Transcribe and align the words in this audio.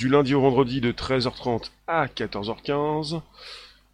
du 0.00 0.08
lundi 0.08 0.34
au 0.34 0.40
vendredi 0.40 0.80
de 0.80 0.92
13h30 0.92 1.70
à 1.86 2.06
14h15. 2.06 3.20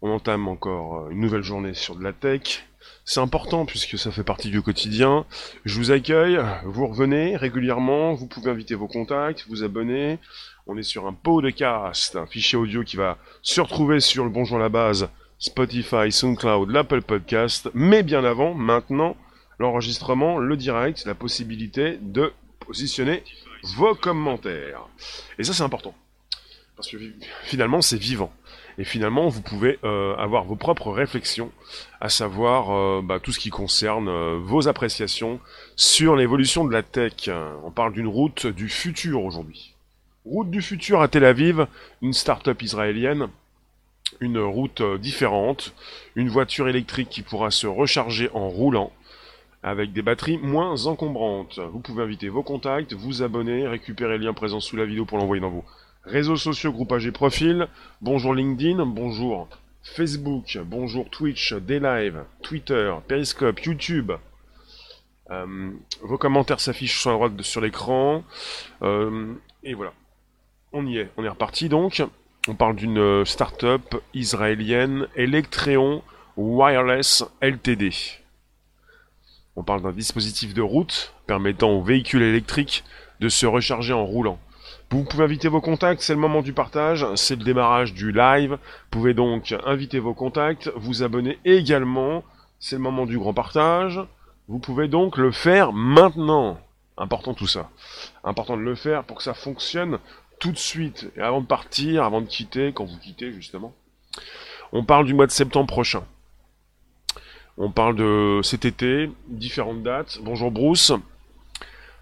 On 0.01 0.09
entame 0.09 0.47
encore 0.47 0.99
euh, 0.99 1.09
une 1.09 1.19
nouvelle 1.19 1.43
journée 1.43 1.73
sur 1.73 1.97
de 1.97 2.03
la 2.03 2.13
tech. 2.13 2.65
C'est 3.03 3.19
important 3.19 3.65
puisque 3.65 3.97
ça 3.99 4.09
fait 4.09 4.23
partie 4.23 4.49
du 4.49 4.61
quotidien. 4.61 5.25
Je 5.65 5.77
vous 5.77 5.91
accueille, 5.91 6.39
vous 6.63 6.87
revenez 6.87 7.35
régulièrement, 7.35 8.13
vous 8.13 8.25
pouvez 8.25 8.51
inviter 8.51 8.73
vos 8.73 8.87
contacts, 8.87 9.43
vous 9.49 9.65
abonner. 9.65 10.17
On 10.65 10.77
est 10.77 10.83
sur 10.83 11.07
un 11.07 11.13
podcast, 11.13 12.15
un 12.15 12.25
fichier 12.25 12.57
audio 12.57 12.85
qui 12.85 12.95
va 12.95 13.17
se 13.41 13.59
retrouver 13.59 13.99
sur 13.99 14.23
le 14.23 14.29
Bonjour 14.29 14.59
la 14.59 14.69
base, 14.69 15.09
Spotify, 15.39 16.09
SoundCloud, 16.09 16.69
l'Apple 16.69 17.01
Podcast, 17.01 17.69
mais 17.73 18.01
bien 18.01 18.23
avant, 18.23 18.53
maintenant, 18.53 19.17
l'enregistrement, 19.59 20.37
le 20.37 20.55
direct, 20.55 21.03
la 21.05 21.15
possibilité 21.15 21.99
de 22.01 22.31
positionner 22.61 23.23
vos 23.75 23.95
commentaires. 23.95 24.87
Et 25.37 25.43
ça, 25.43 25.53
c'est 25.53 25.63
important. 25.63 25.95
Parce 26.75 26.89
que 26.89 26.97
finalement, 27.43 27.81
c'est 27.81 27.97
vivant. 27.97 28.31
Et 28.77 28.83
finalement, 28.83 29.27
vous 29.27 29.41
pouvez 29.41 29.79
euh, 29.83 30.15
avoir 30.17 30.43
vos 30.43 30.55
propres 30.55 30.91
réflexions, 30.91 31.51
à 31.99 32.09
savoir 32.09 32.69
euh, 32.71 33.01
bah, 33.03 33.19
tout 33.19 33.31
ce 33.31 33.39
qui 33.39 33.49
concerne 33.49 34.07
euh, 34.07 34.37
vos 34.39 34.67
appréciations 34.67 35.39
sur 35.75 36.15
l'évolution 36.15 36.63
de 36.63 36.71
la 36.71 36.83
tech. 36.83 37.29
On 37.63 37.71
parle 37.71 37.93
d'une 37.93 38.07
route 38.07 38.45
du 38.45 38.69
futur 38.69 39.23
aujourd'hui. 39.23 39.73
Route 40.25 40.51
du 40.51 40.61
futur 40.61 41.01
à 41.01 41.07
Tel 41.07 41.25
Aviv, 41.25 41.65
une 42.03 42.13
start-up 42.13 42.61
israélienne, 42.61 43.29
une 44.19 44.39
route 44.39 44.83
différente, 44.99 45.73
une 46.15 46.29
voiture 46.29 46.67
électrique 46.67 47.09
qui 47.09 47.23
pourra 47.23 47.49
se 47.49 47.65
recharger 47.65 48.29
en 48.33 48.47
roulant, 48.49 48.91
avec 49.63 49.91
des 49.93 50.01
batteries 50.01 50.37
moins 50.37 50.85
encombrantes. 50.85 51.59
Vous 51.71 51.79
pouvez 51.79 52.03
inviter 52.03 52.29
vos 52.29 52.43
contacts, 52.43 52.93
vous 52.93 53.23
abonner, 53.23 53.67
récupérer 53.67 54.17
le 54.17 54.25
lien 54.25 54.33
présent 54.33 54.59
sous 54.59 54.75
la 54.75 54.85
vidéo 54.85 55.05
pour 55.05 55.17
l'envoyer 55.17 55.41
dans 55.41 55.49
vos 55.49 55.65
réseaux 56.03 56.35
sociaux, 56.35 56.71
groupage 56.71 57.05
et 57.05 57.11
profil. 57.11 57.67
Bonjour 58.01 58.33
LinkedIn, 58.33 58.85
bonjour 58.85 59.47
Facebook, 59.83 60.57
bonjour 60.65 61.09
Twitch, 61.09 61.53
Daylive, 61.53 62.23
Twitter, 62.41 62.93
Periscope, 63.07 63.59
YouTube. 63.61 64.11
Euh, 65.29 65.71
vos 66.01 66.17
commentaires 66.17 66.59
s'affichent 66.59 66.99
sur 66.99 67.11
la 67.11 67.15
droite 67.17 67.41
sur 67.41 67.61
l'écran. 67.61 68.23
Euh, 68.81 69.33
et 69.63 69.73
voilà. 69.73 69.93
On 70.71 70.85
y 70.85 70.97
est. 70.97 71.09
On 71.17 71.23
est 71.23 71.29
reparti 71.29 71.69
donc. 71.69 72.03
On 72.47 72.55
parle 72.55 72.75
d'une 72.75 73.25
start-up 73.25 73.95
israélienne, 74.13 75.07
Electreon 75.15 76.01
Wireless 76.37 77.25
Ltd. 77.41 77.91
On 79.57 79.63
parle 79.63 79.81
d'un 79.81 79.91
dispositif 79.91 80.53
de 80.53 80.61
route 80.61 81.15
permettant 81.25 81.71
aux 81.71 81.81
véhicules 81.81 82.21
électriques 82.21 82.83
de 83.19 83.27
se 83.27 83.47
recharger 83.47 83.91
en 83.91 84.05
roulant. 84.05 84.37
Vous 84.91 85.03
pouvez 85.03 85.23
inviter 85.23 85.47
vos 85.47 85.61
contacts, 85.61 86.01
c'est 86.01 86.13
le 86.13 86.19
moment 86.19 86.43
du 86.43 86.53
partage, 86.53 87.07
c'est 87.15 87.35
le 87.35 87.43
démarrage 87.43 87.95
du 87.95 88.11
live. 88.11 88.51
Vous 88.51 88.89
pouvez 88.91 89.15
donc 89.15 89.55
inviter 89.65 89.97
vos 89.97 90.13
contacts, 90.13 90.71
vous 90.75 91.01
abonner 91.01 91.39
également, 91.43 92.23
c'est 92.59 92.75
le 92.75 92.83
moment 92.83 93.07
du 93.07 93.17
grand 93.17 93.33
partage. 93.33 93.99
Vous 94.47 94.59
pouvez 94.59 94.87
donc 94.87 95.17
le 95.17 95.31
faire 95.31 95.73
maintenant. 95.73 96.59
Important 96.95 97.33
tout 97.33 97.47
ça. 97.47 97.71
Important 98.23 98.57
de 98.57 98.61
le 98.61 98.75
faire 98.75 99.05
pour 99.05 99.17
que 99.17 99.23
ça 99.23 99.33
fonctionne 99.33 99.97
tout 100.39 100.51
de 100.51 100.57
suite. 100.57 101.11
Et 101.17 101.21
avant 101.21 101.41
de 101.41 101.47
partir, 101.47 102.03
avant 102.03 102.21
de 102.21 102.27
quitter, 102.27 102.73
quand 102.73 102.85
vous 102.85 102.99
quittez 102.99 103.33
justement. 103.33 103.73
On 104.71 104.83
parle 104.83 105.07
du 105.07 105.15
mois 105.15 105.25
de 105.25 105.31
septembre 105.31 105.67
prochain. 105.67 106.03
On 107.59 107.71
parle 107.71 107.95
de 107.95 108.41
cet 108.43 108.65
été, 108.65 109.09
différentes 109.29 109.81
dates. 109.81 110.19
Bonjour 110.21 110.51
Bruce. 110.51 110.91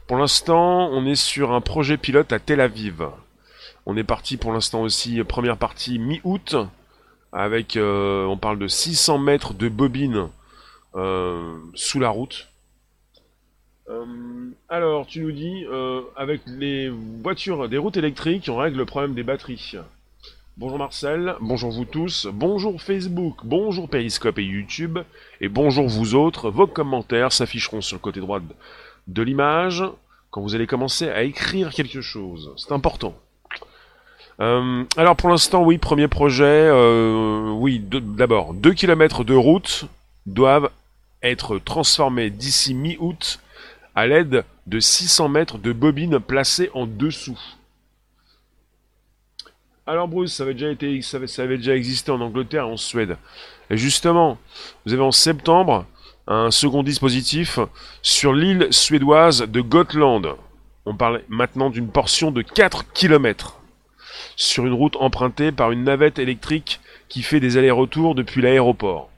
Pour 0.06 0.18
l'instant, 0.18 0.90
on 0.92 1.06
est 1.06 1.16
sur 1.16 1.54
un 1.54 1.62
projet 1.62 1.96
pilote 1.96 2.34
à 2.34 2.40
Tel 2.40 2.60
Aviv. 2.60 3.08
On 3.86 3.96
est 3.96 4.04
parti 4.04 4.36
pour 4.36 4.52
l'instant 4.52 4.82
aussi, 4.82 5.24
première 5.24 5.56
partie 5.56 5.98
mi-août, 5.98 6.58
avec, 7.32 7.78
euh, 7.78 8.26
on 8.26 8.36
parle 8.36 8.60
de 8.60 8.68
600 8.68 9.18
mètres 9.18 9.54
de 9.54 9.70
bobine 9.70 10.28
euh, 10.96 11.58
sous 11.74 12.02
la 12.02 12.10
route. 12.10 12.50
Euh, 13.88 14.52
alors, 14.68 15.08
tu 15.08 15.22
nous 15.22 15.32
dis, 15.32 15.66
avec 16.18 16.42
les 16.48 16.90
voitures 16.90 17.70
des 17.70 17.78
routes 17.78 17.96
électriques, 17.96 18.50
on 18.50 18.58
règle 18.58 18.80
le 18.80 18.86
problème 18.86 19.14
des 19.14 19.24
batteries. 19.24 19.78
Bonjour 20.58 20.78
Marcel, 20.78 21.36
bonjour 21.42 21.70
vous 21.70 21.84
tous, 21.84 22.30
bonjour 22.32 22.82
Facebook, 22.82 23.40
bonjour 23.44 23.90
Periscope 23.90 24.40
et 24.40 24.44
YouTube, 24.44 25.00
et 25.42 25.50
bonjour 25.50 25.90
vous 25.90 26.16
autres. 26.16 26.50
Vos 26.50 26.66
commentaires 26.66 27.34
s'afficheront 27.34 27.82
sur 27.82 27.98
le 27.98 28.00
côté 28.00 28.22
droit 28.22 28.40
de 29.08 29.22
l'image 29.22 29.84
quand 30.32 30.40
vous 30.40 30.56
allez 30.56 30.66
commencer 30.66 31.10
à 31.10 31.24
écrire 31.24 31.74
quelque 31.74 32.00
chose. 32.00 32.54
C'est 32.56 32.72
important. 32.72 33.16
Euh, 34.40 34.86
alors 34.96 35.18
pour 35.18 35.28
l'instant, 35.28 35.62
oui, 35.62 35.78
premier 35.78 36.08
projet, 36.08 36.46
euh, 36.46 37.50
oui, 37.52 37.82
d'abord, 37.84 38.54
2 38.54 38.74
km 38.76 39.26
de 39.26 39.36
route 39.36 39.90
doivent 40.26 40.70
être 41.22 41.58
transformés 41.58 42.30
d'ici 42.30 42.74
mi-août 42.74 43.42
à 43.94 44.08
l'aide 44.08 44.46
de 44.68 44.80
600 44.80 45.28
mètres 45.28 45.58
de 45.58 45.74
bobines 45.74 46.20
placées 46.20 46.70
en 46.74 46.86
dessous. 46.86 47.40
Alors 49.88 50.08
Bruce, 50.08 50.34
ça 50.34 50.44
avait 50.44 50.54
déjà 50.54 50.72
été, 50.72 51.00
ça 51.04 51.18
avait, 51.18 51.58
déjà 51.58 51.76
existé 51.76 52.12
en 52.12 52.20
Angleterre 52.20 52.64
et 52.64 52.72
en 52.72 52.78
Suède. 52.78 53.18
Et 53.70 53.78
justement, 53.78 54.40
vous 54.84 54.94
avez 54.94 55.04
en 55.04 55.12
septembre 55.12 55.86
un 56.26 56.50
second 56.50 56.82
dispositif 56.82 57.60
sur 58.02 58.34
l'île 58.34 58.68
suédoise 58.72 59.42
de 59.42 59.62
Gotland. 59.62 60.38
On 60.88 60.96
parle 60.96 61.22
maintenant 61.30 61.70
d'une 61.70 61.90
portion 61.90 62.32
de 62.32 62.42
4 62.42 62.94
km 62.94 63.62
sur 64.36 64.66
une 64.66 64.74
route 64.74 64.96
empruntée 64.96 65.52
par 65.52 65.70
une 65.70 65.84
navette 65.84 66.18
électrique 66.18 66.80
qui 67.08 67.22
fait 67.22 67.40
des 67.40 67.58
allers-retours 67.58 68.16
depuis 68.16 68.42
l'aéroport. 68.42 69.12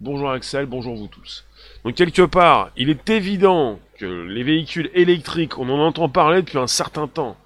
Bonjour 0.00 0.32
Axel, 0.32 0.66
bonjour 0.66 0.96
vous 0.96 1.06
tous. 1.06 1.44
Donc 1.84 1.94
quelque 1.94 2.22
part, 2.22 2.70
il 2.76 2.90
est 2.90 3.08
évident 3.08 3.78
que 3.98 4.04
les 4.04 4.42
véhicules 4.42 4.90
électriques, 4.94 5.58
on 5.58 5.68
en 5.68 5.78
entend 5.78 6.08
parler 6.08 6.42
depuis 6.42 6.58
un 6.58 6.66
certain 6.66 7.06
temps. 7.06 7.36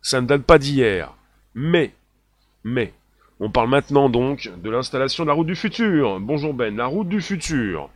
Ça 0.00 0.22
ne 0.22 0.26
date 0.26 0.44
pas 0.44 0.58
d'hier. 0.58 1.12
Mais, 1.54 1.92
mais, 2.64 2.92
on 3.40 3.50
parle 3.50 3.68
maintenant 3.68 4.08
donc 4.08 4.50
de 4.62 4.70
l'installation 4.70 5.24
de 5.24 5.28
la 5.28 5.34
route 5.34 5.46
du 5.46 5.56
futur. 5.56 6.18
Bonjour 6.20 6.54
Ben, 6.54 6.76
la 6.76 6.86
route 6.86 7.08
du 7.08 7.20
futur. 7.20 7.90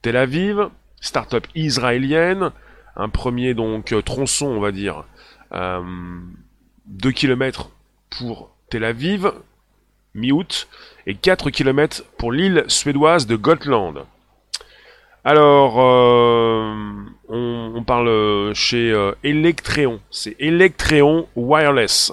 Tel 0.00 0.16
Aviv, 0.16 0.68
start-up 1.00 1.46
israélienne, 1.56 2.52
un 2.96 3.08
premier 3.08 3.54
donc 3.54 3.94
tronçon, 4.04 4.46
on 4.46 4.60
va 4.60 4.70
dire, 4.70 5.04
euh, 5.52 5.82
2 6.86 7.10
km 7.10 7.70
pour 8.10 8.54
Tel 8.70 8.84
Aviv, 8.84 9.32
mi-août, 10.14 10.68
et 11.06 11.14
4 11.14 11.50
km 11.50 12.04
pour 12.16 12.30
l'île 12.30 12.64
suédoise 12.68 13.26
de 13.26 13.34
Gotland. 13.34 14.04
Alors, 15.24 15.80
euh, 15.80 16.74
on, 17.28 17.82
parle 17.84 18.54
chez 18.54 18.92
euh, 18.92 19.12
Electreon, 19.24 20.00
c'est 20.10 20.36
Electreon 20.38 21.28
Wireless. 21.34 22.12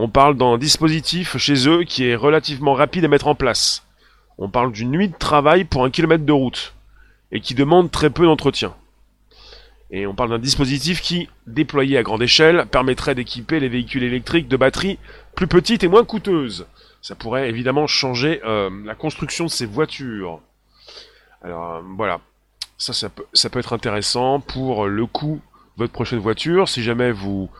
On 0.00 0.08
parle 0.08 0.36
d'un 0.36 0.58
dispositif 0.58 1.38
chez 1.38 1.68
eux 1.68 1.82
qui 1.82 2.04
est 2.04 2.14
relativement 2.14 2.74
rapide 2.74 3.04
à 3.04 3.08
mettre 3.08 3.26
en 3.26 3.34
place. 3.34 3.84
On 4.38 4.48
parle 4.48 4.70
d'une 4.70 4.92
nuit 4.92 5.08
de 5.08 5.16
travail 5.16 5.64
pour 5.64 5.84
un 5.84 5.90
kilomètre 5.90 6.24
de 6.24 6.32
route 6.32 6.72
et 7.32 7.40
qui 7.40 7.56
demande 7.56 7.90
très 7.90 8.08
peu 8.08 8.24
d'entretien. 8.24 8.76
Et 9.90 10.06
on 10.06 10.14
parle 10.14 10.30
d'un 10.30 10.38
dispositif 10.38 11.00
qui, 11.00 11.28
déployé 11.48 11.98
à 11.98 12.04
grande 12.04 12.22
échelle, 12.22 12.66
permettrait 12.70 13.16
d'équiper 13.16 13.58
les 13.58 13.68
véhicules 13.68 14.04
électriques 14.04 14.46
de 14.46 14.56
batteries 14.56 15.00
plus 15.34 15.48
petites 15.48 15.82
et 15.82 15.88
moins 15.88 16.04
coûteuses. 16.04 16.68
Ça 17.02 17.16
pourrait 17.16 17.48
évidemment 17.48 17.88
changer 17.88 18.40
euh, 18.44 18.70
la 18.84 18.94
construction 18.94 19.46
de 19.46 19.50
ces 19.50 19.66
voitures. 19.66 20.40
Alors 21.42 21.74
euh, 21.74 21.80
voilà, 21.96 22.20
ça, 22.76 23.08
peut, 23.08 23.26
ça 23.32 23.50
peut 23.50 23.58
être 23.58 23.72
intéressant 23.72 24.38
pour 24.38 24.86
le 24.86 25.06
coût 25.06 25.40
de 25.76 25.82
votre 25.82 25.92
prochaine 25.92 26.20
voiture. 26.20 26.68
Si 26.68 26.84
jamais 26.84 27.10
vous 27.10 27.50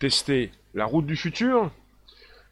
testez 0.00 0.50
la 0.74 0.86
route 0.86 1.06
du 1.06 1.14
futur, 1.14 1.70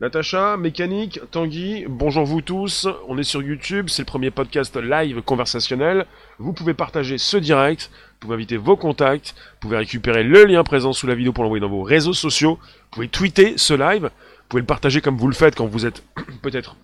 Natacha, 0.02 0.56
Mécanique, 0.56 1.20
Tanguy, 1.30 1.86
bonjour 1.88 2.24
vous 2.24 2.40
tous, 2.40 2.88
on 3.06 3.18
est 3.18 3.22
sur 3.22 3.40
YouTube, 3.40 3.88
c'est 3.88 4.02
le 4.02 4.06
premier 4.06 4.32
podcast 4.32 4.76
live 4.76 5.22
conversationnel. 5.22 6.06
Vous 6.40 6.52
pouvez 6.52 6.74
partager 6.74 7.18
ce 7.18 7.36
direct, 7.36 7.88
vous 7.94 8.18
pouvez 8.18 8.34
inviter 8.34 8.56
vos 8.56 8.76
contacts, 8.76 9.32
vous 9.36 9.58
pouvez 9.60 9.76
récupérer 9.76 10.24
le 10.24 10.44
lien 10.44 10.64
présent 10.64 10.92
sous 10.92 11.06
la 11.06 11.14
vidéo 11.14 11.32
pour 11.32 11.44
l'envoyer 11.44 11.60
dans 11.60 11.68
vos 11.68 11.84
réseaux 11.84 12.14
sociaux, 12.14 12.58
vous 12.60 12.88
pouvez 12.90 13.06
tweeter 13.06 13.56
ce 13.56 13.74
live, 13.74 14.02
vous 14.02 14.48
pouvez 14.48 14.62
le 14.62 14.66
partager 14.66 15.00
comme 15.00 15.16
vous 15.16 15.28
le 15.28 15.34
faites 15.34 15.54
quand 15.54 15.68
vous 15.68 15.86
êtes 15.86 16.02
peut-être 16.42 16.74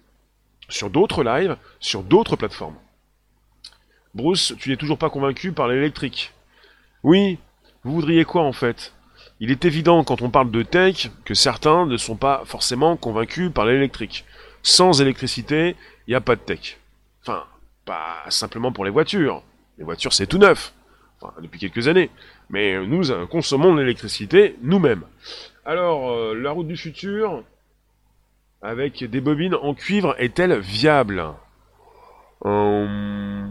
sur 0.68 0.88
d'autres 0.88 1.24
lives, 1.24 1.56
sur 1.80 2.04
d'autres 2.04 2.36
plateformes. 2.36 2.76
Bruce, 4.14 4.54
tu 4.60 4.70
n'es 4.70 4.76
toujours 4.76 4.96
pas 4.96 5.10
convaincu 5.10 5.50
par 5.50 5.66
l'électrique. 5.66 6.32
Oui, 7.02 7.38
vous 7.82 7.94
voudriez 7.94 8.24
quoi 8.24 8.44
en 8.44 8.52
fait? 8.52 8.92
Il 9.40 9.50
est 9.50 9.64
évident 9.64 10.02
quand 10.04 10.22
on 10.22 10.30
parle 10.30 10.50
de 10.50 10.62
tech 10.62 11.10
que 11.24 11.34
certains 11.34 11.86
ne 11.86 11.96
sont 11.96 12.16
pas 12.16 12.42
forcément 12.44 12.96
convaincus 12.96 13.50
par 13.52 13.66
l'électrique. 13.66 14.24
Sans 14.62 15.00
électricité, 15.00 15.76
il 16.06 16.10
n'y 16.10 16.16
a 16.16 16.20
pas 16.20 16.36
de 16.36 16.40
tech. 16.40 16.78
Enfin, 17.22 17.44
pas 17.84 18.24
simplement 18.28 18.72
pour 18.72 18.84
les 18.84 18.90
voitures. 18.90 19.42
Les 19.78 19.84
voitures, 19.84 20.12
c'est 20.12 20.26
tout 20.26 20.38
neuf. 20.38 20.72
Enfin, 21.20 21.32
depuis 21.40 21.58
quelques 21.60 21.88
années. 21.88 22.10
Mais 22.50 22.84
nous 22.86 23.02
consommons 23.26 23.74
l'électricité 23.74 24.56
nous-mêmes. 24.62 25.04
Alors, 25.64 26.10
euh, 26.10 26.34
la 26.34 26.50
route 26.50 26.66
du 26.66 26.76
futur, 26.76 27.44
avec 28.62 29.04
des 29.04 29.20
bobines 29.20 29.54
en 29.54 29.74
cuivre, 29.74 30.14
est-elle 30.18 30.58
viable? 30.58 31.24
Euh, 32.44 33.46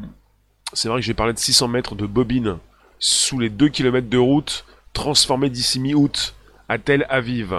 C'est 0.74 0.90
vrai 0.90 1.00
que 1.00 1.06
j'ai 1.06 1.14
parlé 1.14 1.34
de 1.34 1.40
600 1.40 1.68
mètres 1.68 1.96
de 1.96 2.06
bobines 2.06 2.58
sous 3.00 3.40
les 3.40 3.50
2 3.50 3.70
km 3.70 4.10
de 4.10 4.18
route 4.18 4.66
transformées 4.98 5.52
d'ici 5.52 5.80
mi-août 5.80 6.34
à 6.68 6.80
Tel 6.80 7.06
Aviv. 7.10 7.54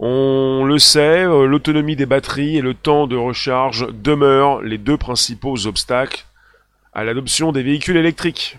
On 0.00 0.64
le 0.64 0.78
sait, 0.80 1.24
euh, 1.24 1.46
l'autonomie 1.46 1.94
des 1.94 2.04
batteries 2.04 2.56
et 2.56 2.60
le 2.60 2.74
temps 2.74 3.06
de 3.06 3.16
recharge 3.16 3.86
demeurent 3.92 4.60
les 4.60 4.76
deux 4.76 4.96
principaux 4.96 5.66
obstacles 5.66 6.26
à 6.92 7.04
l'adoption 7.04 7.52
des 7.52 7.62
véhicules 7.62 7.96
électriques. 7.96 8.58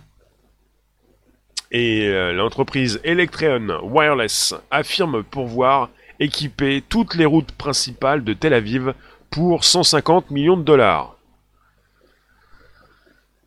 Et 1.72 2.08
euh, 2.08 2.32
l'entreprise 2.32 3.02
Electreon 3.04 3.82
Wireless 3.84 4.56
affirme 4.72 5.24
pouvoir 5.24 5.90
équiper 6.22 6.82
toutes 6.88 7.16
les 7.16 7.26
routes 7.26 7.52
principales 7.52 8.24
de 8.24 8.32
Tel 8.32 8.54
Aviv 8.54 8.94
pour 9.30 9.66
150 9.66 10.32
millions 10.32 10.58
de 10.58 10.64
dollars. 10.64 11.16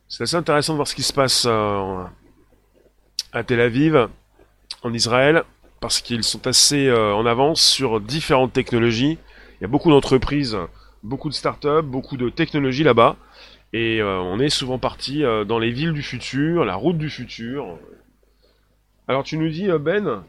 C'est 0.08 0.24
assez 0.24 0.36
intéressant 0.36 0.74
de 0.74 0.76
voir 0.76 0.88
ce 0.88 0.94
qui 0.94 1.02
se 1.02 1.12
passe 1.14 1.46
euh, 1.48 2.04
à 3.32 3.44
Tel 3.44 3.60
Aviv, 3.60 4.08
en 4.82 4.92
Israël, 4.92 5.44
parce 5.80 6.00
qu'ils 6.00 6.24
sont 6.24 6.46
assez 6.46 6.86
euh, 6.86 7.14
en 7.14 7.26
avance 7.26 7.62
sur 7.62 8.00
différentes 8.00 8.52
technologies. 8.52 9.18
Il 9.58 9.62
y 9.62 9.64
a 9.64 9.68
beaucoup 9.68 9.90
d'entreprises, 9.90 10.56
beaucoup 11.02 11.28
de 11.28 11.34
startups, 11.34 11.82
beaucoup 11.82 12.16
de 12.16 12.28
technologies 12.28 12.84
là-bas. 12.84 13.16
Et 13.74 14.02
on 14.02 14.38
est 14.38 14.50
souvent 14.50 14.78
parti 14.78 15.22
dans 15.22 15.58
les 15.58 15.70
villes 15.70 15.94
du 15.94 16.02
futur, 16.02 16.66
la 16.66 16.74
route 16.74 16.98
du 16.98 17.08
futur, 17.08 17.78
alors 19.08 19.24
tu 19.24 19.36
nous 19.36 19.48
dis, 19.48 19.68
euh, 19.68 19.78
Ben, 19.78 20.24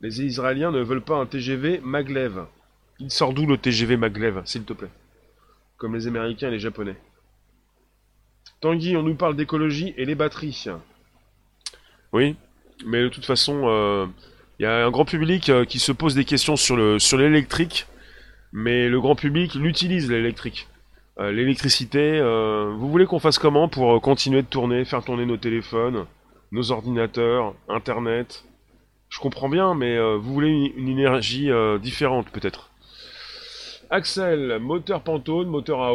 les 0.00 0.22
Israéliens 0.22 0.70
ne 0.70 0.80
veulent 0.80 1.04
pas 1.04 1.16
un 1.16 1.26
TGV 1.26 1.80
maglev. 1.82 2.46
Il 2.98 3.10
sort 3.10 3.32
d'où 3.34 3.46
le 3.46 3.58
TGV 3.58 3.96
maglev, 3.96 4.42
s'il 4.46 4.64
te 4.64 4.72
plaît? 4.72 4.90
Comme 5.76 5.94
les 5.94 6.06
Américains 6.06 6.48
et 6.48 6.52
les 6.52 6.58
Japonais. 6.58 6.96
Tanguy, 8.60 8.96
on 8.96 9.02
nous 9.02 9.14
parle 9.14 9.36
d'écologie 9.36 9.94
et 9.96 10.04
les 10.04 10.14
batteries. 10.14 10.66
Oui, 12.12 12.36
mais 12.86 13.02
de 13.02 13.08
toute 13.08 13.24
façon, 13.24 13.62
euh, 13.64 14.06
il 14.58 14.62
y 14.62 14.66
a 14.66 14.86
un 14.86 14.90
grand 14.90 15.04
public 15.04 15.48
euh, 15.48 15.64
qui 15.64 15.78
se 15.78 15.92
pose 15.92 16.14
des 16.14 16.24
questions 16.24 16.56
sur 16.56 16.76
le 16.76 16.98
sur 16.98 17.18
l'électrique, 17.18 17.86
mais 18.52 18.88
le 18.88 19.00
grand 19.00 19.14
public 19.14 19.54
l'utilise 19.54 20.10
l'électrique. 20.10 20.68
L'électricité, 21.20 22.20
vous 22.20 22.88
voulez 22.88 23.04
qu'on 23.04 23.18
fasse 23.18 23.40
comment 23.40 23.68
pour 23.68 24.00
continuer 24.00 24.40
de 24.42 24.46
tourner, 24.46 24.84
faire 24.84 25.02
tourner 25.02 25.26
nos 25.26 25.36
téléphones 25.36 26.06
nos 26.52 26.72
ordinateurs, 26.72 27.54
Internet? 27.68 28.44
Je 29.08 29.20
comprends 29.20 29.48
bien, 29.48 29.74
mais 29.74 29.96
euh, 29.96 30.16
vous 30.16 30.32
voulez 30.32 30.72
une, 30.76 30.88
énergie 30.88 31.50
euh, 31.50 31.78
différente 31.78 32.28
peut-être. 32.30 32.70
Axel, 33.90 34.58
moteur 34.60 35.02
Pantone, 35.02 35.48
moteur 35.48 35.82
à 35.82 35.92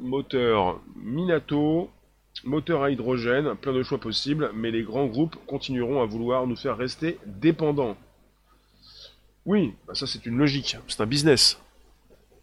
moteur 0.00 0.80
Minato, 1.02 1.90
moteur 2.44 2.82
à 2.82 2.90
hydrogène, 2.90 3.54
plein 3.56 3.72
de 3.72 3.82
choix 3.82 3.98
possibles, 3.98 4.50
mais 4.54 4.70
les 4.70 4.82
grands 4.82 5.06
groupes 5.06 5.36
continueront 5.46 6.02
à 6.02 6.06
vouloir 6.06 6.46
nous 6.46 6.56
faire 6.56 6.76
rester 6.76 7.18
dépendants. 7.26 7.96
Oui, 9.46 9.74
bah 9.86 9.94
ça 9.94 10.06
c'est 10.06 10.26
une 10.26 10.36
logique, 10.36 10.76
c'est 10.88 11.00
un 11.00 11.06
business. 11.06 11.60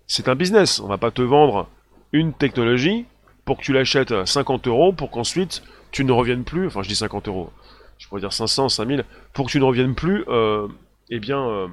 C'est 0.07 0.27
un 0.27 0.35
business, 0.35 0.79
on 0.79 0.87
va 0.87 0.97
pas 0.97 1.11
te 1.11 1.21
vendre 1.21 1.67
une 2.11 2.33
technologie 2.33 3.05
pour 3.43 3.57
que 3.57 3.63
tu 3.63 3.73
l'achètes 3.73 4.11
à 4.11 4.25
50 4.25 4.67
euros 4.67 4.93
pour 4.93 5.11
qu'ensuite 5.11 5.63
tu 5.91 6.03
ne 6.03 6.11
reviennes 6.11 6.43
plus, 6.43 6.67
enfin 6.67 6.81
je 6.81 6.89
dis 6.89 6.95
50 6.95 7.27
euros, 7.27 7.51
je 7.97 8.07
pourrais 8.07 8.21
dire 8.21 8.33
500, 8.33 8.69
5000, 8.69 9.05
pour 9.33 9.45
que 9.45 9.51
tu 9.51 9.59
ne 9.59 9.63
reviennes 9.63 9.95
plus, 9.95 10.25
euh, 10.27 10.67
eh 11.09 11.19
bien, 11.19 11.47
euh, 11.47 11.67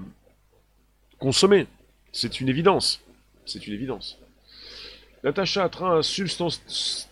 consommer. 1.19 1.67
C'est 2.13 2.41
une 2.41 2.49
évidence. 2.49 3.01
C'est 3.47 3.67
une 3.67 3.73
évidence. 3.73 4.19
Natacha, 5.25 5.69
train 5.69 6.01
à, 6.01 6.03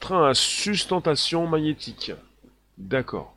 train 0.01 0.29
à 0.29 0.35
sustentation 0.35 1.47
magnétique. 1.47 2.13
D'accord. 2.77 3.37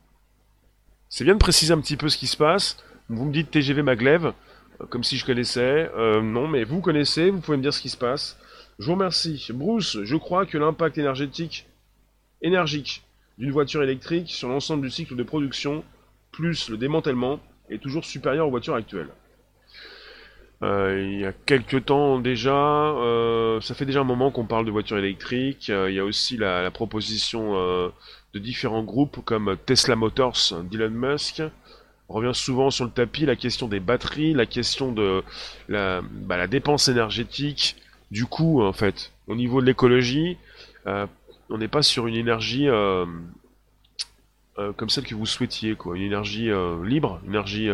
C'est 1.08 1.24
bien 1.24 1.34
de 1.34 1.38
préciser 1.38 1.72
un 1.72 1.80
petit 1.80 1.96
peu 1.96 2.08
ce 2.08 2.16
qui 2.18 2.26
se 2.26 2.36
passe. 2.36 2.76
Vous 3.08 3.24
me 3.24 3.32
dites 3.32 3.50
TGV 3.50 3.82
Maglev, 3.82 4.26
euh, 4.26 4.86
comme 4.88 5.04
si 5.04 5.16
je 5.16 5.24
connaissais. 5.24 5.90
non, 6.22 6.48
mais 6.48 6.64
vous 6.64 6.80
connaissez, 6.80 7.30
vous 7.30 7.40
pouvez 7.40 7.56
me 7.56 7.62
dire 7.62 7.72
ce 7.72 7.80
qui 7.80 7.88
se 7.88 7.96
passe. 7.96 8.36
Je 8.78 8.86
vous 8.86 8.92
remercie. 8.92 9.46
Bruce, 9.54 9.98
je 10.02 10.16
crois 10.16 10.46
que 10.46 10.58
l'impact 10.58 10.98
énergétique 10.98 11.66
d'une 13.38 13.50
voiture 13.52 13.82
électrique 13.82 14.30
sur 14.30 14.48
l'ensemble 14.48 14.82
du 14.82 14.90
cycle 14.90 15.16
de 15.16 15.22
production, 15.22 15.84
plus 16.32 16.68
le 16.68 16.76
démantèlement, 16.76 17.40
est 17.70 17.82
toujours 17.82 18.04
supérieur 18.04 18.48
aux 18.48 18.50
voitures 18.50 18.74
actuelles. 18.74 19.10
Euh, 20.62 21.10
il 21.12 21.20
y 21.20 21.26
a 21.26 21.32
quelques 21.32 21.86
temps 21.86 22.18
déjà, 22.18 22.54
euh, 22.54 23.60
ça 23.60 23.74
fait 23.74 23.84
déjà 23.84 24.00
un 24.00 24.04
moment 24.04 24.30
qu'on 24.30 24.46
parle 24.46 24.64
de 24.64 24.70
voitures 24.70 24.98
électriques. 24.98 25.68
Euh, 25.68 25.90
il 25.90 25.96
y 25.96 25.98
a 25.98 26.04
aussi 26.04 26.36
la, 26.36 26.70
proposition 26.70 27.54
de 27.54 28.38
différents 28.38 28.82
groupes 28.82 29.24
comme 29.24 29.56
Tesla 29.66 29.96
Motors 29.96 30.54
d'Elon 30.70 30.90
Musk. 30.90 31.42
On 32.08 32.14
revient 32.14 32.34
souvent 32.34 32.70
sur 32.70 32.84
le 32.84 32.90
tapis 32.90 33.26
la 33.26 33.36
question 33.36 33.68
des 33.68 33.80
batteries, 33.80 34.34
la 34.34 34.46
question 34.46 34.92
de 34.92 35.22
la, 35.68 36.02
bah, 36.02 36.46
dépense 36.46 36.88
énergétique, 36.88 37.76
du 38.10 38.26
coup 38.26 38.62
en 38.62 38.72
fait, 38.72 39.12
au 39.26 39.34
niveau 39.34 39.60
de 39.60 39.66
l'écologie 39.66 40.36
on 40.86 41.58
n'est 41.58 41.68
pas 41.68 41.82
sur 41.82 42.06
une 42.06 42.16
énergie 42.16 42.68
comme 44.56 44.88
celle 44.88 45.04
que 45.04 45.14
vous 45.14 45.26
souhaitiez, 45.26 45.74
quoi. 45.76 45.96
Une 45.96 46.02
énergie 46.02 46.50
libre, 46.84 47.20
une 47.24 47.30
énergie 47.30 47.70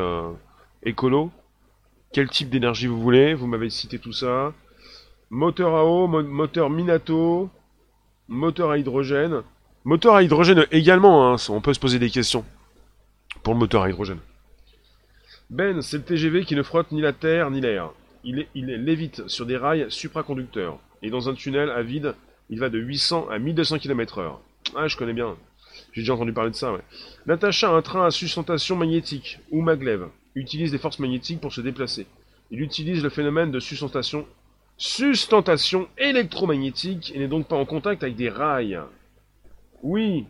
écolo. 0.83 1.31
Quel 2.13 2.29
type 2.29 2.51
d'énergie 2.51 2.89
vous 2.89 3.01
voulez 3.01 3.35
Vous 3.35 3.47
m'avez 3.47 3.71
cité 3.71 4.01
tout 4.01 4.13
ça. 4.13 4.53
Moteur 5.31 5.77
à 5.77 5.85
eau, 5.85 6.09
moteur 6.09 6.69
Minato, 6.69 7.49
moteur 8.27 8.73
à 8.73 8.79
hydrogène. 8.79 9.43
Moteur 9.85 10.17
à 10.17 10.23
hydrogène 10.25 10.67
également, 10.73 11.33
hein, 11.33 11.37
on 11.51 11.61
peut 11.61 11.73
se 11.73 11.79
poser 11.79 12.01
des 12.01 12.11
questions 12.11 12.45
pour 13.45 13.55
le 13.55 13.61
moteur 13.61 13.83
à 13.83 13.91
hydrogène. 13.91 14.19
Ben, 15.51 15.83
c'est 15.83 15.99
le 15.99 16.03
TGV 16.03 16.45
qui 16.45 16.57
ne 16.57 16.65
frotte 16.65 16.91
ni 16.91 17.01
la 17.01 17.13
terre 17.13 17.49
ni 17.53 17.61
l'air. 17.61 17.91
Il, 18.25 18.47
lévite 18.55 19.29
sur 19.29 19.47
des 19.47 19.57
rails 19.57 19.87
supraconducteurs 19.89 20.79
et 21.03 21.11
dans 21.11 21.29
un 21.29 21.35
tunnel 21.35 21.71
à 21.71 21.83
vide 21.83 22.15
il 22.51 22.59
va 22.59 22.71
de 22.71 22.79
800 22.79 23.29
à 23.31 23.39
1200 23.39 23.79
km/h. 23.79 24.37
Ah, 24.75 24.89
je 24.89 24.97
connais 24.97 25.13
bien. 25.13 25.37
J'ai 25.93 26.03
déjà 26.03 26.15
entendu 26.15 26.33
parler 26.33 26.51
de 26.51 26.57
ça, 26.57 26.73
ouais. 26.73 26.81
Natacha, 27.27 27.71
un 27.71 27.83
train 27.83 28.05
à 28.05 28.11
sustentation 28.11 28.75
magnétique, 28.75 29.39
ou 29.53 29.63
maglev, 29.63 30.09
utilise 30.35 30.71
des 30.71 30.79
forces 30.79 30.99
magnétiques 30.99 31.41
pour 31.41 31.53
se 31.53 31.61
déplacer. 31.61 32.07
Il 32.51 32.61
utilise 32.61 33.03
le 33.03 33.11
phénomène 33.11 33.51
de 33.51 33.61
sustentation, 33.61 34.27
sustentation 34.77 35.89
électromagnétique 35.99 37.13
et 37.15 37.19
n'est 37.19 37.29
donc 37.29 37.47
pas 37.47 37.57
en 37.57 37.65
contact 37.65 38.03
avec 38.03 38.17
des 38.17 38.29
rails. 38.29 38.81
Oui, 39.83 40.27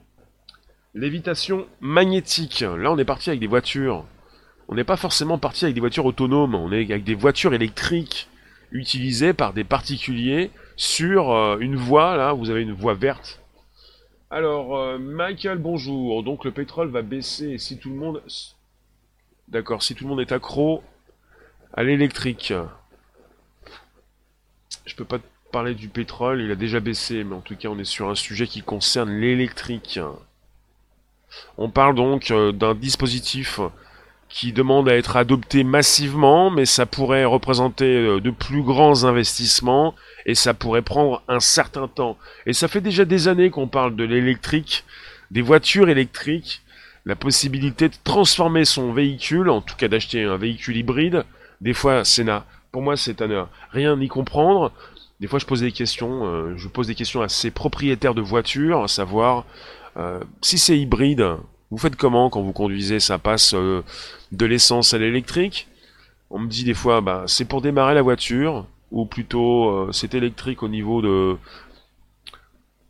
lévitation 0.95 1.67
magnétique. 1.81 2.61
Là, 2.61 2.93
on 2.93 2.99
est 2.99 3.05
parti 3.05 3.31
avec 3.31 3.41
des 3.41 3.47
voitures. 3.47 4.05
On 4.69 4.75
n'est 4.75 4.85
pas 4.85 4.97
forcément 4.97 5.39
parti 5.39 5.65
avec 5.65 5.75
des 5.75 5.81
voitures 5.81 6.07
autonomes, 6.07 6.55
on 6.55 6.71
est 6.73 6.91
avec 6.91 7.05
des 7.05 7.15
voitures 7.15 7.55
électriques 7.55 8.29
utilisées 8.71 9.33
par 9.33 9.53
des 9.53 9.65
particuliers 9.65 10.51
sur 10.77 11.33
euh, 11.33 11.59
une 11.59 11.75
voie, 11.75 12.17
là, 12.17 12.33
vous 12.33 12.51
avez 12.51 12.63
une 12.63 12.73
voie 12.73 12.95
verte. 12.95 13.41
Alors, 14.31 14.79
euh, 14.79 14.97
Michael, 14.99 15.59
bonjour. 15.59 16.23
Donc 16.23 16.45
le 16.45 16.53
pétrole 16.53 16.89
va 16.89 17.03
baisser 17.03 17.59
si 17.59 17.79
tout 17.79 17.91
le 17.91 17.97
monde... 17.97 18.23
D'accord, 19.51 19.83
si 19.83 19.97
tout 19.97 20.05
le 20.05 20.11
monde 20.11 20.21
est 20.21 20.31
accro 20.31 20.81
à 21.75 21.83
l'électrique. 21.83 22.53
Je 24.87 24.95
peux 24.95 25.05
pas 25.05 25.19
parler 25.51 25.75
du 25.75 25.89
pétrole, 25.89 26.41
il 26.41 26.53
a 26.53 26.55
déjà 26.55 26.79
baissé, 26.79 27.25
mais 27.25 27.35
en 27.35 27.41
tout 27.41 27.57
cas 27.57 27.69
on 27.69 27.79
est 27.81 27.85
sur 27.85 28.09
un 28.09 28.15
sujet 28.15 28.47
qui 28.47 28.63
concerne 28.63 29.11
l'électrique. 29.11 29.99
On 31.59 31.69
parle 31.69 31.97
donc 31.97 32.31
euh, 32.31 32.53
d'un 32.53 32.77
dispositif 32.77 33.59
qui 34.29 34.53
demande 34.53 34.89
à 34.89 34.95
être 34.95 35.17
adopté 35.17 35.65
massivement, 35.65 36.51
mais 36.51 36.65
ça 36.65 36.87
pourrait 36.87 37.25
représenter 37.25 38.21
de 38.21 38.31
plus 38.31 38.63
grands 38.63 39.03
investissements 39.03 39.97
et 40.27 40.37
ça 40.37 40.55
pourrait 40.55 40.83
prendre 40.83 41.25
un 41.27 41.41
certain 41.41 41.89
temps. 41.89 42.17
Et 42.47 42.53
ça 42.53 42.69
fait 42.69 42.81
déjà 42.81 43.05
des 43.05 43.27
années 43.27 43.51
qu'on 43.51 43.67
parle 43.67 43.97
de 43.97 44.05
l'électrique, 44.05 44.85
des 45.33 45.43
voitures 45.43 45.89
électriques, 45.89 46.63
la 47.05 47.17
possibilité 47.17 47.89
de 47.89 47.95
transformer 48.05 48.65
son 48.65 48.93
véhicule, 48.93 49.49
en 49.49 49.61
tout 49.61 49.77
cas 49.77 49.89
d'acheter 49.89 50.25
un 50.25 50.37
véhicule 50.37 50.77
hybride. 50.77 51.25
Des 51.61 51.75
fois, 51.75 52.05
c'est 52.05 52.25
pour 52.73 52.83
moi, 52.83 52.97
c'est 52.97 53.21
à 53.23 53.49
rien 53.71 53.97
n'y 53.97 54.09
comprendre. 54.09 54.73
Des 55.21 55.27
fois, 55.27 55.39
je 55.39 55.47
pose 55.47 55.61
des 55.61 55.73
questions, 55.73 56.27
euh, 56.27 56.57
je 56.57 56.69
pose 56.69 56.87
des 56.87 56.95
questions 56.95 57.21
à 57.21 57.29
ces 57.29 57.51
propriétaires 57.51 58.15
de 58.15 58.23
voitures, 58.23 58.85
à 58.85 58.89
savoir 58.89 59.45
euh, 59.97 60.21
si 60.41 60.57
c'est 60.57 60.79
hybride, 60.79 61.27
vous 61.71 61.79
faites 61.79 61.97
comment 61.97 62.31
quand 62.31 62.41
vous 62.41 62.53
conduisez? 62.53 63.01
Ça 63.01 63.19
passe 63.19 63.55
euh, 63.55 63.83
de 64.33 64.47
l'essence 64.47 64.95
à 64.95 64.99
l'électrique? 64.99 65.69
On 66.31 66.39
me 66.39 66.49
dit 66.49 66.65
des 66.65 66.75
fois, 66.75 67.01
bah, 67.01 67.25
c'est 67.27 67.45
pour 67.45 67.61
démarrer 67.61 67.95
la 67.95 68.03
voiture 68.03 68.67
ou 68.91 69.05
plutôt 69.05 69.93
c'est 69.93 70.15
électrique 70.15 70.65
au 70.65 70.69
niveau 70.69 71.01
de 71.01 71.37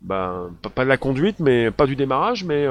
ben 0.01 0.49
pas, 0.73 0.83
de 0.83 0.89
la 0.89 0.97
conduite 0.97 1.39
mais 1.39 1.69
pas 1.69 1.85
du 1.85 1.95
démarrage 1.95 2.43
mais 2.43 2.65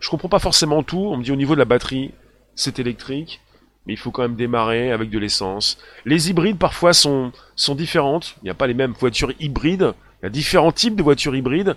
Je 0.00 0.08
comprends 0.08 0.28
pas 0.28 0.38
forcément 0.38 0.82
tout. 0.82 1.08
On 1.10 1.16
me 1.16 1.22
dit 1.22 1.32
au 1.32 1.36
niveau 1.36 1.54
de 1.54 1.58
la 1.58 1.64
batterie, 1.64 2.12
c'est 2.54 2.78
électrique, 2.78 3.40
mais 3.86 3.94
il 3.94 3.96
faut 3.96 4.10
quand 4.10 4.22
même 4.22 4.36
démarrer 4.36 4.92
avec 4.92 5.10
de 5.10 5.18
l'essence. 5.18 5.78
Les 6.04 6.30
hybrides 6.30 6.58
parfois 6.58 6.92
sont, 6.92 7.32
sont 7.54 7.74
différentes. 7.74 8.36
Il 8.42 8.44
n'y 8.44 8.50
a 8.50 8.54
pas 8.54 8.66
les 8.66 8.74
mêmes 8.74 8.92
voitures 8.92 9.32
hybrides. 9.40 9.94
Il 10.22 10.24
y 10.24 10.26
a 10.26 10.30
différents 10.30 10.72
types 10.72 10.96
de 10.96 11.02
voitures 11.02 11.36
hybrides. 11.36 11.76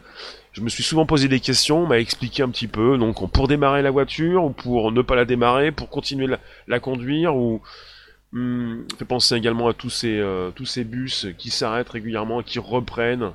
Je 0.54 0.62
me 0.62 0.70
suis 0.70 0.84
souvent 0.84 1.06
posé 1.06 1.28
des 1.28 1.40
questions, 1.40 1.84
on 1.84 1.88
m'a 1.88 2.00
expliqué 2.00 2.42
un 2.42 2.50
petit 2.50 2.68
peu. 2.68 2.98
Donc 2.98 3.32
pour 3.32 3.48
démarrer 3.48 3.82
la 3.82 3.92
voiture 3.92 4.44
ou 4.46 4.50
pour 4.50 4.92
ne 4.92 5.02
pas 5.02 5.16
la 5.16 5.26
démarrer, 5.26 5.72
pour 5.72 5.90
continuer 5.90 6.28
la, 6.28 6.40
la 6.68 6.80
conduire 6.80 7.36
ou 7.36 7.62
hmm, 8.32 8.84
fait 8.98 9.06
penser 9.06 9.36
également 9.36 9.68
à 9.68 9.74
tous 9.74 9.90
ces 9.90 10.18
euh, 10.18 10.52
tous 10.52 10.66
ces 10.66 10.84
bus 10.84 11.28
qui 11.38 11.50
s'arrêtent 11.50 11.90
régulièrement 11.90 12.42
et 12.42 12.44
qui 12.44 12.60
reprennent. 12.60 13.32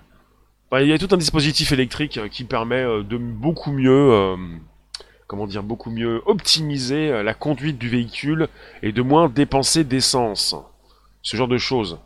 Il 0.72 0.88
y 0.88 0.92
a 0.92 0.98
tout 0.98 1.08
un 1.12 1.16
dispositif 1.16 1.70
électrique 1.70 2.18
qui 2.30 2.42
permet 2.42 2.82
euh, 2.82 3.04
de 3.04 3.16
beaucoup 3.16 3.70
mieux 3.70 4.10
euh, 4.12 4.36
comment 5.26 5.46
dire 5.46 5.62
beaucoup 5.62 5.90
mieux 5.90 6.22
optimiser 6.26 7.22
la 7.22 7.34
conduite 7.34 7.78
du 7.78 7.88
véhicule 7.88 8.48
et 8.82 8.92
de 8.92 9.02
moins 9.02 9.28
dépenser 9.28 9.84
d'essence. 9.84 10.54
Ce 11.22 11.36
genre 11.36 11.48
de 11.48 11.58
choses. 11.58 11.98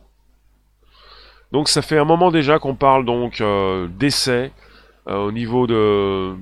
Donc 1.51 1.67
ça 1.67 1.81
fait 1.81 1.97
un 1.97 2.05
moment 2.05 2.31
déjà 2.31 2.59
qu'on 2.59 2.75
parle 2.75 3.05
donc 3.05 3.41
euh, 3.41 3.87
d'essais 3.87 4.51
euh, 5.07 5.17
au 5.17 5.31
niveau 5.31 5.65
de 5.65 6.35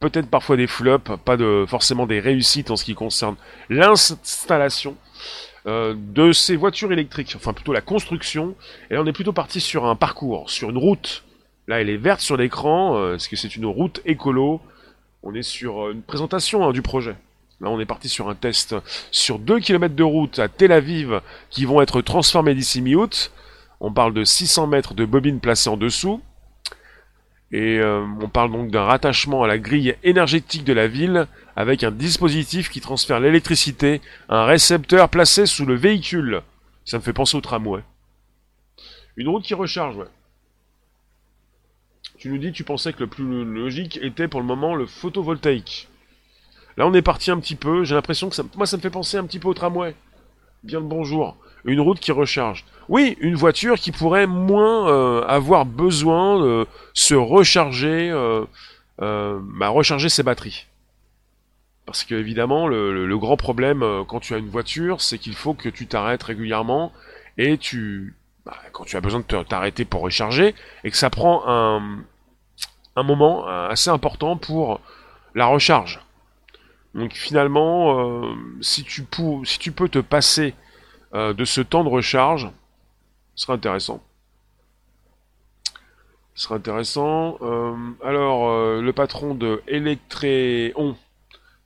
peut-être 0.00 0.28
parfois 0.30 0.56
des 0.56 0.66
flops, 0.66 1.10
pas 1.24 1.36
de 1.36 1.64
forcément 1.68 2.06
des 2.06 2.20
réussites 2.20 2.70
en 2.70 2.76
ce 2.76 2.84
qui 2.84 2.94
concerne 2.94 3.36
l'installation 3.68 4.96
euh, 5.66 5.94
de 5.96 6.32
ces 6.32 6.56
voitures 6.56 6.92
électriques, 6.92 7.34
enfin 7.36 7.52
plutôt 7.52 7.72
la 7.72 7.82
construction. 7.82 8.54
Et 8.90 8.94
là 8.94 9.02
on 9.02 9.06
est 9.06 9.12
plutôt 9.12 9.32
parti 9.32 9.60
sur 9.60 9.84
un 9.84 9.96
parcours, 9.96 10.48
sur 10.48 10.70
une 10.70 10.78
route. 10.78 11.24
Là 11.68 11.80
elle 11.80 11.90
est 11.90 11.98
verte 11.98 12.20
sur 12.20 12.36
l'écran, 12.36 12.94
parce 13.10 13.28
que 13.28 13.36
c'est 13.36 13.56
une 13.56 13.66
route 13.66 14.00
écolo. 14.06 14.60
On 15.26 15.34
est 15.34 15.42
sur 15.42 15.90
une 15.90 16.02
présentation 16.02 16.68
hein, 16.68 16.72
du 16.72 16.82
projet. 16.82 17.16
Là, 17.62 17.70
on 17.70 17.80
est 17.80 17.86
parti 17.86 18.10
sur 18.10 18.28
un 18.28 18.34
test 18.34 18.76
sur 19.10 19.38
2 19.38 19.58
km 19.58 19.94
de 19.94 20.02
route 20.02 20.38
à 20.38 20.48
Tel 20.48 20.70
Aviv 20.70 21.22
qui 21.48 21.64
vont 21.64 21.80
être 21.80 22.02
transformés 22.02 22.54
d'ici 22.54 22.82
mi-août. 22.82 23.32
On 23.80 23.90
parle 23.90 24.12
de 24.12 24.22
600 24.22 24.66
mètres 24.66 24.92
de 24.92 25.06
bobines 25.06 25.40
placées 25.40 25.70
en 25.70 25.78
dessous. 25.78 26.20
Et 27.52 27.78
euh, 27.78 28.04
on 28.20 28.28
parle 28.28 28.52
donc 28.52 28.70
d'un 28.70 28.84
rattachement 28.84 29.42
à 29.42 29.46
la 29.46 29.56
grille 29.56 29.96
énergétique 30.02 30.64
de 30.64 30.74
la 30.74 30.88
ville 30.88 31.26
avec 31.56 31.84
un 31.84 31.90
dispositif 31.90 32.68
qui 32.68 32.82
transfère 32.82 33.18
l'électricité 33.18 34.02
à 34.28 34.42
un 34.42 34.44
récepteur 34.44 35.08
placé 35.08 35.46
sous 35.46 35.64
le 35.64 35.74
véhicule. 35.74 36.42
Ça 36.84 36.98
me 36.98 37.02
fait 37.02 37.14
penser 37.14 37.38
au 37.38 37.40
tramway. 37.40 37.80
Une 39.16 39.28
route 39.28 39.44
qui 39.44 39.54
recharge, 39.54 39.96
ouais. 39.96 40.06
Tu 42.24 42.30
nous 42.30 42.38
dis, 42.38 42.52
tu 42.52 42.64
pensais 42.64 42.94
que 42.94 43.00
le 43.00 43.06
plus 43.06 43.44
logique 43.44 43.98
était 44.00 44.28
pour 44.28 44.40
le 44.40 44.46
moment 44.46 44.74
le 44.74 44.86
photovoltaïque. 44.86 45.90
Là, 46.78 46.86
on 46.86 46.94
est 46.94 47.02
parti 47.02 47.30
un 47.30 47.38
petit 47.38 47.54
peu. 47.54 47.84
J'ai 47.84 47.94
l'impression 47.94 48.30
que 48.30 48.34
ça, 48.34 48.42
moi, 48.56 48.64
ça 48.64 48.78
me 48.78 48.80
fait 48.80 48.88
penser 48.88 49.18
un 49.18 49.26
petit 49.26 49.38
peu 49.38 49.48
au 49.48 49.52
tramway. 49.52 49.94
Bien 50.62 50.80
le 50.80 50.86
bonjour 50.86 51.36
une 51.66 51.80
route 51.82 52.00
qui 52.00 52.12
recharge. 52.12 52.64
Oui, 52.88 53.18
une 53.20 53.34
voiture 53.34 53.74
qui 53.74 53.92
pourrait 53.92 54.26
moins 54.26 54.88
euh, 54.88 55.22
avoir 55.26 55.66
besoin 55.66 56.40
de 56.40 56.66
se 56.94 57.14
recharger, 57.14 58.08
euh, 58.10 58.46
euh, 59.02 59.38
bah, 59.42 59.68
recharger 59.68 60.08
ses 60.08 60.22
batteries. 60.22 60.64
Parce 61.84 62.04
que 62.04 62.14
évidemment, 62.14 62.68
le, 62.68 63.18
grand 63.18 63.36
problème 63.36 63.84
quand 64.08 64.20
tu 64.20 64.32
as 64.32 64.38
une 64.38 64.48
voiture, 64.48 65.02
c'est 65.02 65.18
qu'il 65.18 65.34
faut 65.34 65.52
que 65.52 65.68
tu 65.68 65.86
t'arrêtes 65.86 66.22
régulièrement 66.22 66.90
et 67.36 67.58
tu, 67.58 68.14
bah, 68.46 68.56
quand 68.72 68.84
tu 68.84 68.96
as 68.96 69.02
besoin 69.02 69.20
de 69.20 69.42
t'arrêter 69.42 69.84
pour 69.84 70.00
recharger, 70.00 70.54
et 70.84 70.90
que 70.90 70.96
ça 70.96 71.10
prend 71.10 71.42
un, 71.46 71.82
un 72.96 73.02
moment 73.02 73.46
assez 73.46 73.90
important 73.90 74.36
pour 74.36 74.80
la 75.34 75.46
recharge. 75.46 76.00
Donc 76.94 77.12
finalement, 77.12 78.22
si 78.60 78.84
tu, 78.84 79.04
si 79.44 79.58
tu 79.58 79.72
peux 79.72 79.88
te 79.88 79.98
passer 79.98 80.54
euh, 81.14 81.32
de 81.32 81.44
ce 81.44 81.60
temps 81.60 81.84
de 81.84 81.88
recharge. 81.88 82.50
Ce 83.36 83.44
sera 83.44 83.54
intéressant. 83.54 84.02
Ce 86.34 86.44
sera 86.44 86.56
intéressant. 86.56 87.38
Euh, 87.40 87.72
alors, 88.04 88.48
euh, 88.48 88.80
le 88.80 88.92
patron 88.92 89.34
de 89.34 89.62
Electréon 89.68 90.96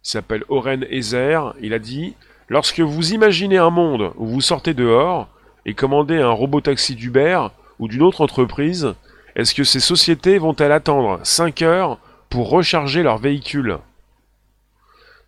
s'appelle 0.03 0.45
Oren 0.51 0.85
Ezer. 0.91 1.55
Il 1.61 1.73
a 1.73 1.79
dit 1.79 2.15
Lorsque 2.51 2.81
vous 2.81 3.15
imaginez 3.15 3.57
un 3.57 3.71
monde 3.71 4.13
où 4.17 4.27
vous 4.27 4.43
sortez 4.43 4.75
dehors 4.75 5.29
et 5.65 5.73
commandez 5.73 6.19
un 6.19 6.31
robot 6.31 6.61
taxi 6.61 6.95
d'Uber 6.95 7.47
ou 7.79 7.89
d'une 7.89 8.03
autre 8.03 8.21
entreprise, 8.21 8.95
est-ce 9.39 9.55
que 9.55 9.63
ces 9.63 9.79
sociétés 9.79 10.37
vont-elles 10.37 10.73
attendre 10.73 11.21
5 11.23 11.63
heures 11.63 11.99
pour 12.29 12.51
recharger 12.51 13.05
leur 13.05 13.19
véhicule? 13.19 13.79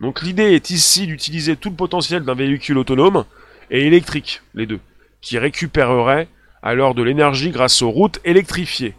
Donc 0.00 0.20
l'idée 0.22 0.52
est 0.52 0.70
ici 0.70 1.06
d'utiliser 1.06 1.54
tout 1.54 1.70
le 1.70 1.76
potentiel 1.76 2.24
d'un 2.24 2.34
véhicule 2.34 2.78
autonome 2.78 3.24
et 3.70 3.86
électrique, 3.86 4.42
les 4.54 4.66
deux, 4.66 4.80
qui 5.20 5.38
récupéreraient 5.38 6.26
alors 6.60 6.94
de 6.94 7.04
l'énergie 7.04 7.50
grâce 7.50 7.82
aux 7.82 7.90
routes 7.90 8.18
électrifiées. 8.24 8.96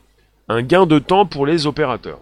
Un 0.48 0.62
gain 0.62 0.86
de 0.86 0.98
temps 0.98 1.26
pour 1.26 1.46
les 1.46 1.68
opérateurs. 1.68 2.22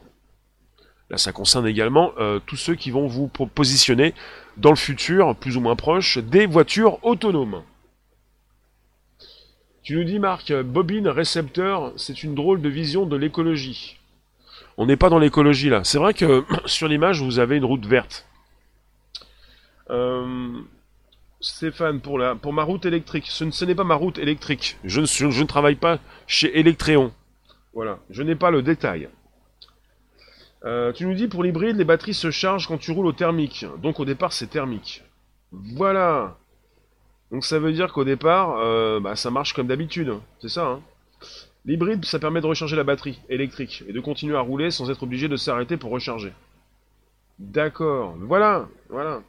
Là, 1.12 1.18
ça 1.18 1.32
concerne 1.32 1.68
également 1.68 2.12
euh, 2.18 2.40
tous 2.44 2.58
ceux 2.58 2.76
qui 2.76 2.90
vont 2.90 3.06
vous 3.06 3.28
positionner 3.28 4.16
dans 4.58 4.72
le 4.72 4.76
futur, 4.76 5.36
plus 5.36 5.58
ou 5.58 5.62
moins 5.62 5.76
proche, 5.76 6.18
des 6.18 6.48
voitures 6.48 6.98
autonomes. 7.06 7.62
Tu 9.90 9.96
nous 9.96 10.04
dis, 10.04 10.20
Marc, 10.20 10.54
bobine, 10.54 11.08
récepteur, 11.08 11.94
c'est 11.96 12.22
une 12.24 12.36
drôle 12.36 12.62
de 12.62 12.70
vision 12.70 13.08
de 13.08 13.16
l'écologie. 13.16 13.98
On 14.78 14.86
n'est 14.86 14.98
pas 14.98 15.10
dans 15.10 15.18
l'écologie 15.18 15.70
là. 15.70 15.84
C'est 15.84 15.98
vrai 15.98 16.14
que 16.14 16.44
sur 16.66 16.88
l'image, 16.88 17.24
vous 17.24 17.40
avez 17.40 17.58
une 17.58 17.66
route 17.66 17.88
verte. 17.88 18.28
Euh, 19.90 20.62
Stéphane, 21.42 22.02
pour, 22.02 22.20
la, 22.20 22.36
pour 22.36 22.54
ma 22.54 22.62
route 22.62 22.86
électrique. 22.86 23.26
Ce, 23.30 23.66
n'est 23.66 23.74
pas 23.74 23.84
ma 23.84 23.96
route 23.96 24.20
électrique. 24.20 24.78
Je, 24.84 25.04
je, 25.06 25.26
ne 25.26 25.48
travaille 25.48 25.74
pas 25.74 25.98
chez 26.28 26.60
Electréon. 26.60 27.12
Voilà, 27.74 27.98
je 28.12 28.22
n'ai 28.22 28.36
pas 28.36 28.52
le 28.52 28.62
détail. 28.62 29.10
Euh, 30.66 30.94
tu 30.94 31.08
nous 31.08 31.16
dis 31.16 31.28
pour 31.28 31.42
l'hybride, 31.42 31.78
les 31.78 31.84
batteries 31.84 32.14
se 32.14 32.30
chargent 32.30 32.68
quand 32.68 32.78
tu 32.78 32.92
roules 32.92 33.08
au 33.08 33.12
thermique. 33.12 33.66
Donc 33.82 34.00
au 34.00 34.06
départ, 34.06 34.34
c'est 34.34 34.52
thermique. 34.52 35.02
Voilà. 35.52 36.38
Donc 37.32 37.46
ça 37.46 37.60
veut 37.60 37.72
dire 37.72 37.94
qu'au 37.94 38.04
départ, 38.04 38.58
euh, 38.60 39.00
bah, 39.00 39.16
ça 39.16 39.30
marche 39.30 39.54
comme 39.54 39.68
d'habitude. 39.68 40.14
C'est 40.42 40.50
ça. 40.50 40.66
Hein 40.66 40.82
L'hybride, 41.66 42.06
ça 42.06 42.20
permet 42.20 42.42
de 42.42 42.48
recharger 42.48 42.76
la 42.76 42.84
batterie 42.84 43.20
électrique 43.30 43.84
et 43.88 43.94
de 43.94 44.00
continuer 44.00 44.36
à 44.36 44.40
rouler 44.40 44.72
sans 44.72 44.90
être 44.90 45.04
obligé 45.04 45.28
de 45.28 45.36
s'arrêter 45.36 45.78
pour 45.78 45.92
recharger. 45.92 46.34
D'accord. 47.38 48.16
Voilà. 48.20 48.68
Voilà. 48.90 49.22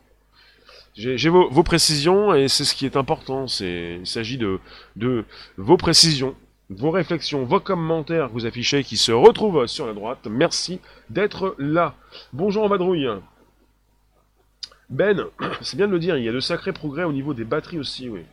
J'ai 0.95 1.28
vos, 1.28 1.62
précisions 1.62 2.35
et 2.35 2.49
c'est 2.49 2.64
ce 2.64 2.75
qui 2.75 2.85
est 2.85 2.97
important. 2.97 3.47
il 3.61 4.07
s'agit 4.07 4.38
de, 4.38 4.59
de 4.97 5.25
vos 5.57 5.76
précisions, 5.76 6.35
vos 6.69 6.90
réflexions, 6.90 7.45
vos 7.45 7.61
commentaires 7.61 8.28
que 8.28 8.33
vous 8.33 8.47
affichez 8.47 8.85
qui 8.85 8.97
se 8.97 9.12
retrouvent 9.12 9.66
sur 9.66 9.87
la 9.87 9.92
droite. 9.92 10.26
Merci 10.28 10.80
d'être 11.09 11.54
là. 11.59 11.95
Bonjour 12.33 12.64
en 12.64 12.69
vadrouille. 12.69 13.09
Ben, 14.91 15.25
c'est 15.63 15.77
bien 15.77 15.87
de 15.87 15.93
le 15.93 15.99
dire, 15.99 16.19
il 16.19 16.25
y 16.25 16.29
a 16.29 16.33
de 16.33 16.41
sacrés 16.41 16.73
progrès 16.73 17.05
au 17.05 17.13
niveau 17.13 17.33
des 17.33 17.45
batteries 17.45 17.79
aussi, 17.79 18.09
oui. 18.09 18.25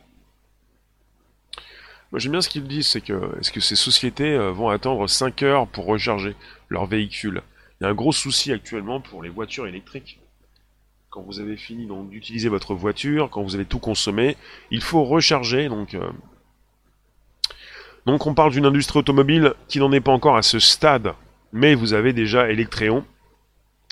Moi 2.10 2.18
j'aime 2.18 2.32
bien 2.32 2.40
ce 2.40 2.48
qu'ils 2.48 2.66
disent, 2.66 2.88
c'est 2.88 3.00
que 3.00 3.38
est-ce 3.38 3.52
que 3.52 3.60
ces 3.60 3.76
sociétés 3.76 4.34
euh, 4.34 4.50
vont 4.50 4.68
attendre 4.68 5.06
5 5.08 5.42
heures 5.42 5.66
pour 5.66 5.86
recharger 5.86 6.34
leur 6.68 6.86
véhicule? 6.86 7.42
Il 7.80 7.84
y 7.84 7.86
a 7.86 7.90
un 7.90 7.94
gros 7.94 8.12
souci 8.12 8.52
actuellement 8.52 9.00
pour 9.00 9.22
les 9.22 9.28
voitures 9.28 9.66
électriques 9.66 10.18
quand 11.10 11.22
vous 11.22 11.40
avez 11.40 11.56
fini 11.56 11.86
donc 11.86 12.10
d'utiliser 12.10 12.48
votre 12.48 12.74
voiture, 12.74 13.30
quand 13.30 13.42
vous 13.42 13.54
avez 13.54 13.64
tout 13.64 13.78
consommé, 13.78 14.36
il 14.70 14.82
faut 14.82 15.04
recharger. 15.04 15.68
Donc, 15.68 15.94
euh. 15.94 16.10
donc 18.06 18.26
on 18.26 18.34
parle 18.34 18.52
d'une 18.52 18.66
industrie 18.66 18.98
automobile 18.98 19.54
qui 19.68 19.78
n'en 19.78 19.92
est 19.92 20.00
pas 20.00 20.12
encore 20.12 20.36
à 20.36 20.42
ce 20.42 20.58
stade, 20.58 21.14
mais 21.52 21.74
vous 21.74 21.94
avez 21.94 22.12
déjà 22.12 22.50
Electréon 22.50 23.04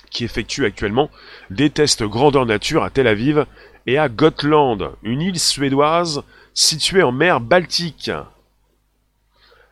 qui 0.09 0.23
effectue 0.23 0.65
actuellement 0.65 1.09
des 1.49 1.69
tests 1.69 2.03
grandeur 2.03 2.45
nature 2.45 2.83
à 2.83 2.89
Tel 2.89 3.07
Aviv 3.07 3.45
et 3.85 3.97
à 3.97 4.09
Gotland, 4.09 4.91
une 5.03 5.21
île 5.21 5.39
suédoise 5.39 6.23
située 6.53 7.03
en 7.03 7.11
mer 7.11 7.39
Baltique. 7.39 8.11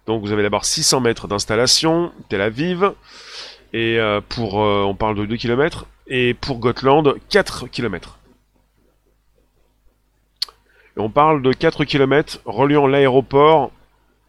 Donc 0.06 0.22
vous 0.22 0.32
avez 0.32 0.44
d'abord 0.44 0.66
600 0.66 1.02
mètres 1.02 1.28
d'installation, 1.28 2.12
Tel 2.30 2.42
Aviv, 2.42 2.94
et 3.74 4.00
euh, 4.00 4.22
pour, 4.22 4.64
euh, 4.64 4.84
on 4.84 4.96
parle 4.96 5.16
de 5.16 5.26
2 5.26 5.36
km, 5.36 5.88
et 6.08 6.34
pour 6.34 6.60
Gotland, 6.60 7.16
4 7.30 7.68
km. 7.68 8.20
Et 10.96 11.00
on 11.00 11.10
parle 11.10 11.42
de 11.42 11.52
4 11.52 11.84
km 11.84 12.40
reliant 12.46 12.88
l'aéroport 12.88 13.72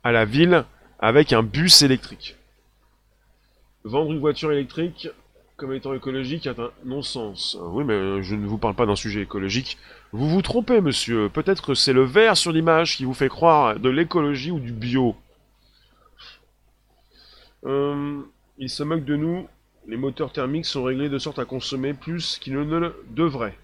à 0.02 0.12
la 0.12 0.24
ville 0.24 0.64
avec 0.98 1.32
un 1.32 1.42
bus 1.42 1.82
électrique. 1.82 2.36
Vendre 3.84 4.12
une 4.12 4.18
voiture 4.18 4.50
électrique 4.50 5.08
comme 5.56 5.72
étant 5.72 5.94
écologique 5.94 6.46
est 6.46 6.58
un 6.58 6.70
non-sens. 6.84 7.56
Oui, 7.60 7.84
mais 7.84 8.22
je 8.22 8.34
ne 8.34 8.46
vous 8.46 8.58
parle 8.58 8.74
pas 8.74 8.86
d'un 8.86 8.96
sujet 8.96 9.22
écologique. 9.22 9.78
Vous 10.12 10.28
vous 10.28 10.42
trompez, 10.42 10.80
monsieur. 10.80 11.28
Peut-être 11.30 11.64
que 11.64 11.74
c'est 11.74 11.92
le 11.92 12.04
vert 12.04 12.36
sur 12.36 12.52
l'image 12.52 12.96
qui 12.96 13.04
vous 13.04 13.14
fait 13.14 13.28
croire 13.28 13.78
de 13.78 13.88
l'écologie 13.88 14.50
ou 14.50 14.60
du 14.60 14.72
bio. 14.72 15.16
Euh, 17.64 18.20
il 18.58 18.68
se 18.68 18.82
moque 18.82 19.04
de 19.04 19.16
nous 19.16 19.48
Les 19.88 19.96
moteurs 19.96 20.32
thermiques 20.32 20.66
sont 20.66 20.84
réglés 20.84 21.08
de 21.08 21.18
sorte 21.18 21.38
à 21.38 21.44
consommer 21.44 21.94
plus 21.94 22.38
qu'ils 22.38 22.54
ne 22.54 22.78
le 22.78 23.04
devraient. 23.10 23.58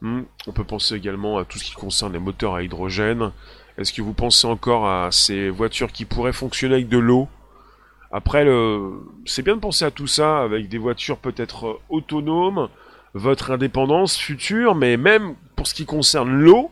Hmm, 0.00 0.22
on 0.46 0.52
peut 0.52 0.64
penser 0.64 0.94
également 0.94 1.38
à 1.38 1.44
tout 1.44 1.58
ce 1.58 1.64
qui 1.64 1.72
concerne 1.72 2.12
les 2.12 2.18
moteurs 2.18 2.54
à 2.54 2.62
hydrogène. 2.62 3.32
Est-ce 3.76 3.92
que 3.92 4.00
vous 4.00 4.14
pensez 4.14 4.46
encore 4.46 4.86
à 4.86 5.10
ces 5.10 5.50
voitures 5.50 5.92
qui 5.92 6.04
pourraient 6.04 6.32
fonctionner 6.32 6.74
avec 6.74 6.88
de 6.88 6.98
l'eau? 6.98 7.28
Après, 8.10 8.44
le... 8.44 8.92
c'est 9.24 9.42
bien 9.42 9.54
de 9.54 9.60
penser 9.60 9.84
à 9.84 9.90
tout 9.90 10.06
ça 10.06 10.42
avec 10.42 10.68
des 10.68 10.78
voitures 10.78 11.18
peut-être 11.18 11.80
autonomes, 11.88 12.68
votre 13.14 13.50
indépendance 13.50 14.16
future, 14.16 14.74
mais 14.74 14.96
même 14.96 15.34
pour 15.56 15.66
ce 15.66 15.74
qui 15.74 15.84
concerne 15.84 16.30
l'eau, 16.30 16.70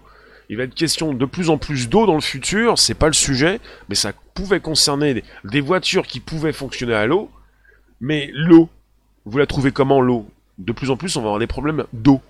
il 0.48 0.56
va 0.56 0.64
être 0.64 0.74
question 0.74 1.12
de 1.12 1.24
plus 1.26 1.50
en 1.50 1.58
plus 1.58 1.88
d'eau 1.88 2.06
dans 2.06 2.14
le 2.14 2.20
futur, 2.20 2.78
c'est 2.78 2.94
pas 2.94 3.06
le 3.06 3.12
sujet, 3.12 3.60
mais 3.88 3.94
ça 3.94 4.12
pouvait 4.34 4.60
concerner 4.60 5.22
des 5.44 5.60
voitures 5.60 6.06
qui 6.06 6.20
pouvaient 6.20 6.52
fonctionner 6.52 6.94
à 6.94 7.06
l'eau, 7.06 7.30
mais 8.00 8.30
l'eau, 8.32 8.68
vous 9.24 9.38
la 9.38 9.46
trouvez 9.46 9.72
comment 9.72 10.00
l'eau? 10.00 10.26
De 10.58 10.72
plus 10.72 10.90
en 10.90 10.96
plus, 10.96 11.16
on 11.16 11.20
va 11.20 11.26
avoir 11.26 11.38
des 11.38 11.46
problèmes 11.46 11.84
d'eau 11.92 12.20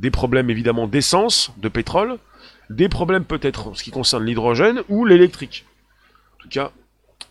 des 0.00 0.10
problèmes 0.10 0.50
évidemment 0.50 0.86
d'essence, 0.86 1.52
de 1.58 1.68
pétrole, 1.68 2.16
des 2.70 2.88
problèmes 2.88 3.24
peut-être 3.24 3.68
en 3.68 3.74
ce 3.74 3.82
qui 3.82 3.90
concerne 3.90 4.24
l'hydrogène 4.24 4.82
ou 4.88 5.04
l'électrique. 5.04 5.66
En 6.34 6.42
tout 6.42 6.48
cas, 6.48 6.72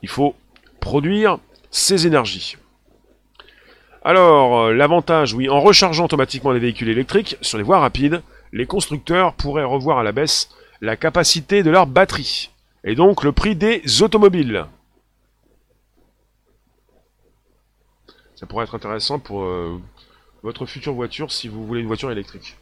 il 0.03 0.09
faut 0.09 0.35
produire 0.79 1.39
ces 1.71 2.07
énergies. 2.07 2.57
Alors, 4.03 4.59
euh, 4.59 4.74
l'avantage, 4.74 5.33
oui, 5.33 5.50
en 5.50 5.59
rechargeant 5.59 6.05
automatiquement 6.05 6.51
les 6.51 6.59
véhicules 6.59 6.89
électriques 6.89 7.38
sur 7.41 7.57
les 7.57 7.63
voies 7.63 7.79
rapides, 7.79 8.21
les 8.53 8.65
constructeurs 8.65 9.33
pourraient 9.33 9.63
revoir 9.63 10.00
à 10.00 10.03
la 10.03 10.12
baisse 10.12 10.50
la 10.81 10.95
capacité 10.95 11.63
de 11.63 11.69
leur 11.69 11.86
batterie, 11.86 12.50
et 12.83 12.95
donc 12.95 13.24
le 13.24 13.31
prix 13.31 13.55
des 13.55 14.01
automobiles. 14.01 14.65
Ça 18.36 18.45
pourrait 18.45 18.63
être 18.63 18.75
intéressant 18.75 19.19
pour 19.19 19.43
euh, 19.43 19.81
votre 20.43 20.65
future 20.65 20.93
voiture 20.93 21.31
si 21.31 21.50
vous 21.50 21.67
voulez 21.67 21.81
une 21.81 21.88
voiture 21.88 22.09
électrique. 22.09 22.55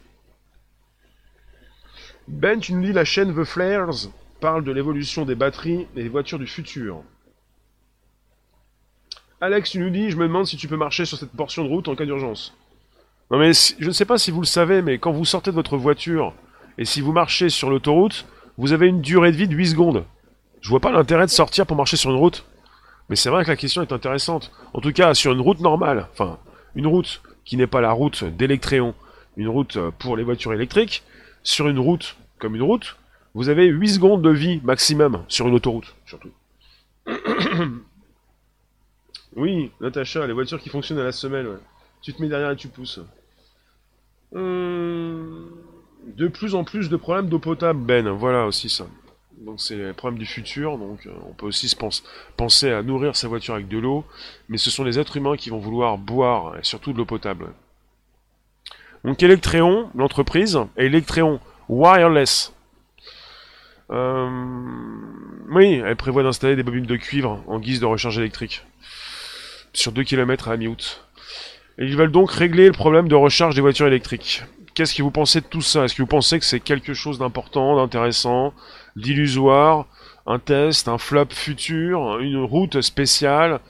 Ben, 2.26 2.58
tu 2.58 2.74
nous 2.74 2.82
dis 2.82 2.92
la 2.92 3.04
chaîne 3.04 3.34
The 3.34 3.44
Flares 3.44 4.08
parle 4.40 4.64
de 4.64 4.72
l'évolution 4.72 5.24
des 5.24 5.36
batteries 5.36 5.86
et 5.96 6.02
des 6.02 6.08
voitures 6.08 6.38
du 6.38 6.46
futur. 6.46 7.02
Alex, 9.40 9.70
tu 9.70 9.78
nous 9.78 9.90
dis, 9.90 10.10
je 10.10 10.16
me 10.16 10.26
demande 10.26 10.46
si 10.46 10.56
tu 10.56 10.66
peux 10.66 10.76
marcher 10.76 11.04
sur 11.04 11.16
cette 11.16 11.30
portion 11.30 11.62
de 11.62 11.68
route 11.68 11.86
en 11.86 11.94
cas 11.94 12.04
d'urgence. 12.04 12.54
Non 13.30 13.38
mais 13.38 13.52
je 13.52 13.86
ne 13.86 13.92
sais 13.92 14.04
pas 14.04 14.18
si 14.18 14.32
vous 14.32 14.40
le 14.40 14.46
savez, 14.46 14.82
mais 14.82 14.98
quand 14.98 15.12
vous 15.12 15.24
sortez 15.24 15.50
de 15.50 15.54
votre 15.54 15.76
voiture 15.76 16.32
et 16.76 16.84
si 16.84 17.00
vous 17.00 17.12
marchez 17.12 17.48
sur 17.48 17.70
l'autoroute, 17.70 18.26
vous 18.56 18.72
avez 18.72 18.88
une 18.88 19.00
durée 19.00 19.30
de 19.30 19.36
vie 19.36 19.46
de 19.46 19.54
8 19.54 19.68
secondes. 19.68 20.04
Je 20.60 20.70
vois 20.70 20.80
pas 20.80 20.90
l'intérêt 20.90 21.26
de 21.26 21.30
sortir 21.30 21.66
pour 21.66 21.76
marcher 21.76 21.96
sur 21.96 22.10
une 22.10 22.16
route. 22.16 22.44
Mais 23.08 23.16
c'est 23.16 23.30
vrai 23.30 23.44
que 23.44 23.50
la 23.50 23.56
question 23.56 23.82
est 23.82 23.92
intéressante. 23.92 24.50
En 24.74 24.80
tout 24.80 24.92
cas, 24.92 25.14
sur 25.14 25.32
une 25.32 25.40
route 25.40 25.60
normale, 25.60 26.08
enfin, 26.12 26.38
une 26.74 26.88
route 26.88 27.22
qui 27.44 27.56
n'est 27.56 27.68
pas 27.68 27.80
la 27.80 27.92
route 27.92 28.24
d'Electréon, 28.24 28.94
une 29.36 29.48
route 29.48 29.78
pour 29.98 30.16
les 30.16 30.24
voitures 30.24 30.52
électriques, 30.52 31.04
sur 31.44 31.68
une 31.68 31.78
route 31.78 32.16
comme 32.38 32.56
une 32.56 32.62
route, 32.62 32.96
vous 33.34 33.48
avez 33.48 33.66
8 33.66 33.88
secondes 33.88 34.22
de 34.22 34.30
vie 34.30 34.60
maximum 34.64 35.22
sur 35.28 35.46
une 35.46 35.54
autoroute, 35.54 35.94
surtout. 36.06 36.30
Oui, 39.38 39.70
Natacha, 39.80 40.26
les 40.26 40.32
voitures 40.32 40.60
qui 40.60 40.68
fonctionnent 40.68 40.98
à 40.98 41.04
la 41.04 41.12
semelle, 41.12 41.58
Tu 42.02 42.12
te 42.12 42.20
mets 42.22 42.28
derrière 42.28 42.50
et 42.50 42.56
tu 42.56 42.68
pousses. 42.68 43.00
Hum, 44.34 45.50
de 46.06 46.28
plus 46.28 46.54
en 46.54 46.64
plus 46.64 46.88
de 46.88 46.96
problèmes 46.96 47.28
d'eau 47.28 47.38
potable, 47.38 47.80
Ben, 47.80 48.08
voilà 48.08 48.46
aussi 48.46 48.68
ça. 48.68 48.86
Donc 49.40 49.60
c'est 49.60 49.76
le 49.76 49.92
problème 49.92 50.18
du 50.18 50.26
futur, 50.26 50.78
donc 50.78 51.06
euh, 51.06 51.12
on 51.28 51.32
peut 51.32 51.46
aussi 51.46 51.68
se 51.68 51.76
penser 52.36 52.72
à 52.72 52.82
nourrir 52.82 53.14
sa 53.14 53.28
voiture 53.28 53.54
avec 53.54 53.68
de 53.68 53.78
l'eau, 53.78 54.04
mais 54.48 54.58
ce 54.58 54.70
sont 54.70 54.82
les 54.82 54.98
êtres 54.98 55.16
humains 55.16 55.36
qui 55.36 55.50
vont 55.50 55.58
vouloir 55.58 55.96
boire, 55.96 56.58
et 56.58 56.64
surtout 56.64 56.92
de 56.92 56.98
l'eau 56.98 57.04
potable. 57.04 57.52
Donc 59.04 59.22
Electreon, 59.22 59.90
l'entreprise, 59.94 60.58
et 60.76 60.86
Electreon 60.86 61.40
Wireless. 61.68 62.52
Euh, 63.90 64.28
oui, 65.50 65.80
elle 65.84 65.96
prévoit 65.96 66.24
d'installer 66.24 66.56
des 66.56 66.64
bobines 66.64 66.84
de 66.84 66.96
cuivre 66.96 67.42
en 67.46 67.60
guise 67.60 67.80
de 67.80 67.86
recharge 67.86 68.18
électrique. 68.18 68.64
Sur 69.78 69.92
2 69.92 70.02
km 70.02 70.48
à 70.48 70.56
mi-août. 70.56 71.04
Ils 71.78 71.96
veulent 71.96 72.10
donc 72.10 72.32
régler 72.32 72.66
le 72.66 72.72
problème 72.72 73.06
de 73.06 73.14
recharge 73.14 73.54
des 73.54 73.60
voitures 73.60 73.86
électriques. 73.86 74.42
Qu'est-ce 74.74 74.92
que 74.92 75.04
vous 75.04 75.12
pensez 75.12 75.40
de 75.40 75.46
tout 75.46 75.60
ça? 75.62 75.84
Est-ce 75.84 75.94
que 75.94 76.02
vous 76.02 76.08
pensez 76.08 76.40
que 76.40 76.44
c'est 76.44 76.58
quelque 76.58 76.94
chose 76.94 77.20
d'important, 77.20 77.76
d'intéressant, 77.76 78.52
d'illusoire, 78.96 79.86
un 80.26 80.40
test, 80.40 80.88
un 80.88 80.98
flop 80.98 81.28
futur, 81.30 82.18
une 82.18 82.42
route 82.42 82.80
spéciale? 82.80 83.60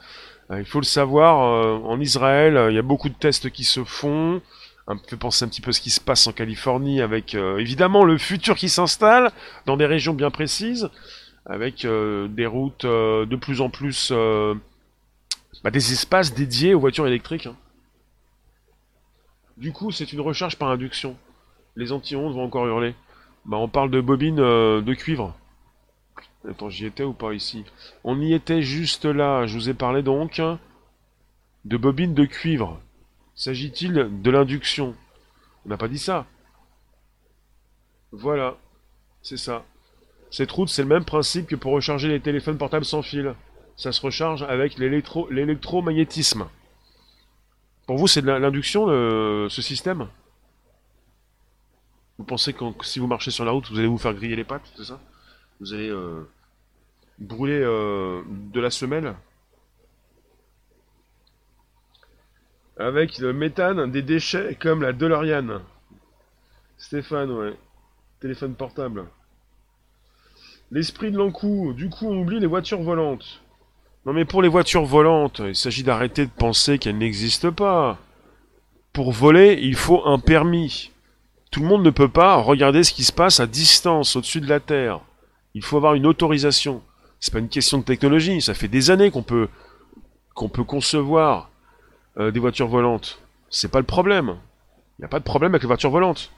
Euh, 0.51 0.61
Il 0.61 0.64
faut 0.64 0.81
le 0.81 0.87
savoir, 0.87 1.42
euh, 1.42 1.77
en 1.85 2.01
Israël, 2.01 2.68
il 2.71 2.75
y 2.75 2.79
a 2.79 2.83
beaucoup 2.83 3.11
de 3.11 3.14
tests 3.14 3.51
qui 3.51 3.64
se 3.64 3.85
font 3.85 4.40
un 4.87 4.97
peu 4.97 5.18
penser 5.18 5.44
un 5.44 5.49
petit 5.49 5.61
peu 5.61 5.73
ce 5.73 5.83
qui 5.83 5.90
se 5.90 6.01
passe 6.01 6.27
en 6.27 6.33
Californie 6.33 7.03
avec 7.03 7.35
euh, 7.35 7.59
évidemment 7.59 8.05
le 8.05 8.16
futur 8.16 8.57
qui 8.57 8.71
s'installe 8.71 9.31
dans 9.66 9.77
des 9.77 9.85
régions 9.85 10.14
bien 10.14 10.31
précises, 10.31 10.88
avec 11.44 11.85
euh, 11.85 12.29
des 12.29 12.47
routes 12.47 12.87
euh, 12.87 13.27
de 13.27 13.37
plus 13.37 13.61
en 13.61 13.68
plus 13.68 14.11
bah, 15.62 15.71
des 15.71 15.92
espaces 15.92 16.35
dédiés 16.35 16.75
aux 16.75 16.81
voitures 16.81 17.07
électriques. 17.07 17.47
Hein. 17.47 17.57
Du 19.57 19.73
coup, 19.73 19.90
c'est 19.90 20.12
une 20.12 20.21
recharge 20.21 20.57
par 20.57 20.71
induction. 20.71 21.16
Les 21.77 21.92
anti-ondes 21.92 22.35
vont 22.35 22.44
encore 22.44 22.66
hurler. 22.66 22.94
Bah, 23.44 23.57
on 23.57 23.68
parle 23.68 23.90
de 23.90 24.01
bobines 24.01 24.37
de 24.37 24.94
cuivre. 24.94 25.37
Attends, 26.49 26.71
j'y 26.71 26.87
étais 26.87 27.05
ou 27.05 27.12
pas 27.12 27.35
ici? 27.35 27.64
On 28.05 28.21
y 28.21 28.33
était 28.33 28.62
juste 28.62 29.05
là. 29.05 29.47
Je 29.47 29.55
vous 29.55 29.68
ai 29.68 29.75
parlé 29.75 30.03
donc 30.03 30.40
de 31.64 31.77
bobines 31.77 32.14
de 32.14 32.25
cuivre. 32.25 32.81
S'agit-il 33.35 34.23
de 34.23 34.31
l'induction? 34.31 34.94
On 35.66 35.68
n'a 35.68 35.77
pas 35.77 35.88
dit 35.88 35.99
ça. 35.99 36.27
Voilà, 38.12 38.57
c'est 39.23 39.37
ça. 39.37 39.64
Cette 40.31 40.51
route, 40.51 40.68
c'est 40.68 40.83
le 40.83 40.88
même 40.88 41.05
principe 41.05 41.47
que 41.47 41.57
pour 41.57 41.73
recharger 41.73 42.09
les 42.09 42.21
téléphones 42.21 42.59
portables 42.59 42.85
sans 42.85 43.03
fil. 43.03 43.35
Ça 43.79 43.93
se 43.93 44.03
recharge 44.03 44.43
avec 44.43 44.77
l'électromagnétisme. 44.77 46.49
Pour 47.87 47.97
vous, 47.97 48.09
c'est 48.09 48.21
de 48.21 48.27
l'induction, 48.27 48.88
ce 48.88 49.62
système? 49.62 50.09
Vous 52.19 52.25
pensez 52.25 52.53
que 52.53 52.64
si 52.83 52.99
vous 52.99 53.07
marchez 53.07 53.31
sur 53.31 53.45
la 53.45 53.53
route, 53.53 53.71
vous 53.71 53.79
allez 53.79 53.87
vous 53.87 53.97
faire 53.97 54.12
griller 54.12 54.35
les 54.35 54.43
pattes, 54.43 54.69
c'est 54.77 54.83
ça? 54.83 55.01
Vous 55.61 55.73
allez 55.73 55.88
euh, 55.88 56.29
brûler 57.21 57.61
euh, 57.62 58.23
de 58.27 58.61
la 58.61 58.73
semelle? 58.73 59.14
Avec 62.79 63.19
le 63.19 63.33
méthane 63.33 63.91
des 63.93 64.03
déchets 64.03 64.57
comme 64.61 64.83
la 64.83 64.93
DeLorean. 64.93 65.62
Stéphane, 66.79 67.31
ouais. 67.31 67.57
Téléphone 68.19 68.57
portable. 68.57 69.07
L'esprit 70.73 71.12
de 71.12 71.17
l'encou. 71.17 71.73
Du 71.75 71.88
coup, 71.88 72.07
on 72.09 72.21
oublie 72.21 72.41
les 72.41 72.47
voitures 72.47 72.83
volantes. 72.83 73.41
Non 74.09 74.14
mais 74.14 74.25
pour 74.25 74.40
les 74.40 74.49
voitures 74.49 74.87
volantes, 74.87 75.42
il 75.44 75.55
s'agit 75.55 75.83
d'arrêter 75.83 76.25
de 76.25 76.31
penser 76.31 76.79
qu'elles 76.79 76.97
n'existent 76.97 77.53
pas. 77.53 77.99
Pour 78.94 79.12
voler, 79.12 79.59
il 79.61 79.75
faut 79.75 80.03
un 80.07 80.18
permis. 80.18 80.92
Tout 81.51 81.61
le 81.61 81.66
monde 81.66 81.83
ne 81.83 81.90
peut 81.90 82.09
pas 82.09 82.37
regarder 82.37 82.85
ce 82.85 82.94
qui 82.94 83.05
se 83.05 83.12
passe 83.12 83.38
à 83.38 83.47
distance, 83.47 84.16
au-dessus 84.16 84.40
de 84.40 84.49
la 84.49 84.61
Terre. 84.61 85.01
Il 85.53 85.62
faut 85.62 85.77
avoir 85.77 85.92
une 85.92 86.07
autorisation. 86.07 86.81
C'est 87.21 87.35
pas 87.35 87.38
une 87.38 87.51
question 87.51 87.77
de 87.77 87.83
technologie, 87.83 88.40
ça 88.40 88.55
fait 88.55 88.66
des 88.66 88.90
années 88.90 89.11
qu'on 89.11 89.23
peut 89.23 89.51
qu'on 90.33 90.49
peut 90.49 90.64
concevoir 90.64 91.51
euh, 92.18 92.31
des 92.31 92.40
voitures 92.40 92.68
volantes. 92.68 93.21
C'est 93.51 93.71
pas 93.71 93.81
le 93.81 93.85
problème. 93.85 94.37
Il 94.99 95.03
n'y 95.03 95.05
a 95.05 95.09
pas 95.09 95.18
de 95.18 95.25
problème 95.25 95.53
avec 95.53 95.64
les 95.64 95.68
voitures 95.68 95.90
volantes. 95.90 96.33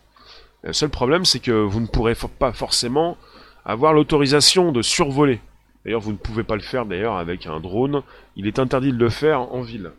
Le 0.64 0.72
seul 0.72 0.90
problème, 0.90 1.24
c'est 1.24 1.38
que 1.38 1.52
vous 1.52 1.78
ne 1.78 1.86
pourrez 1.86 2.16
pas 2.36 2.52
forcément 2.52 3.16
avoir 3.64 3.92
l'autorisation 3.92 4.72
de 4.72 4.82
survoler. 4.82 5.40
D'ailleurs, 5.84 6.00
vous 6.00 6.12
ne 6.12 6.16
pouvez 6.16 6.44
pas 6.44 6.56
le 6.56 6.62
faire 6.62 6.84
d'ailleurs 6.84 7.16
avec 7.16 7.46
un 7.46 7.60
drone. 7.60 8.02
Il 8.36 8.46
est 8.46 8.58
interdit 8.58 8.92
de 8.92 8.98
le 8.98 9.08
faire 9.08 9.40
en 9.40 9.62
ville. 9.62 9.92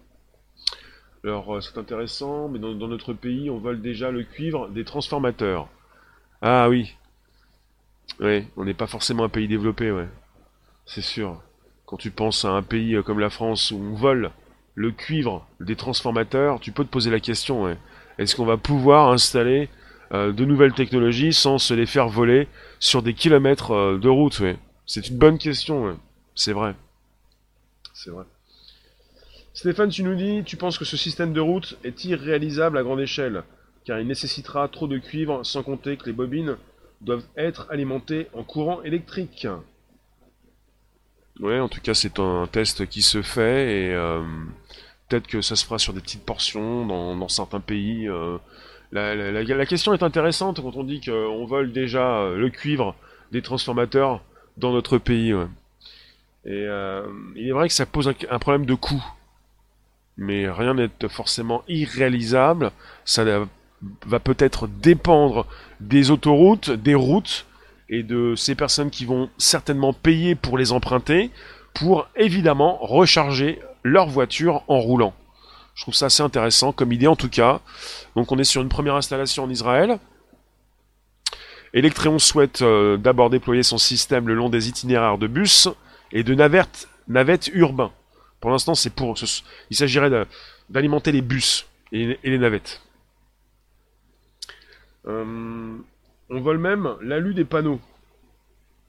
Alors, 1.23 1.55
euh, 1.55 1.61
c'est 1.61 1.77
intéressant, 1.77 2.49
mais 2.49 2.59
dans, 2.59 2.73
notre 2.73 3.13
pays, 3.13 3.49
on 3.49 3.57
vole 3.57 3.81
déjà 3.81 4.11
le 4.11 4.23
cuivre 4.23 4.69
des 4.69 4.83
transformateurs. 4.83 5.67
Ah 6.41 6.69
oui. 6.69 6.95
Oui, 8.19 8.45
on 8.57 8.65
n'est 8.65 8.73
pas 8.73 8.87
forcément 8.87 9.23
un 9.23 9.29
pays 9.29 9.47
développé, 9.47 9.91
ouais. 9.91 10.07
C'est 10.85 11.01
sûr. 11.01 11.41
Quand 11.85 11.97
tu 11.97 12.11
penses 12.11 12.45
à 12.45 12.49
un 12.49 12.63
pays 12.63 12.95
euh, 12.95 13.03
comme 13.03 13.19
la 13.19 13.29
France 13.29 13.71
où 13.71 13.77
on 13.77 13.93
vole 13.93 14.31
le 14.75 14.91
cuivre 14.91 15.45
des 15.59 15.75
transformateurs, 15.75 16.59
tu 16.59 16.71
peux 16.71 16.83
te 16.83 16.89
poser 16.89 17.11
la 17.11 17.19
question, 17.19 17.75
est-ce 18.17 18.35
qu'on 18.35 18.45
va 18.45 18.57
pouvoir 18.57 19.09
installer 19.09 19.69
euh, 20.13 20.31
de 20.31 20.45
nouvelles 20.45 20.73
technologies 20.73 21.33
sans 21.33 21.57
se 21.57 21.73
les 21.73 21.85
faire 21.85 22.07
voler 22.07 22.47
sur 22.79 23.03
des 23.03 23.13
kilomètres 23.13 23.99
de 23.99 24.09
route 24.09 24.41
C'est 24.93 25.07
une 25.07 25.15
bonne 25.15 25.37
question, 25.37 25.97
c'est 26.35 26.51
vrai. 26.51 26.75
C'est 27.93 28.09
vrai. 28.09 28.25
Stéphane, 29.53 29.87
tu 29.87 30.03
nous 30.03 30.15
dis, 30.15 30.43
tu 30.43 30.57
penses 30.57 30.77
que 30.77 30.83
ce 30.83 30.97
système 30.97 31.31
de 31.31 31.39
route 31.39 31.77
est 31.85 32.03
irréalisable 32.03 32.77
à 32.77 32.83
grande 32.83 32.99
échelle, 32.99 33.43
car 33.85 34.01
il 34.01 34.07
nécessitera 34.07 34.67
trop 34.67 34.89
de 34.89 34.97
cuivre, 34.97 35.45
sans 35.45 35.63
compter 35.63 35.95
que 35.95 36.07
les 36.07 36.11
bobines 36.11 36.57
doivent 36.99 37.23
être 37.37 37.67
alimentées 37.69 38.27
en 38.33 38.43
courant 38.43 38.81
électrique. 38.81 39.47
Ouais, 41.39 41.61
en 41.61 41.69
tout 41.69 41.79
cas, 41.79 41.93
c'est 41.93 42.19
un 42.19 42.45
test 42.51 42.85
qui 42.85 43.01
se 43.01 43.21
fait 43.21 43.83
et 43.83 43.93
euh, 43.93 44.21
peut-être 45.07 45.27
que 45.27 45.39
ça 45.39 45.55
se 45.55 45.63
fera 45.63 45.79
sur 45.79 45.93
des 45.93 46.01
petites 46.01 46.25
portions 46.25 46.85
dans, 46.85 47.29
certains 47.29 47.61
pays. 47.61 48.09
Euh. 48.09 48.39
La, 48.91 49.65
question 49.65 49.93
est 49.93 50.03
intéressante 50.03 50.61
quand 50.61 50.75
on 50.75 50.83
dit 50.83 50.99
qu'on 50.99 51.45
vole 51.45 51.71
déjà 51.71 52.17
euh, 52.17 52.35
le 52.35 52.49
cuivre 52.49 52.93
des 53.31 53.41
transformateurs 53.41 54.21
dans 54.57 54.71
notre 54.71 54.97
pays. 54.97 55.33
Et 56.45 56.67
il 57.35 57.47
est 57.47 57.51
vrai 57.51 57.67
que 57.67 57.73
ça 57.73 57.85
pose 57.85 58.07
un, 58.07 58.39
problème 58.39 58.65
de 58.65 58.73
coût. 58.73 59.03
Mais 60.17 60.49
rien 60.49 60.73
n'est 60.73 60.89
forcément 61.09 61.63
irréalisable. 61.67 62.71
Ça 63.05 63.23
va 64.05 64.19
peut-être 64.19 64.67
dépendre 64.67 65.45
des 65.79 66.11
autoroutes, 66.11 66.69
des 66.69 66.95
routes, 66.95 67.45
et 67.91 68.03
de 68.03 68.35
ces 68.35 68.55
personnes 68.55 68.89
qui 68.89 69.05
vont 69.05 69.29
certainement 69.37 69.93
payer 69.93 70.33
pour 70.33 70.57
les 70.57 70.71
emprunter, 70.71 71.29
pour 71.73 72.07
évidemment 72.15 72.77
recharger 72.81 73.59
leur 73.83 74.07
voiture 74.07 74.63
en 74.67 74.79
roulant. 74.79 75.13
Je 75.75 75.83
trouve 75.83 75.93
ça 75.93 76.05
assez 76.07 76.23
intéressant 76.23 76.71
comme 76.71 76.93
idée 76.93 77.07
en 77.07 77.15
tout 77.15 77.29
cas. 77.29 77.59
Donc 78.15 78.31
on 78.31 78.39
est 78.39 78.45
sur 78.45 78.61
une 78.61 78.69
première 78.69 78.95
installation 78.95 79.43
en 79.43 79.49
Israël. 79.49 79.99
Electreon 81.73 82.19
souhaite 82.19 82.61
euh, 82.61 82.97
d'abord 82.97 83.29
déployer 83.29 83.63
son 83.63 83.77
système 83.77 84.27
le 84.27 84.35
long 84.35 84.49
des 84.49 84.67
itinéraires 84.67 85.17
de 85.17 85.27
bus 85.27 85.69
et 86.11 86.23
de 86.23 86.33
navettes, 86.33 86.89
navettes 87.07 87.49
urbains. 87.53 87.91
Pour 88.41 88.51
l'instant, 88.51 88.75
c'est 88.75 88.89
pour, 88.89 89.15
il 89.69 89.77
s'agirait 89.77 90.27
d'alimenter 90.69 91.11
les 91.11 91.21
bus 91.21 91.67
et, 91.91 92.19
les 92.23 92.37
navettes. 92.37 92.81
Euh, 95.07 95.77
on 96.29 96.41
vole 96.41 96.57
même 96.57 96.95
l'alu 97.01 97.33
des 97.33 97.45
panneaux. 97.45 97.79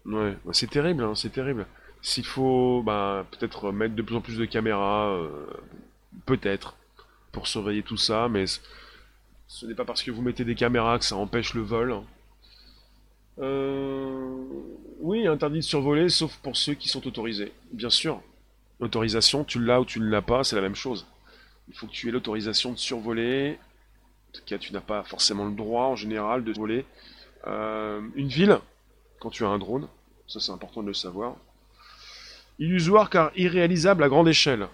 Ouais, 0.06 0.36
c'est 0.52 0.70
terrible, 0.70 1.04
hein, 1.04 1.14
c'est 1.14 1.32
terrible. 1.32 1.66
S'il 2.00 2.24
faut 2.24 2.82
bah, 2.84 3.24
peut-être 3.30 3.70
mettre 3.70 3.94
de 3.94 4.02
plus 4.02 4.16
en 4.16 4.20
plus 4.20 4.38
de 4.38 4.44
caméras, 4.44 5.10
euh, 5.10 5.28
peut-être, 6.26 6.74
pour 7.30 7.46
surveiller 7.46 7.82
tout 7.82 7.96
ça, 7.96 8.28
mais 8.28 8.46
ce 9.46 9.66
n'est 9.66 9.74
pas 9.74 9.84
parce 9.84 10.02
que 10.02 10.10
vous 10.10 10.22
mettez 10.22 10.44
des 10.44 10.56
caméras 10.56 10.98
que 10.98 11.04
ça 11.04 11.16
empêche 11.16 11.54
le 11.54 11.62
vol. 11.62 11.92
Hein. 11.92 12.04
Euh, 13.38 14.36
oui, 15.00 15.26
interdit 15.26 15.58
de 15.58 15.64
survoler, 15.64 16.08
sauf 16.08 16.36
pour 16.38 16.56
ceux 16.56 16.74
qui 16.74 16.88
sont 16.88 17.06
autorisés. 17.06 17.52
Bien 17.72 17.90
sûr, 17.90 18.20
l'autorisation, 18.80 19.44
tu 19.44 19.62
l'as 19.62 19.80
ou 19.80 19.84
tu 19.84 20.00
ne 20.00 20.08
l'as 20.08 20.22
pas, 20.22 20.44
c'est 20.44 20.56
la 20.56 20.62
même 20.62 20.74
chose. 20.74 21.06
Il 21.68 21.74
faut 21.74 21.86
que 21.86 21.92
tu 21.92 22.08
aies 22.08 22.12
l'autorisation 22.12 22.72
de 22.72 22.78
survoler. 22.78 23.58
En 24.30 24.38
tout 24.38 24.44
cas, 24.46 24.58
tu 24.58 24.72
n'as 24.72 24.80
pas 24.80 25.02
forcément 25.04 25.46
le 25.46 25.52
droit 25.52 25.86
en 25.86 25.96
général 25.96 26.44
de 26.44 26.52
voler. 26.52 26.84
Euh, 27.46 28.00
une 28.14 28.28
ville, 28.28 28.58
quand 29.20 29.30
tu 29.30 29.44
as 29.44 29.48
un 29.48 29.58
drone, 29.58 29.88
ça 30.26 30.40
c'est 30.40 30.52
important 30.52 30.82
de 30.82 30.88
le 30.88 30.94
savoir. 30.94 31.36
Illusoire 32.58 33.10
car 33.10 33.32
irréalisable 33.36 34.04
à 34.04 34.08
grande 34.08 34.28
échelle. 34.28 34.68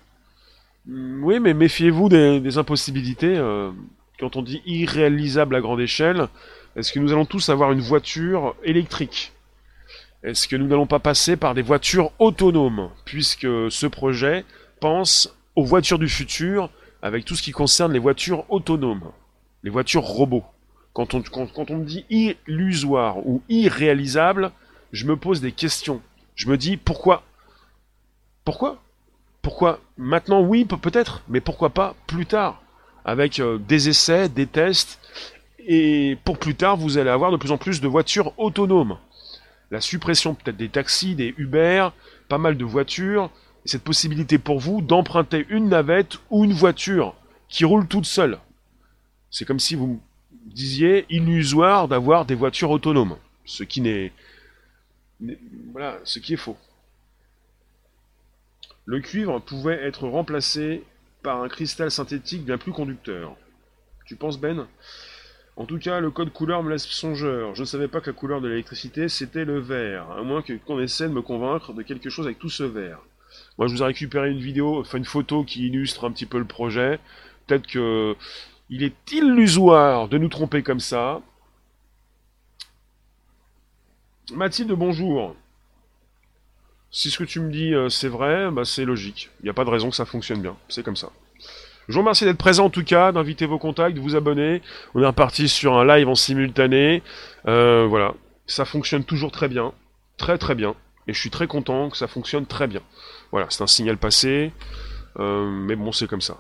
Hmm, 0.87 1.23
oui, 1.25 1.40
mais 1.40 1.55
méfiez-vous 1.55 2.09
des, 2.09 2.59
impossibilités. 2.59 3.37
Euh, 3.37 3.71
quand 4.18 4.37
on 4.37 4.42
dit 4.42 4.62
irréalisable 4.66 5.55
à 5.55 5.61
grande 5.61 5.81
échelle, 5.81 6.29
est-ce 6.79 6.93
que 6.93 7.01
nous 7.01 7.11
allons 7.11 7.25
tous 7.25 7.49
avoir 7.49 7.73
une 7.73 7.81
voiture 7.81 8.55
électrique? 8.62 9.33
Est-ce 10.23 10.47
que 10.47 10.55
nous 10.55 10.69
n'allons 10.69 10.87
pas 10.87 11.01
passer 11.01 11.37
par 11.37 11.55
des 11.55 11.62
voitures 11.62 12.12
autonomes? 12.21 12.91
Puisque 13.05 13.49
ce 13.69 13.87
projet 13.87 14.45
pense 14.79 15.35
aux 15.57 15.64
voitures 15.64 15.99
du 15.99 16.09
futur 16.09 16.71
avec 17.03 17.25
tout 17.25 17.35
ce 17.35 17.43
qui 17.43 17.51
concerne 17.51 17.93
les 17.93 17.99
voitures 17.99 18.45
autonomes, 18.49 19.11
les 19.64 19.71
voitures 19.71 20.05
robots. 20.05 20.45
Quand 20.93 21.14
on, 21.14 21.19
me 21.19 21.85
dit 21.85 22.05
illusoire 22.11 23.27
ou 23.27 23.43
irréalisable, 23.49 24.53
je 24.93 25.07
me 25.07 25.17
pose 25.17 25.41
des 25.41 25.53
questions. 25.53 26.01
Je 26.37 26.49
me 26.49 26.57
dis 26.57 26.77
pourquoi? 26.77 27.25
Pourquoi? 28.45 28.81
Pourquoi 29.43 29.81
Maintenant? 29.97 30.43
Oui, 30.43 30.64
peut-être, 30.64 31.23
mais 31.29 31.41
pourquoi 31.41 31.71
pas 31.71 31.97
plus 32.07 32.27
tard? 32.27 32.62
Avec 33.05 33.41
euh, 33.41 33.59
des 33.59 33.88
essais, 33.88 34.29
des 34.29 34.47
tests, 34.47 35.01
et 35.70 36.16
pour 36.24 36.38
plus 36.38 36.54
tard, 36.54 36.78
vous 36.78 36.96
allez 36.96 37.11
avoir 37.11 37.31
de 37.31 37.37
plus 37.37 37.52
en 37.52 37.59
plus 37.59 37.83
de 37.83 37.87
voitures 37.87 38.33
autonomes. 38.38 38.96
La 39.70 39.83
suppression 39.83 40.35
peut-être 40.35 40.57
des 40.57 40.70
taxis, 40.70 41.14
des 41.14 41.35
Uber, 41.37 41.90
pas 42.28 42.38
mal 42.38 42.57
de 42.57 42.64
voitures, 42.64 43.31
et 43.66 43.68
cette 43.68 43.85
possibilité 43.85 44.38
pour 44.38 44.59
vous 44.59 44.81
d'emprunter 44.81 45.44
une 45.50 45.68
navette 45.68 46.16
ou 46.31 46.44
une 46.46 46.54
voiture 46.54 47.14
qui 47.50 47.66
roule 47.66 47.87
toute 47.87 48.07
seule. 48.07 48.38
C'est 49.31 49.44
comme 49.44 49.61
si 49.61 49.74
vous 49.74 50.00
disiez 50.46 51.04
illusoire 51.11 51.87
d'avoir 51.87 52.24
des 52.24 52.35
voitures 52.35 52.70
autonomes, 52.70 53.18
ce 53.44 53.62
qui 53.62 53.83
n'est 53.83 54.12
voilà, 55.72 55.98
ce 56.04 56.18
qui 56.18 56.33
est 56.33 56.38
faux. 56.38 56.57
Le 58.87 59.00
cuivre 59.00 59.38
pouvait 59.40 59.85
être 59.85 60.09
remplacé 60.09 60.83
par 61.22 61.42
un 61.42 61.48
cristal 61.48 61.90
synthétique 61.90 62.44
bien 62.44 62.57
plus 62.57 62.72
conducteur. 62.72 63.37
Tu 64.07 64.16
penses 64.16 64.38
Ben? 64.38 64.66
En 65.59 65.66
tout 65.66 65.79
cas, 65.79 65.99
le 65.99 66.12
code 66.12 66.33
couleur 66.33 66.62
me 66.62 66.71
laisse 66.71 66.87
songeur. 66.87 67.57
Je 67.57 67.62
ne 67.62 67.66
savais 67.66 67.88
pas 67.88 68.01
que 68.01 68.11
la 68.11 68.16
couleur 68.16 68.40
de 68.40 68.47
l'électricité 68.47 69.09
c'était 69.09 69.44
le 69.44 69.59
vert, 69.59 70.09
à 70.12 70.23
moins 70.23 70.40
qu'on 70.40 70.79
essaie 70.79 71.09
de 71.09 71.12
me 71.12 71.21
convaincre 71.21 71.73
de 71.73 71.83
quelque 71.83 72.11
chose 72.11 72.27
avec 72.27 72.38
tout 72.38 72.49
ce 72.49 72.62
vert. 72.62 73.01
Moi, 73.59 73.66
je 73.66 73.75
vous 73.75 73.83
ai 73.83 73.87
récupéré 73.87 74.31
une 74.31 74.38
vidéo, 74.38 74.79
enfin 74.79 74.99
une 74.99 75.05
photo 75.05 75.42
qui 75.42 75.66
illustre 75.66 76.05
un 76.05 76.12
petit 76.12 76.27
peu 76.27 76.38
le 76.38 76.44
projet. 76.44 77.01
Peut-être 77.49 77.66
que 77.66 78.14
il 78.71 78.85
est 78.85 78.94
illusoire 79.11 80.07
de 80.07 80.16
nous 80.16 80.29
tromper 80.29 80.62
comme 80.62 80.79
ça. 80.79 81.23
Mathilde, 84.33 84.71
bonjour. 84.71 85.35
Si 86.92 87.11
ce 87.11 87.18
que 87.18 87.25
tu 87.25 87.40
me 87.40 87.51
dis 87.51 87.75
euh, 87.75 87.88
c'est 87.88 88.09
vrai, 88.09 88.49
bah, 88.53 88.64
c'est 88.64 88.85
logique. 88.85 89.31
Il 89.40 89.44
n'y 89.44 89.51
a 89.51 89.55
pas 89.55 89.64
de 89.64 89.71
raison 89.71 89.90
que 89.90 89.97
ça 89.97 90.05
fonctionne 90.05 90.40
bien. 90.40 90.57
C'est 90.68 90.85
comme 90.85 90.97
ça. 90.97 91.11
Je 91.88 91.94
vous 91.94 92.01
remercie 92.01 92.27
d'être 92.27 92.37
présent 92.37 92.66
en 92.66 92.70
tout 92.70 92.85
cas, 92.85 93.12
d'inviter 93.12 93.46
vos 93.46 93.59
contacts, 93.59 93.96
de 93.96 94.01
vous 94.01 94.14
abonner. 94.14 94.61
On 94.94 95.03
est 95.03 95.07
reparti 95.07 95.48
sur 95.48 95.79
un 95.79 95.87
live 95.87 96.07
en 96.07 96.14
simultané. 96.14 97.03
Euh, 97.46 97.87
voilà. 97.88 98.12
Ça 98.46 98.66
fonctionne 98.66 99.05
toujours 99.05 99.33
très 99.33 99.48
bien. 99.48 99.72
Très 100.18 100.37
très 100.37 100.55
bien. 100.55 100.74
Et 101.07 101.14
je 101.14 101.18
suis 101.18 101.31
très 101.31 101.46
content 101.46 101.88
que 101.88 101.96
ça 101.96 102.07
fonctionne 102.07 102.44
très 102.44 102.66
bien. 102.66 102.83
Voilà, 103.33 103.46
c'est 103.48 103.62
un 103.62 103.66
signal 103.66 103.96
passé. 103.96 104.53
Euh, 105.18 105.48
mais 105.48 105.77
bon, 105.77 105.90
c'est 105.90 106.07
comme 106.07 106.20
ça. 106.20 106.37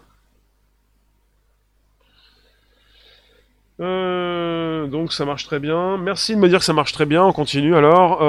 Euh, 3.80 4.86
donc 4.86 5.14
ça 5.14 5.24
marche 5.24 5.44
très 5.44 5.60
bien. 5.60 5.96
Merci 5.96 6.34
de 6.34 6.40
me 6.40 6.48
dire 6.50 6.58
que 6.58 6.64
ça 6.66 6.74
marche 6.74 6.92
très 6.92 7.06
bien. 7.06 7.24
On 7.24 7.32
continue 7.32 7.74
alors. 7.74 8.22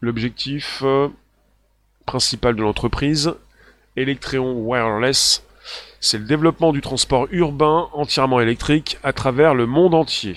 L'objectif 0.00 0.82
principal 2.04 2.56
de 2.56 2.62
l'entreprise, 2.62 3.34
Electreon 4.00 4.52
Wireless, 4.52 5.44
c'est 6.00 6.18
le 6.18 6.24
développement 6.24 6.72
du 6.72 6.80
transport 6.80 7.28
urbain 7.30 7.88
entièrement 7.92 8.40
électrique 8.40 8.98
à 9.02 9.12
travers 9.12 9.54
le 9.54 9.66
monde 9.66 9.94
entier. 9.94 10.34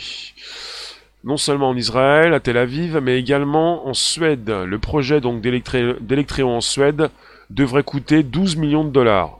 Non 1.24 1.38
seulement 1.38 1.70
en 1.70 1.78
Israël, 1.78 2.34
à 2.34 2.42
Tel 2.42 2.58
Aviv, 2.58 3.00
mais 3.02 3.18
également 3.18 3.88
en 3.88 3.94
Suède. 3.94 4.50
Le 4.50 4.78
projet 4.78 5.22
donc 5.22 5.42
en 5.46 6.62
Suède 6.62 7.10
devrait 7.50 7.84
coûter 7.84 8.24
12 8.24 8.58
millions 8.58 8.84
de 8.84 8.90
dollars. 8.90 9.40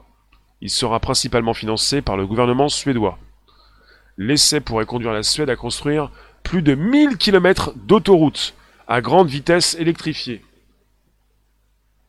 Il 0.62 0.70
sera 0.70 0.98
principalement 0.98 1.52
financé 1.52 2.00
par 2.00 2.16
le 2.16 2.26
gouvernement 2.26 2.70
suédois. 2.70 3.18
L'essai 4.16 4.60
pourrait 4.60 4.86
conduire 4.86 5.12
la 5.12 5.22
Suède 5.22 5.50
à 5.50 5.56
construire 5.56 6.10
plus 6.42 6.62
de 6.62 6.74
1000 6.74 7.18
km 7.18 7.74
d'autoroutes 7.76 8.54
à 8.88 9.02
grande 9.02 9.28
vitesse 9.28 9.76
électrifiées. 9.78 10.42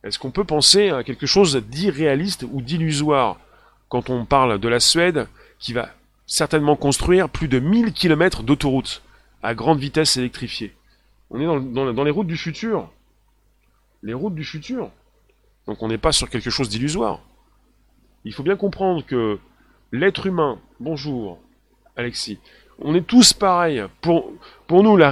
Est-ce 0.06 0.20
qu'on 0.20 0.30
peut 0.30 0.44
penser 0.44 0.90
à 0.90 1.02
quelque 1.02 1.26
chose 1.26 1.56
d'irréaliste 1.56 2.46
ou 2.52 2.62
d'illusoire 2.62 3.40
quand 3.88 4.08
on 4.08 4.24
parle 4.24 4.60
de 4.60 4.68
la 4.68 4.78
Suède 4.78 5.26
qui 5.58 5.72
va 5.72 5.88
certainement 6.28 6.76
construire 6.76 7.28
plus 7.28 7.48
de 7.48 7.58
1000 7.58 7.92
km 7.92 8.44
d'autoroutes 8.44 9.02
à 9.42 9.56
grande 9.56 9.80
vitesse 9.80 10.16
électrifiées 10.16 10.72
On 11.30 11.40
est 11.40 11.72
dans, 11.72 12.04
les 12.04 12.10
routes 12.12 12.28
du 12.28 12.36
futur. 12.36 12.88
Les 14.04 14.14
routes 14.14 14.36
du 14.36 14.44
futur. 14.44 14.92
Donc 15.66 15.82
on 15.82 15.88
n'est 15.88 15.98
pas 15.98 16.12
sur 16.12 16.30
quelque 16.30 16.50
chose 16.50 16.68
d'illusoire. 16.68 17.18
Il 18.24 18.32
faut 18.32 18.44
bien 18.44 18.56
comprendre 18.56 19.04
que 19.04 19.40
l'être 19.90 20.26
humain, 20.26 20.60
bonjour, 20.78 21.40
Alexis. 21.96 22.38
On 22.78 22.94
est 22.94 23.04
tous 23.04 23.32
pareils. 23.32 23.82
Pour, 24.02 24.30
pour 24.68 24.84
nous, 24.84 24.96
la, 24.96 25.10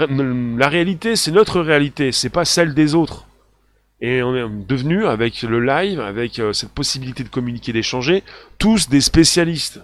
réalité, 0.68 1.16
c'est 1.16 1.32
notre 1.32 1.60
réalité, 1.60 2.12
c'est 2.12 2.30
pas 2.30 2.44
celle 2.44 2.74
des 2.74 2.94
autres. 2.94 3.26
Et 4.00 4.22
on 4.22 4.34
est 4.34 4.48
devenus, 4.66 5.06
avec 5.06 5.42
le 5.42 5.60
live, 5.60 6.00
avec 6.00 6.38
euh, 6.38 6.52
cette 6.52 6.72
possibilité 6.72 7.24
de 7.24 7.28
communiquer, 7.28 7.72
d'échanger, 7.72 8.22
tous 8.58 8.88
des 8.88 9.00
spécialistes, 9.00 9.80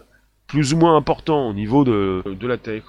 plus 0.46 0.74
ou 0.74 0.76
moins 0.76 0.96
importants 0.96 1.48
au 1.48 1.52
niveau 1.52 1.84
de, 1.84 2.22
de 2.26 2.46
la 2.46 2.58
tech. 2.58 2.82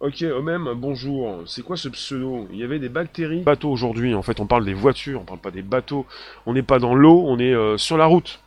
Ok, 0.00 0.22
au 0.22 0.42
même, 0.42 0.68
bonjour. 0.76 1.42
C'est 1.46 1.62
quoi 1.62 1.76
ce 1.76 1.88
pseudo? 1.88 2.48
Il 2.52 2.58
y 2.58 2.64
avait 2.64 2.78
des 2.78 2.88
bactéries. 2.88 3.42
Bateaux 3.42 3.70
aujourd'hui, 3.70 4.14
en 4.14 4.22
fait, 4.22 4.40
on 4.40 4.46
parle 4.46 4.64
des 4.64 4.74
voitures, 4.74 5.20
on 5.20 5.24
parle 5.24 5.40
pas 5.40 5.50
des 5.50 5.62
bateaux. 5.62 6.06
On 6.46 6.54
n'est 6.54 6.62
pas 6.62 6.78
dans 6.78 6.94
l'eau, 6.94 7.24
on 7.26 7.38
est 7.38 7.54
euh, 7.54 7.76
sur 7.76 7.96
la 7.96 8.06
route 8.06 8.40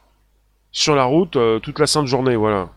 sur 0.74 0.96
la 0.96 1.06
route 1.06 1.36
euh, 1.38 1.60
toute 1.60 1.80
la 1.80 1.88
sainte 1.88 2.08
journée, 2.08 2.36
voilà. 2.36 2.70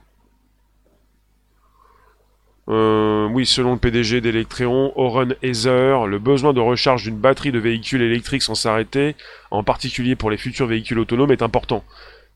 Euh, 2.69 3.29
oui, 3.29 3.47
selon 3.47 3.75
le 3.75 3.79
PDG 3.79 4.21
d'Electreon, 4.21 4.93
Oren 4.97 5.37
Heather, 5.43 6.07
le 6.07 6.19
besoin 6.19 6.53
de 6.53 6.61
recharge 6.61 7.05
d'une 7.05 7.19
batterie 7.19 7.53
de 7.53 7.61
véhicules 7.61 8.03
électriques 8.03 8.43
sans 8.43 8.57
s'arrêter, 8.57 9.15
en 9.51 9.63
particulier 9.63 10.17
pour 10.17 10.31
les 10.31 10.37
futurs 10.37 10.67
véhicules 10.67 10.99
autonomes, 10.99 11.31
est 11.31 11.43
important. 11.43 11.85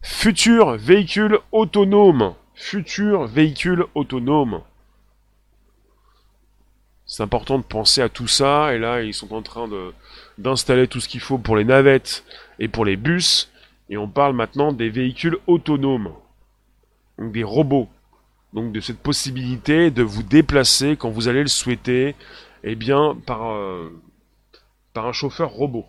Futurs 0.02 0.76
véhicules 0.76 1.38
autonomes. 1.50 2.34
Futurs 2.54 3.26
véhicules 3.26 3.84
autonomes. 3.94 4.60
C'est 7.06 7.24
important 7.24 7.58
de 7.58 7.64
penser 7.64 8.00
à 8.00 8.08
tout 8.08 8.28
ça, 8.28 8.72
et 8.72 8.78
là, 8.78 9.02
ils 9.02 9.14
sont 9.14 9.34
en 9.34 9.42
train 9.42 9.68
d'installer 10.38 10.86
tout 10.86 11.00
ce 11.00 11.08
qu'il 11.08 11.20
faut 11.20 11.38
pour 11.38 11.56
les 11.56 11.64
navettes 11.64 12.24
et 12.60 12.68
pour 12.68 12.84
les 12.84 12.96
bus, 12.96 13.50
et 13.88 13.96
on 13.96 14.06
parle 14.06 14.34
maintenant 14.34 14.72
des 14.72 14.90
véhicules 14.90 15.38
autonomes. 15.48 16.12
Donc 17.18 17.32
des 17.32 17.42
robots. 17.42 17.88
Donc 18.52 18.72
de 18.72 18.80
cette 18.80 18.98
possibilité 18.98 19.90
de 19.90 20.02
vous 20.02 20.22
déplacer 20.22 20.96
quand 20.96 21.10
vous 21.10 21.28
allez 21.28 21.42
le 21.42 21.48
souhaiter, 21.48 22.16
eh 22.64 22.74
bien, 22.74 23.16
par, 23.26 23.52
euh, 23.52 23.90
un 24.96 25.12
chauffeur 25.12 25.50
robot. 25.50 25.86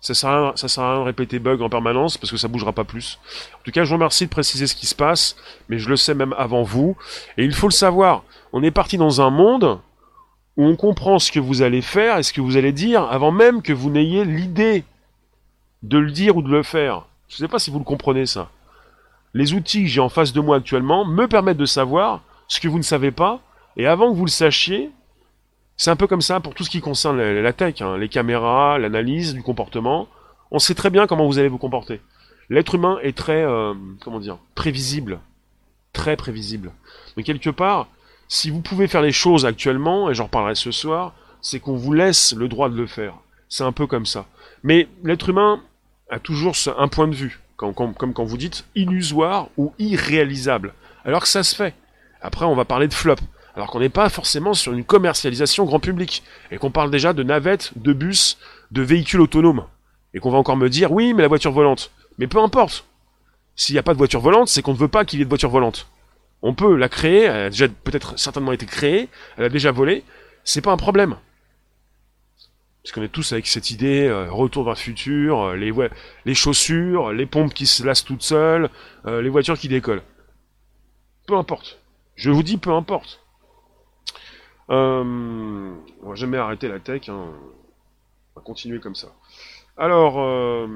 Ça 0.00 0.14
sert, 0.14 0.30
à, 0.30 0.56
sert 0.56 0.82
à 0.82 0.92
rien 0.92 1.00
de 1.00 1.04
répéter 1.04 1.38
bug 1.38 1.60
en 1.60 1.68
permanence 1.68 2.16
parce 2.16 2.30
que 2.30 2.38
ça 2.38 2.48
bougera 2.48 2.72
pas 2.72 2.84
plus. 2.84 3.18
En 3.54 3.62
tout 3.64 3.70
cas, 3.70 3.84
je 3.84 3.90
vous 3.90 3.96
remercie 3.96 4.24
de 4.24 4.30
préciser 4.30 4.66
ce 4.66 4.74
qui 4.74 4.86
se 4.86 4.94
passe, 4.94 5.36
mais 5.68 5.78
je 5.78 5.88
le 5.90 5.96
sais 5.96 6.14
même 6.14 6.34
avant 6.38 6.62
vous. 6.62 6.96
Et 7.36 7.44
il 7.44 7.52
faut 7.52 7.68
le 7.68 7.72
savoir. 7.72 8.24
On 8.52 8.62
est 8.62 8.70
parti 8.70 8.96
dans 8.96 9.20
un 9.20 9.28
monde 9.28 9.80
où 10.56 10.64
on 10.64 10.76
comprend 10.76 11.18
ce 11.18 11.30
que 11.30 11.40
vous 11.40 11.60
allez 11.62 11.82
faire 11.82 12.16
et 12.16 12.22
ce 12.22 12.32
que 12.32 12.40
vous 12.40 12.56
allez 12.56 12.72
dire 12.72 13.02
avant 13.04 13.30
même 13.30 13.60
que 13.60 13.72
vous 13.72 13.90
n'ayez 13.90 14.24
l'idée 14.24 14.84
de 15.82 15.98
le 15.98 16.10
dire 16.10 16.36
ou 16.36 16.42
de 16.42 16.50
le 16.50 16.62
faire. 16.62 17.06
Je 17.28 17.34
ne 17.34 17.38
sais 17.38 17.48
pas 17.48 17.58
si 17.58 17.70
vous 17.70 17.78
le 17.78 17.84
comprenez 17.84 18.26
ça. 18.26 18.50
Les 19.34 19.54
outils 19.54 19.82
que 19.82 19.88
j'ai 19.88 20.00
en 20.00 20.08
face 20.08 20.32
de 20.32 20.40
moi 20.40 20.56
actuellement 20.56 21.04
me 21.04 21.26
permettent 21.26 21.56
de 21.56 21.66
savoir 21.66 22.22
ce 22.48 22.60
que 22.60 22.68
vous 22.68 22.78
ne 22.78 22.82
savez 22.82 23.10
pas, 23.10 23.40
et 23.76 23.86
avant 23.86 24.10
que 24.10 24.16
vous 24.16 24.24
le 24.24 24.30
sachiez, 24.30 24.90
c'est 25.76 25.90
un 25.90 25.96
peu 25.96 26.06
comme 26.06 26.20
ça 26.20 26.40
pour 26.40 26.54
tout 26.54 26.64
ce 26.64 26.70
qui 26.70 26.80
concerne 26.80 27.20
la, 27.20 27.52
tech, 27.52 27.80
hein, 27.80 27.96
les 27.96 28.08
caméras, 28.08 28.78
l'analyse 28.78 29.32
du 29.32 29.42
comportement. 29.42 30.08
On 30.50 30.58
sait 30.58 30.74
très 30.74 30.90
bien 30.90 31.06
comment 31.06 31.26
vous 31.26 31.38
allez 31.38 31.48
vous 31.48 31.58
comporter. 31.58 32.00
L'être 32.50 32.74
humain 32.74 32.98
est 33.02 33.16
très, 33.16 33.42
euh, 33.42 33.72
comment 34.02 34.18
dire, 34.18 34.38
prévisible, 34.54 35.20
très 35.92 36.16
prévisible. 36.16 36.72
Mais 37.16 37.22
quelque 37.22 37.50
part, 37.50 37.86
si 38.28 38.50
vous 38.50 38.60
pouvez 38.60 38.88
faire 38.88 39.02
les 39.02 39.12
choses 39.12 39.46
actuellement, 39.46 40.10
et 40.10 40.14
j'en 40.14 40.24
reparlerai 40.24 40.54
ce 40.54 40.70
soir, 40.70 41.14
c'est 41.40 41.60
qu'on 41.60 41.76
vous 41.76 41.92
laisse 41.92 42.34
le 42.34 42.48
droit 42.48 42.68
de 42.68 42.76
le 42.76 42.86
faire. 42.86 43.14
C'est 43.48 43.64
un 43.64 43.72
peu 43.72 43.86
comme 43.86 44.06
ça. 44.06 44.26
Mais 44.62 44.88
l'être 45.02 45.28
humain 45.28 45.62
a 46.10 46.18
toujours 46.18 46.54
un 46.76 46.88
point 46.88 47.08
de 47.08 47.14
vue, 47.14 47.40
comme, 47.60 47.94
quand 47.94 48.24
vous 48.24 48.36
dites 48.36 48.64
illusoire 48.74 49.48
ou 49.56 49.72
irréalisable. 49.78 50.74
Alors 51.04 51.22
que 51.22 51.28
ça 51.28 51.42
se 51.42 51.54
fait. 51.54 51.74
Après, 52.22 52.44
on 52.44 52.54
va 52.54 52.64
parler 52.64 52.88
de 52.88 52.94
flop 52.94 53.16
alors 53.54 53.70
qu'on 53.70 53.80
n'est 53.80 53.88
pas 53.88 54.08
forcément 54.08 54.54
sur 54.54 54.72
une 54.72 54.84
commercialisation 54.84 55.64
grand 55.64 55.80
public, 55.80 56.22
et 56.50 56.58
qu'on 56.58 56.70
parle 56.70 56.90
déjà 56.90 57.12
de 57.12 57.22
navettes, 57.22 57.72
de 57.76 57.92
bus, 57.92 58.38
de 58.70 58.82
véhicules 58.82 59.20
autonomes, 59.20 59.64
et 60.14 60.20
qu'on 60.20 60.30
va 60.30 60.38
encore 60.38 60.56
me 60.56 60.68
dire 60.68 60.92
oui, 60.92 61.14
mais 61.14 61.22
la 61.22 61.28
voiture 61.28 61.52
volante. 61.52 61.90
Mais 62.18 62.26
peu 62.26 62.38
importe. 62.38 62.86
S'il 63.56 63.74
n'y 63.74 63.78
a 63.78 63.82
pas 63.82 63.92
de 63.92 63.98
voiture 63.98 64.20
volante, 64.20 64.48
c'est 64.48 64.62
qu'on 64.62 64.72
ne 64.72 64.78
veut 64.78 64.88
pas 64.88 65.04
qu'il 65.04 65.18
y 65.18 65.22
ait 65.22 65.24
de 65.24 65.28
voiture 65.28 65.50
volante. 65.50 65.88
On 66.42 66.54
peut 66.54 66.74
la 66.76 66.88
créer, 66.88 67.24
elle 67.24 67.46
a 67.46 67.50
déjà 67.50 67.68
peut-être 67.68 68.18
certainement 68.18 68.52
été 68.52 68.64
créée, 68.64 69.08
elle 69.36 69.44
a 69.44 69.48
déjà 69.50 69.72
volé, 69.72 70.04
c'est 70.44 70.62
pas 70.62 70.72
un 70.72 70.78
problème. 70.78 71.16
Parce 72.82 72.92
qu'on 72.92 73.02
est 73.02 73.08
tous 73.08 73.32
avec 73.32 73.46
cette 73.46 73.70
idée, 73.70 74.06
euh, 74.06 74.30
retour 74.30 74.64
vers 74.64 74.72
le 74.72 74.78
futur, 74.78 75.40
euh, 75.40 75.56
les, 75.56 75.72
les 76.24 76.34
chaussures, 76.34 77.12
les 77.12 77.26
pompes 77.26 77.52
qui 77.52 77.66
se 77.66 77.84
lassent 77.84 78.04
toutes 78.04 78.22
seules, 78.22 78.70
euh, 79.06 79.20
les 79.20 79.28
voitures 79.28 79.58
qui 79.58 79.68
décollent. 79.68 80.02
Peu 81.26 81.36
importe. 81.36 81.78
Je 82.16 82.30
vous 82.30 82.42
dis 82.42 82.56
peu 82.56 82.72
importe. 82.72 83.20
On 84.68 85.74
va 86.02 86.14
jamais 86.14 86.38
arrêter 86.38 86.68
la 86.68 86.78
tech, 86.78 87.08
hein. 87.08 87.32
on 88.34 88.40
va 88.40 88.44
continuer 88.44 88.78
comme 88.78 88.94
ça. 88.94 89.08
Alors, 89.76 90.68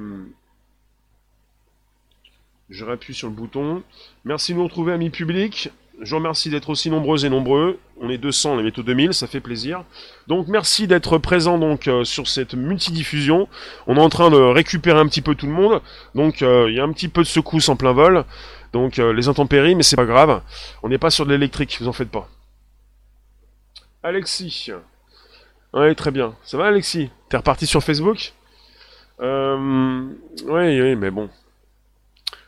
je 2.71 2.85
rappuie 2.85 3.15
sur 3.15 3.29
le 3.29 3.35
bouton. 3.35 3.85
Merci 4.25 4.53
de 4.53 4.59
nous 4.59 4.65
retrouver, 4.65 4.93
amis 4.93 5.11
publics. 5.11 5.71
Je 6.01 6.11
vous 6.11 6.17
remercie 6.17 6.51
d'être 6.51 6.71
aussi 6.71 6.91
nombreux 6.91 7.25
et 7.25 7.29
nombreux. 7.29 7.79
On 8.01 8.11
est 8.11 8.19
200, 8.19 8.57
les 8.57 8.63
métaux 8.65 8.83
2000, 8.83 9.15
ça 9.15 9.27
fait 9.27 9.41
plaisir. 9.41 9.85
Donc 10.27 10.49
merci 10.49 10.87
d'être 10.87 11.19
présent 11.19 11.57
donc 11.59 11.87
euh, 11.87 12.05
sur 12.05 12.27
cette 12.29 12.55
multidiffusion. 12.55 13.49
On 13.87 13.97
est 13.97 14.01
en 14.01 14.09
train 14.09 14.31
de 14.31 14.37
récupérer 14.37 14.99
un 14.99 15.07
petit 15.07 15.23
peu 15.23 15.35
tout 15.35 15.47
le 15.47 15.53
monde. 15.53 15.81
Donc 16.15 16.43
euh, 16.43 16.67
il 16.69 16.75
y 16.75 16.81
a 16.81 16.85
un 16.85 16.93
petit 16.93 17.09
peu 17.09 17.23
de 17.23 17.27
secousse 17.29 17.69
en 17.69 17.77
plein 17.77 17.93
vol. 17.93 18.25
Donc 18.73 18.99
euh, 18.99 19.13
les 19.13 19.29
intempéries, 19.29 19.77
mais 19.77 19.85
c'est 19.85 19.97
pas 19.97 20.05
grave. 20.05 20.43
On 20.83 20.89
n'est 20.89 20.99
pas 20.99 21.11
sur 21.11 21.27
de 21.27 21.31
l'électrique, 21.31 21.77
vous 21.81 21.89
en 21.89 21.93
faites 21.93 22.11
pas. 22.11 22.29
Alexis. 24.03 24.71
Oui, 25.73 25.95
très 25.95 26.11
bien. 26.11 26.35
Ça 26.43 26.59
va, 26.59 26.67
Alexis? 26.67 27.11
T'es 27.29 27.37
reparti 27.37 27.67
sur 27.67 27.83
Facebook? 27.83 28.33
Euh, 29.21 30.07
Oui, 30.45 30.81
oui, 30.81 30.97
mais 30.97 31.11
bon. 31.11 31.31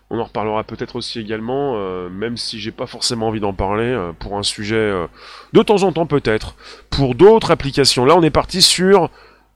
On 0.08 0.20
en 0.20 0.24
reparlera 0.24 0.62
peut-être 0.62 0.96
aussi 0.96 1.18
également, 1.18 1.74
euh, 1.76 2.08
même 2.08 2.36
si 2.36 2.60
j'ai 2.60 2.70
pas 2.70 2.86
forcément 2.86 3.28
envie 3.28 3.40
d'en 3.40 3.52
parler, 3.52 3.84
euh, 3.84 4.12
pour 4.12 4.38
un 4.38 4.44
sujet 4.44 4.76
euh, 4.76 5.06
de 5.52 5.62
temps 5.62 5.82
en 5.82 5.92
temps 5.92 6.06
peut-être. 6.06 6.54
Pour 6.90 7.16
d'autres 7.16 7.50
applications. 7.50 8.04
Là, 8.04 8.14
on 8.16 8.22
est 8.22 8.30
parti 8.30 8.62
sur... 8.62 9.10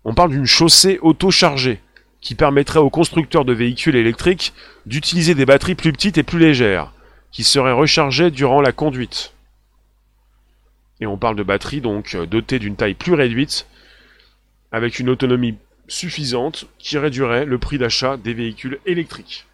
On 0.05 0.15
parle 0.15 0.31
d'une 0.31 0.47
chaussée 0.47 0.99
auto-chargée, 1.03 1.81
qui 2.21 2.35
permettrait 2.35 2.81
aux 2.81 2.91
constructeurs 2.91 3.45
de 3.45 3.53
véhicules 3.53 3.97
électriques 3.97 4.53
d'utiliser 4.87 5.35
des 5.35 5.47
batteries 5.47 5.75
plus 5.75 5.93
petites 5.93 6.19
et 6.19 6.23
plus 6.23 6.39
légères, 6.39 6.93
qui 7.31 7.45
seraient 7.45 7.73
rechargées 7.73 8.31
durant 8.31 8.61
la 8.61 8.73
conduite. 8.73 9.35
Et 11.01 11.07
on 11.07 11.19
parle 11.19 11.37
de 11.37 11.43
batteries 11.43 11.83
donc 11.83 12.17
dotées 12.17 12.59
d'une 12.59 12.77
taille 12.77 12.95
plus 12.95 13.15
réduite, 13.15 13.67
avec 14.73 14.99
une 14.99 15.11
autonomie 15.11 15.57
suffisante 15.87 16.67
qui 16.79 16.97
réduirait 16.97 17.45
le 17.45 17.59
prix 17.59 17.79
d'achat 17.79 18.17
des 18.17 18.33
véhicules 18.33 18.81
électriques. 18.87 19.47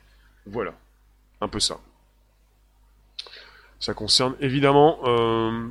Voilà, 0.47 0.75
un 1.41 1.49
peu 1.49 1.61
ça. 1.61 1.79
Ça 3.79 3.95
concerne 3.95 4.35
évidemment 4.41 4.99
euh, 5.05 5.69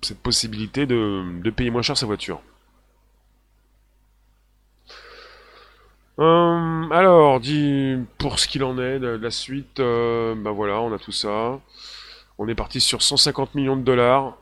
cette 0.00 0.20
possibilité 0.20 0.86
de, 0.86 1.50
payer 1.50 1.70
moins 1.70 1.82
cher 1.82 1.96
sa 1.96 2.06
voiture. 2.06 2.40
Euh, 6.20 6.90
alors, 6.90 7.40
dit 7.40 7.96
pour 8.18 8.38
ce 8.38 8.46
qu'il 8.46 8.62
en 8.62 8.78
est 8.78 9.00
de, 9.00 9.08
la 9.08 9.30
suite, 9.30 9.78
ben 9.78 10.52
voilà, 10.52 10.80
on 10.80 10.92
a 10.92 10.98
tout 10.98 11.12
ça. 11.12 11.60
On 12.38 12.48
est 12.48 12.54
parti 12.54 12.80
sur 12.80 13.02
150 13.02 13.54
millions 13.54 13.76
de 13.76 13.82
dollars 13.82 14.36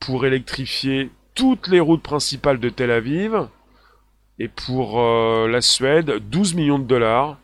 pour 0.00 0.26
électrifier 0.26 1.10
toutes 1.34 1.68
les 1.68 1.80
routes 1.80 2.02
principales 2.02 2.60
de 2.60 2.68
Tel 2.68 2.90
Aviv. 2.90 3.48
Et 4.38 4.48
pour 4.48 5.00
euh, 5.00 5.48
la 5.48 5.60
Suède, 5.60 6.10
12 6.30 6.54
millions 6.54 6.78
de 6.78 6.84
dollars 6.84 7.38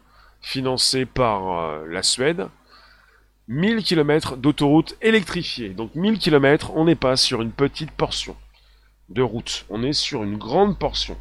financés 0.45 1.07
par 1.07 1.59
euh, 1.59 1.87
la 1.89 2.03
Suède. 2.03 2.47
1000 3.49 3.83
km 3.83 4.37
d'autoroute 4.37 4.97
électrifiée. 5.03 5.71
Donc 5.71 5.95
1000 5.95 6.19
km, 6.19 6.73
on 6.75 6.85
n'est 6.85 6.95
pas 6.95 7.17
sur 7.17 7.43
une 7.43 7.51
petite 7.51 7.91
portion 7.91 8.37
de 9.09 9.23
route. 9.23 9.65
On 9.71 9.83
est 9.83 9.93
sur 9.93 10.23
une 10.23 10.37
grande 10.37 10.79
portion. 10.79 11.17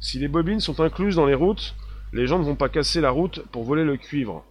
Si 0.00 0.18
les 0.18 0.28
bobines 0.28 0.60
sont 0.60 0.80
incluses 0.80 1.16
dans 1.16 1.26
les 1.26 1.34
routes, 1.34 1.74
les 2.12 2.26
gens 2.26 2.38
ne 2.38 2.44
vont 2.44 2.56
pas 2.56 2.68
casser 2.68 3.00
la 3.00 3.10
route 3.10 3.40
pour 3.52 3.64
voler 3.64 3.84
le 3.84 3.96
cuivre. 3.96 4.44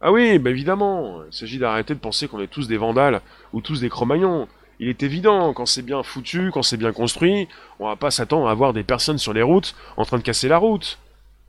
Ah 0.00 0.12
oui, 0.12 0.38
bah 0.38 0.50
évidemment, 0.50 1.22
il 1.24 1.32
s'agit 1.32 1.58
d'arrêter 1.58 1.94
de 1.94 2.00
penser 2.00 2.28
qu'on 2.28 2.40
est 2.40 2.48
tous 2.48 2.68
des 2.68 2.76
vandales 2.76 3.20
ou 3.52 3.60
tous 3.60 3.80
des 3.80 3.88
cromagnons. 3.88 4.48
Il 4.78 4.88
est 4.88 5.02
évident, 5.02 5.52
quand 5.54 5.66
c'est 5.66 5.82
bien 5.82 6.02
foutu, 6.02 6.50
quand 6.52 6.62
c'est 6.62 6.76
bien 6.76 6.92
construit, 6.92 7.48
on 7.78 7.86
va 7.86 7.96
pas 7.96 8.10
s'attendre 8.10 8.48
à 8.48 8.50
avoir 8.50 8.72
des 8.72 8.84
personnes 8.84 9.18
sur 9.18 9.32
les 9.32 9.42
routes 9.42 9.74
en 9.96 10.04
train 10.04 10.18
de 10.18 10.22
casser 10.22 10.48
la 10.48 10.58
route. 10.58 10.98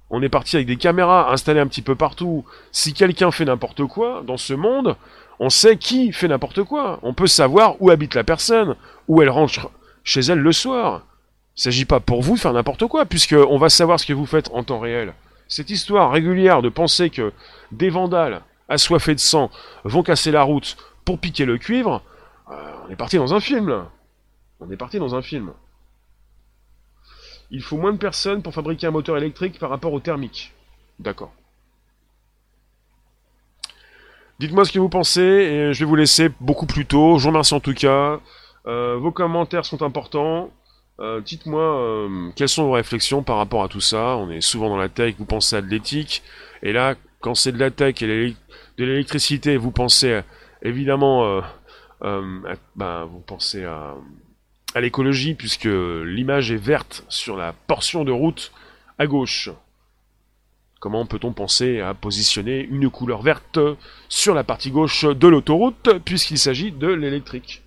On 0.09 0.21
est 0.21 0.29
parti 0.29 0.55
avec 0.55 0.67
des 0.67 0.77
caméras 0.77 1.31
installées 1.31 1.59
un 1.59 1.67
petit 1.67 1.81
peu 1.81 1.95
partout. 1.95 2.45
Si 2.71 2.93
quelqu'un 2.93 3.31
fait 3.31 3.45
n'importe 3.45 3.85
quoi 3.85 4.23
dans 4.25 4.37
ce 4.37 4.53
monde, 4.53 4.95
on 5.39 5.49
sait 5.49 5.77
qui 5.77 6.11
fait 6.11 6.27
n'importe 6.27 6.63
quoi. 6.63 6.99
On 7.01 7.13
peut 7.13 7.27
savoir 7.27 7.81
où 7.81 7.89
habite 7.89 8.15
la 8.15 8.23
personne, 8.23 8.75
où 9.07 9.21
elle 9.21 9.29
rentre 9.29 9.71
chez 10.03 10.21
elle 10.21 10.39
le 10.39 10.51
soir. 10.51 11.03
Il 11.57 11.61
s'agit 11.61 11.85
pas 11.85 11.99
pour 11.99 12.21
vous 12.21 12.35
de 12.35 12.39
faire 12.39 12.53
n'importe 12.53 12.85
quoi, 12.87 13.05
puisque 13.05 13.35
on 13.35 13.57
va 13.57 13.69
savoir 13.69 13.99
ce 13.99 14.05
que 14.05 14.13
vous 14.13 14.25
faites 14.25 14.49
en 14.53 14.63
temps 14.63 14.79
réel. 14.79 15.13
Cette 15.47 15.69
histoire 15.69 16.11
régulière 16.11 16.61
de 16.61 16.69
penser 16.69 17.09
que 17.09 17.33
des 17.71 17.89
vandales 17.89 18.41
assoiffés 18.69 19.15
de 19.15 19.19
sang 19.19 19.49
vont 19.83 20.03
casser 20.03 20.31
la 20.31 20.43
route 20.43 20.77
pour 21.05 21.19
piquer 21.19 21.45
le 21.45 21.57
cuivre, 21.57 22.01
euh, 22.51 22.71
on 22.87 22.91
est 22.91 22.95
parti 22.95 23.17
dans 23.17 23.33
un 23.33 23.39
film 23.39 23.69
là. 23.69 23.89
On 24.59 24.69
est 24.71 24.77
parti 24.77 24.99
dans 24.99 25.15
un 25.15 25.21
film. 25.21 25.51
Il 27.55 27.61
faut 27.61 27.77
moins 27.77 27.93
de 27.93 27.97
personnes 27.97 28.41
pour 28.41 28.53
fabriquer 28.53 28.87
un 28.87 28.91
moteur 28.91 29.15
électrique 29.15 29.59
par 29.59 29.69
rapport 29.69 29.93
au 29.93 30.01
thermique. 30.01 30.51
D'accord. 30.99 31.31
Dites-moi 34.39 34.65
ce 34.65 34.73
que 34.73 34.79
vous 34.79 34.89
pensez 34.89 35.21
et 35.21 35.73
je 35.73 35.79
vais 35.79 35.85
vous 35.85 35.95
laisser 35.95 36.29
beaucoup 36.41 36.65
plus 36.65 36.85
tôt. 36.85 37.17
Je 37.17 37.23
vous 37.23 37.29
remercie 37.29 37.53
en 37.53 37.61
tout 37.61 37.73
cas. 37.73 38.19
Euh, 38.67 38.97
vos 38.97 39.13
commentaires 39.13 39.63
sont 39.63 39.81
importants. 39.83 40.51
Euh, 40.99 41.21
dites-moi 41.21 41.61
euh, 41.61 42.29
quelles 42.35 42.49
sont 42.49 42.65
vos 42.65 42.73
réflexions 42.73 43.23
par 43.23 43.37
rapport 43.37 43.63
à 43.63 43.69
tout 43.69 43.79
ça? 43.79 44.17
On 44.17 44.29
est 44.29 44.41
souvent 44.41 44.67
dans 44.67 44.77
la 44.77 44.89
tech, 44.89 45.15
vous 45.17 45.23
pensez 45.23 45.55
à 45.55 45.61
de 45.61 45.67
l'éthique. 45.67 46.23
Et 46.61 46.73
là, 46.73 46.95
quand 47.21 47.35
c'est 47.35 47.53
de 47.53 47.57
la 47.57 47.71
tech 47.71 48.01
et 48.01 48.35
de 48.77 48.83
l'électricité, 48.83 49.55
vous 49.55 49.71
pensez 49.71 50.19
évidemment, 50.61 51.41
ben, 52.01 53.05
vous 53.05 53.19
pensez 53.25 53.63
à, 53.63 53.95
à 54.75 54.81
l'écologie 54.81 55.33
puisque 55.33 55.65
l'image 55.65 56.51
est 56.51 56.57
verte 56.57 57.05
sur 57.09 57.35
la 57.37 57.53
portion 57.53 58.03
de 58.03 58.11
route 58.11 58.51
à 58.99 59.07
gauche. 59.07 59.49
Comment 60.79 61.05
peut-on 61.07 61.33
penser 61.33 61.79
à 61.79 61.95
positionner 61.95 62.59
une 62.59 62.89
couleur 62.91 63.23
verte 63.23 63.57
sur 64.09 64.35
la 64.35 64.43
partie 64.43 64.69
gauche 64.69 65.05
de 65.05 65.27
l'autoroute, 65.27 65.89
puisqu'il 66.05 66.37
s'agit 66.37 66.71
de 66.71 66.87
l'électrique 66.87 67.63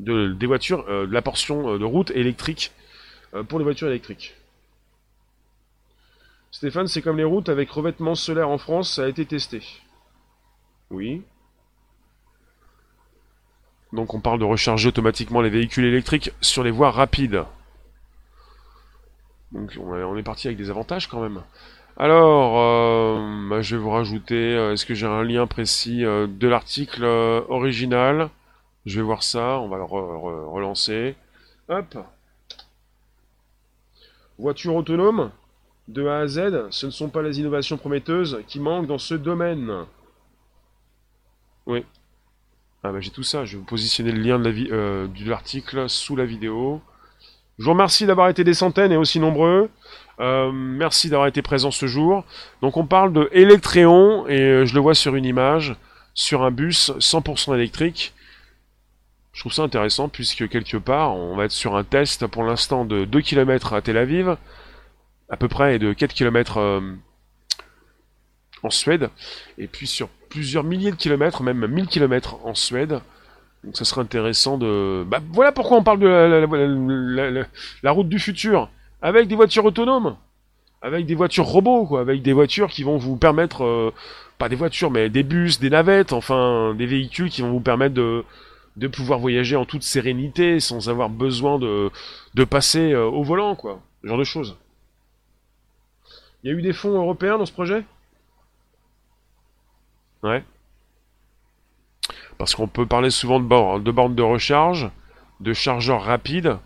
de, 0.00 0.32
Des 0.32 0.46
voitures, 0.46 0.84
euh, 0.88 1.06
de 1.06 1.12
la 1.12 1.22
portion 1.22 1.74
euh, 1.74 1.78
de 1.78 1.84
route 1.84 2.10
électrique 2.10 2.72
euh, 3.34 3.44
pour 3.44 3.58
les 3.58 3.64
voitures 3.64 3.88
électriques. 3.88 4.34
Stéphane, 6.50 6.88
c'est 6.88 7.00
comme 7.00 7.16
les 7.16 7.24
routes 7.24 7.48
avec 7.48 7.70
revêtement 7.70 8.14
solaire 8.14 8.48
en 8.48 8.58
France, 8.58 8.96
ça 8.96 9.04
a 9.04 9.08
été 9.08 9.24
testé. 9.24 9.62
Oui. 10.90 11.22
Donc 13.92 14.14
on 14.14 14.20
parle 14.20 14.38
de 14.38 14.44
recharger 14.44 14.88
automatiquement 14.88 15.40
les 15.40 15.50
véhicules 15.50 15.84
électriques 15.84 16.32
sur 16.40 16.64
les 16.64 16.70
voies 16.70 16.90
rapides. 16.90 17.44
Donc 19.52 19.76
on 19.78 20.16
est 20.16 20.22
parti 20.22 20.46
avec 20.48 20.56
des 20.56 20.70
avantages 20.70 21.08
quand 21.08 21.20
même. 21.20 21.42
Alors, 21.98 22.58
euh, 22.58 23.48
bah, 23.50 23.60
je 23.60 23.76
vais 23.76 23.82
vous 23.82 23.90
rajouter, 23.90 24.56
euh, 24.56 24.72
est-ce 24.72 24.86
que 24.86 24.94
j'ai 24.94 25.06
un 25.06 25.22
lien 25.22 25.46
précis 25.46 26.04
euh, 26.04 26.26
de 26.26 26.48
l'article 26.48 27.04
original? 27.04 28.30
Je 28.86 28.96
vais 28.96 29.04
voir 29.04 29.22
ça, 29.22 29.58
on 29.60 29.68
va 29.68 29.76
le 29.76 29.84
relancer. 29.84 31.14
Hop 31.68 31.98
Voiture 34.38 34.74
autonome, 34.74 35.30
de 35.88 36.06
A 36.06 36.20
à 36.20 36.26
Z, 36.26 36.70
ce 36.70 36.86
ne 36.86 36.90
sont 36.90 37.10
pas 37.10 37.22
les 37.22 37.38
innovations 37.38 37.76
prometteuses 37.76 38.40
qui 38.48 38.58
manquent 38.58 38.86
dans 38.86 38.98
ce 38.98 39.14
domaine. 39.14 39.84
Oui. 41.66 41.84
Ah 42.84 42.90
bah 42.90 43.00
j'ai 43.00 43.10
tout 43.10 43.22
ça, 43.22 43.44
je 43.44 43.52
vais 43.52 43.58
vous 43.58 43.64
positionner 43.64 44.10
le 44.10 44.20
lien 44.20 44.40
de 44.40 45.28
l'article 45.28 45.88
sous 45.88 46.16
la 46.16 46.24
vidéo. 46.24 46.82
Je 47.58 47.64
vous 47.64 47.70
remercie 47.70 48.06
d'avoir 48.06 48.28
été 48.28 48.42
des 48.42 48.54
centaines 48.54 48.90
et 48.90 48.96
aussi 48.96 49.20
nombreux. 49.20 49.70
Euh, 50.18 50.50
merci 50.52 51.08
d'avoir 51.08 51.28
été 51.28 51.42
présent 51.42 51.70
ce 51.70 51.86
jour. 51.86 52.24
Donc 52.60 52.76
on 52.76 52.84
parle 52.84 53.12
de 53.12 53.28
Electréon 53.30 54.26
et 54.26 54.40
euh, 54.40 54.66
je 54.66 54.74
le 54.74 54.80
vois 54.80 54.94
sur 54.94 55.14
une 55.14 55.24
image, 55.24 55.76
sur 56.14 56.42
un 56.42 56.50
bus 56.50 56.90
100% 56.98 57.54
électrique. 57.54 58.14
Je 59.32 59.40
trouve 59.40 59.52
ça 59.52 59.62
intéressant 59.62 60.08
puisque 60.08 60.48
quelque 60.48 60.76
part 60.76 61.14
on 61.14 61.36
va 61.36 61.44
être 61.44 61.52
sur 61.52 61.76
un 61.76 61.84
test 61.84 62.26
pour 62.26 62.42
l'instant 62.42 62.84
de 62.84 63.04
2 63.04 63.20
km 63.20 63.74
à 63.74 63.80
Tel 63.82 63.96
Aviv, 63.96 64.36
à 65.28 65.36
peu 65.36 65.46
près, 65.46 65.76
et 65.76 65.78
de 65.78 65.92
4 65.92 66.14
km 66.14 66.58
euh, 66.58 66.80
en 68.62 68.70
Suède, 68.70 69.10
et 69.58 69.66
puis 69.66 69.86
sur 69.86 70.08
plusieurs 70.28 70.64
milliers 70.64 70.90
de 70.90 70.96
kilomètres, 70.96 71.42
même 71.42 71.66
1000 71.66 71.86
km 71.86 72.38
en 72.44 72.54
Suède. 72.54 73.00
Donc 73.64 73.76
ça 73.76 73.84
serait 73.84 74.00
intéressant 74.00 74.58
de... 74.58 75.04
Bah, 75.06 75.20
voilà 75.32 75.52
pourquoi 75.52 75.76
on 75.76 75.84
parle 75.84 76.00
de 76.00 77.48
la, 77.82 77.90
route 77.92 78.08
du 78.08 78.18
futur. 78.18 78.68
Avec 79.02 79.28
des 79.28 79.36
voitures 79.36 79.64
autonomes. 79.64 80.16
Avec 80.80 81.06
des 81.06 81.14
voitures 81.14 81.44
robots, 81.44 81.86
quoi. 81.86 82.00
Avec 82.00 82.22
des 82.22 82.32
voitures 82.32 82.70
qui 82.70 82.82
vont 82.82 82.96
vous 82.96 83.16
permettre... 83.16 83.64
Euh, 83.64 83.92
pas 84.38 84.48
des 84.48 84.56
voitures, 84.56 84.90
mais 84.90 85.08
des 85.08 85.22
bus, 85.22 85.60
des 85.60 85.70
navettes, 85.70 86.12
enfin 86.12 86.74
des 86.74 86.86
véhicules 86.86 87.30
qui 87.30 87.42
vont 87.42 87.52
vous 87.52 87.60
permettre 87.60 87.94
de, 87.94 88.88
pouvoir 88.88 89.20
voyager 89.20 89.54
en 89.54 89.64
toute 89.64 89.84
sérénité, 89.84 90.58
sans 90.58 90.88
avoir 90.88 91.08
besoin 91.10 91.60
de, 91.60 91.90
de 92.34 92.42
passer 92.42 92.92
euh, 92.92 93.04
au 93.04 93.22
volant, 93.22 93.54
quoi. 93.54 93.80
Ce 94.02 94.08
genre 94.08 94.18
de 94.18 94.24
choses. 94.24 94.56
Il 96.42 96.50
y 96.50 96.52
a 96.52 96.58
eu 96.58 96.62
des 96.62 96.72
fonds 96.72 96.90
européens 96.90 97.38
dans 97.38 97.46
ce 97.46 97.52
projet? 97.52 97.84
Ouais. 100.22 100.44
Parce 102.38 102.54
qu'on 102.54 102.68
peut 102.68 102.86
parler 102.86 103.10
souvent 103.10 103.40
de 103.40 103.90
bornes 103.90 104.14
de, 104.14 104.22
recharge, 104.22 104.90
de 105.40 105.52
chargeurs 105.52 106.02
rapides. 106.02 106.58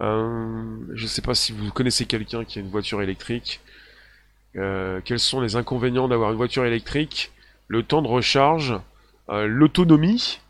Euh, 0.00 0.78
je 0.94 1.02
ne 1.02 1.08
sais 1.08 1.22
pas 1.22 1.34
si 1.34 1.52
vous 1.52 1.70
connaissez 1.70 2.04
quelqu'un 2.06 2.44
qui 2.44 2.58
a 2.58 2.62
une 2.62 2.70
voiture 2.70 3.02
électrique. 3.02 3.60
Euh, 4.56 5.00
quels 5.04 5.18
sont 5.18 5.40
les 5.40 5.56
inconvénients 5.56 6.08
d'avoir 6.08 6.30
une 6.30 6.36
voiture 6.36 6.64
électrique? 6.64 7.32
Le 7.68 7.82
temps 7.82 8.02
de 8.02 8.08
recharge, 8.08 8.78
euh, 9.28 9.46
l'autonomie, 9.46 10.40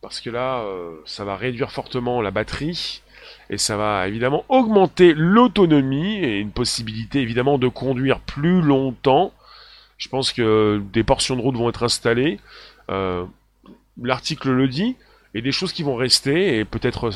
parce 0.00 0.20
que 0.20 0.30
là, 0.30 0.64
ça 1.06 1.24
va 1.24 1.36
réduire 1.36 1.72
fortement 1.72 2.20
la 2.20 2.30
batterie, 2.30 3.02
et 3.48 3.58
ça 3.58 3.76
va 3.76 4.06
évidemment 4.06 4.44
augmenter 4.48 5.14
l'autonomie, 5.14 6.16
et 6.16 6.38
une 6.38 6.50
possibilité 6.50 7.20
évidemment 7.20 7.58
de 7.58 7.68
conduire 7.68 8.20
plus 8.20 8.60
longtemps. 8.60 9.32
Je 9.98 10.08
pense 10.08 10.32
que 10.32 10.82
des 10.92 11.04
portions 11.04 11.36
de 11.36 11.40
route 11.40 11.56
vont 11.56 11.68
être 11.68 11.82
installées 11.82 12.38
l'article 14.02 14.50
le 14.50 14.68
dit, 14.68 14.96
et 15.34 15.42
des 15.42 15.52
choses 15.52 15.72
qui 15.72 15.82
vont 15.82 15.96
rester, 15.96 16.58
et 16.58 16.64
peut-être 16.64 17.10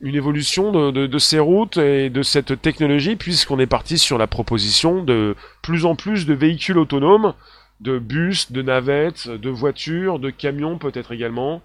une 0.00 0.14
évolution 0.14 0.90
de, 0.92 1.18
ces 1.18 1.38
routes 1.38 1.78
et 1.78 2.10
de 2.10 2.22
cette 2.22 2.60
technologie, 2.60 3.16
puisqu'on 3.16 3.58
est 3.58 3.66
parti 3.66 3.98
sur 3.98 4.18
la 4.18 4.26
proposition 4.26 5.02
de 5.02 5.34
plus 5.62 5.84
en 5.84 5.96
plus 5.96 6.26
de 6.26 6.34
véhicules 6.34 6.78
autonomes, 6.78 7.34
de 7.80 7.98
bus, 7.98 8.52
de 8.52 8.62
navettes, 8.62 9.28
de 9.28 9.50
voitures, 9.50 10.18
de 10.18 10.30
camions 10.30 10.78
peut-être 10.78 11.12
également, 11.12 11.62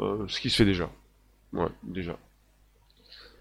euh, 0.00 0.24
ce 0.28 0.40
qui 0.40 0.50
se 0.50 0.56
fait 0.56 0.64
déjà. 0.64 0.88
Ouais, 1.52 1.68
déjà. 1.82 2.16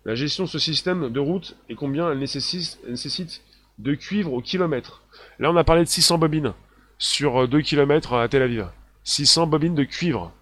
La 0.05 0.15
gestion 0.15 0.45
de 0.45 0.49
ce 0.49 0.59
système 0.59 1.11
de 1.11 1.19
route 1.19 1.57
et 1.69 1.75
combien 1.75 2.11
elle 2.11 2.19
nécessite 2.19 3.41
de 3.77 3.95
cuivre 3.95 4.33
au 4.33 4.41
kilomètre. 4.41 5.03
Là, 5.39 5.51
on 5.51 5.55
a 5.55 5.63
parlé 5.63 5.83
de 5.83 5.89
600 5.89 6.17
bobines 6.17 6.53
sur 6.97 7.47
2 7.47 7.61
km 7.61 8.13
à 8.13 8.27
Tel 8.27 8.41
Aviv. 8.41 8.69
600 9.03 9.47
bobines 9.47 9.75
de 9.75 9.83
cuivre. 9.83 10.33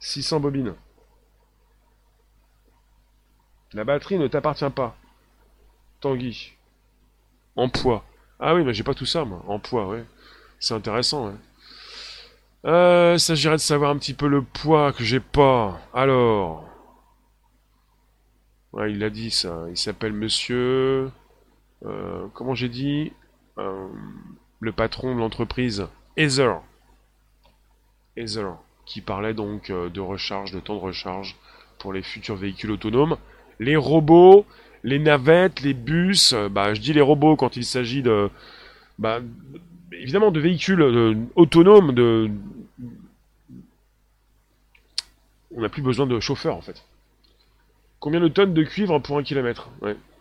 600 0.00 0.40
bobines. 0.40 0.74
La 3.72 3.84
batterie 3.84 4.18
ne 4.18 4.26
t'appartient 4.26 4.70
pas. 4.70 4.96
Tanguy. 6.00 6.52
En 7.56 7.68
poids. 7.68 8.04
Ah 8.40 8.54
oui, 8.54 8.64
mais 8.64 8.74
j'ai 8.74 8.82
pas 8.82 8.94
tout 8.94 9.06
ça, 9.06 9.24
moi. 9.24 9.42
En 9.46 9.58
poids, 9.58 9.86
ouais. 9.88 10.04
C'est 10.58 10.74
intéressant, 10.74 11.28
ouais. 11.28 11.34
Euh, 12.64 13.18
s'agirait 13.18 13.56
de 13.56 13.60
savoir 13.60 13.90
un 13.90 13.98
petit 13.98 14.14
peu 14.14 14.28
le 14.28 14.42
poids 14.42 14.92
que 14.92 15.04
j'ai 15.04 15.20
pas. 15.20 15.80
Alors. 15.94 16.68
Ouais, 18.72 18.90
il 18.90 18.98
l'a 18.98 19.10
dit, 19.10 19.30
ça. 19.30 19.66
Il 19.68 19.76
s'appelle 19.76 20.12
monsieur... 20.12 21.10
Euh, 21.84 22.26
comment 22.34 22.54
j'ai 22.54 22.68
dit 22.68 23.12
euh, 23.58 23.88
Le 24.60 24.72
patron 24.72 25.14
de 25.14 25.20
l'entreprise. 25.20 25.86
Ether. 26.16 26.54
Ether 28.16 28.48
qui 28.84 29.00
parlait 29.00 29.34
donc 29.34 29.70
euh, 29.70 29.88
de 29.88 30.00
recharge, 30.00 30.52
de 30.52 30.60
temps 30.60 30.74
de 30.74 30.80
recharge 30.80 31.36
pour 31.78 31.92
les 31.92 32.02
futurs 32.02 32.36
véhicules 32.36 32.70
autonomes. 32.70 33.16
Les 33.58 33.76
robots, 33.76 34.44
les 34.82 34.98
navettes, 34.98 35.60
les 35.60 35.74
bus, 35.74 36.34
bah, 36.50 36.74
je 36.74 36.80
dis 36.80 36.92
les 36.92 37.00
robots 37.00 37.36
quand 37.36 37.56
il 37.56 37.64
s'agit 37.64 38.02
de, 38.02 38.28
bah, 38.98 39.20
évidemment 39.92 40.30
de 40.30 40.40
véhicules 40.40 40.82
autonomes, 41.36 41.92
de, 41.92 42.30
on 45.54 45.60
n'a 45.60 45.68
plus 45.68 45.82
besoin 45.82 46.06
de 46.06 46.18
chauffeurs 46.20 46.56
en 46.56 46.62
fait. 46.62 46.84
Combien 48.00 48.20
de 48.20 48.28
tonnes 48.28 48.54
de 48.54 48.62
cuivre 48.64 48.98
pour 48.98 49.18
un 49.18 49.22
kilomètre? 49.22 49.70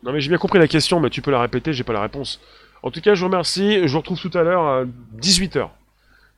Non 0.03 0.11
mais 0.11 0.21
j'ai 0.21 0.29
bien 0.29 0.37
compris 0.37 0.59
la 0.59 0.67
question, 0.67 0.99
mais 0.99 1.09
tu 1.09 1.21
peux 1.21 1.31
la 1.31 1.41
répéter, 1.41 1.73
j'ai 1.73 1.83
pas 1.83 1.93
la 1.93 2.01
réponse. 2.01 2.39
En 2.83 2.89
tout 2.89 3.01
cas, 3.01 3.13
je 3.13 3.19
vous 3.19 3.27
remercie, 3.27 3.87
je 3.87 3.91
vous 3.91 3.99
retrouve 3.99 4.19
tout 4.19 4.35
à 4.35 4.41
l'heure 4.41 4.63
à 4.63 4.85
18h 5.19 5.69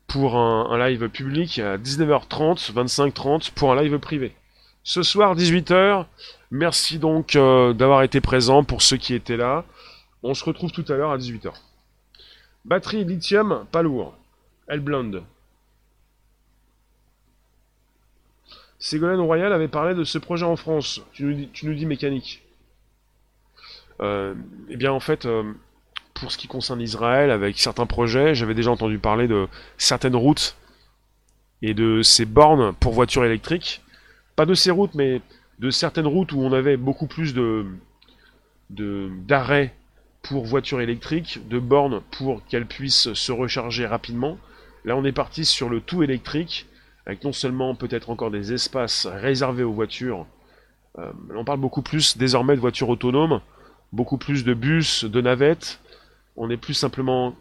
pour 0.08 0.36
un, 0.36 0.78
live 0.78 1.08
public 1.10 1.60
à 1.60 1.78
19h30, 1.78 2.74
25h30 2.74 3.52
pour 3.54 3.72
un 3.72 3.82
live 3.82 3.98
privé. 4.00 4.36
Ce 4.84 5.02
soir, 5.02 5.36
18h, 5.36 6.06
merci 6.52 7.00
donc 7.00 7.38
euh, 7.38 7.72
d'avoir 7.74 8.04
été 8.04 8.20
présent 8.20 8.66
pour 8.66 8.82
ceux 8.82 8.98
qui 8.98 9.14
étaient 9.14 9.38
là. 9.38 9.64
On 10.22 10.34
se 10.34 10.44
retrouve 10.44 10.72
tout 10.72 10.86
à 10.90 10.96
l'heure 10.96 11.12
à 11.12 11.18
18h. 11.18 11.54
Batterie 12.66 13.06
lithium, 13.06 13.66
pas 13.72 13.82
lourd. 13.82 14.14
Elle 14.68 14.82
blonde. 14.82 15.24
Ségolène 18.78 19.22
Royal 19.22 19.54
avait 19.54 19.70
parlé 19.70 19.96
de 19.96 20.04
ce 20.04 20.18
projet 20.18 20.46
en 20.46 20.58
France. 20.58 21.02
Tu 21.14 21.24
nous 21.24 21.34
dis, 21.34 21.50
tu 21.54 21.66
nous 21.66 21.74
dis 21.74 21.86
mécanique. 21.86 22.43
Euh, 24.04 24.36
eh 24.70 24.76
bien, 24.76 24.92
en 24.92 25.00
fait, 25.00 25.26
euh, 25.26 25.54
pour 26.14 26.32
ce 26.32 26.38
qui 26.38 26.48
concerne 26.48 26.82
Israël, 26.82 27.32
avec 27.32 27.58
certains 27.58 27.86
projets, 27.86 28.36
j'avais 28.36 28.54
déjà 28.54 28.72
entendu 28.72 29.00
parler 29.00 29.28
de 29.28 29.48
certaines 29.78 30.16
routes 30.16 30.58
et 31.62 31.74
de 31.74 32.02
ces 32.02 32.26
bornes 32.26 32.74
pour 32.74 32.94
voitures 32.94 33.24
électriques. 33.24 33.82
Pas 34.36 34.46
de 34.46 34.54
ces 34.54 34.72
routes, 34.72 34.94
mais 34.96 35.22
de 35.60 35.70
certaines 35.70 36.08
routes 36.08 36.34
où 36.34 36.42
on 36.42 36.52
avait 36.52 36.78
beaucoup 36.78 37.08
plus 37.08 37.34
de 37.34 37.66
d'arrêts 38.70 39.76
pour 40.24 40.46
voitures 40.46 40.82
électriques, 40.82 41.48
de 41.48 41.60
bornes 41.60 42.02
pour 42.10 42.44
qu'elles 42.46 42.66
puissent 42.66 43.14
se 43.14 43.32
recharger 43.32 43.86
rapidement. 43.86 44.40
Là, 44.84 44.98
on 44.98 45.06
est 45.06 45.12
parti 45.12 45.46
sur 45.46 45.70
le 45.70 45.80
tout 45.80 46.02
électrique, 46.02 46.66
avec 47.06 47.24
non 47.24 47.34
seulement 47.34 47.76
peut-être 47.76 48.10
encore 48.10 48.32
des 48.32 48.52
espaces 48.52 49.06
réservés 49.06 49.64
aux 49.64 49.74
voitures, 49.74 50.26
euh, 51.00 51.12
on 51.36 51.44
parle 51.44 51.60
beaucoup 51.60 51.82
plus 51.82 52.18
désormais 52.18 52.56
de 52.56 52.62
voitures 52.62 52.90
autonomes, 52.90 53.42
beaucoup 53.94 54.18
plus 54.18 54.44
de 54.44 54.54
bus, 54.54 55.06
de 55.06 55.22
navettes, 55.22 55.80
On 56.36 56.48
n'est 56.48 56.58
plus 56.58 56.74
simplement 56.74 57.36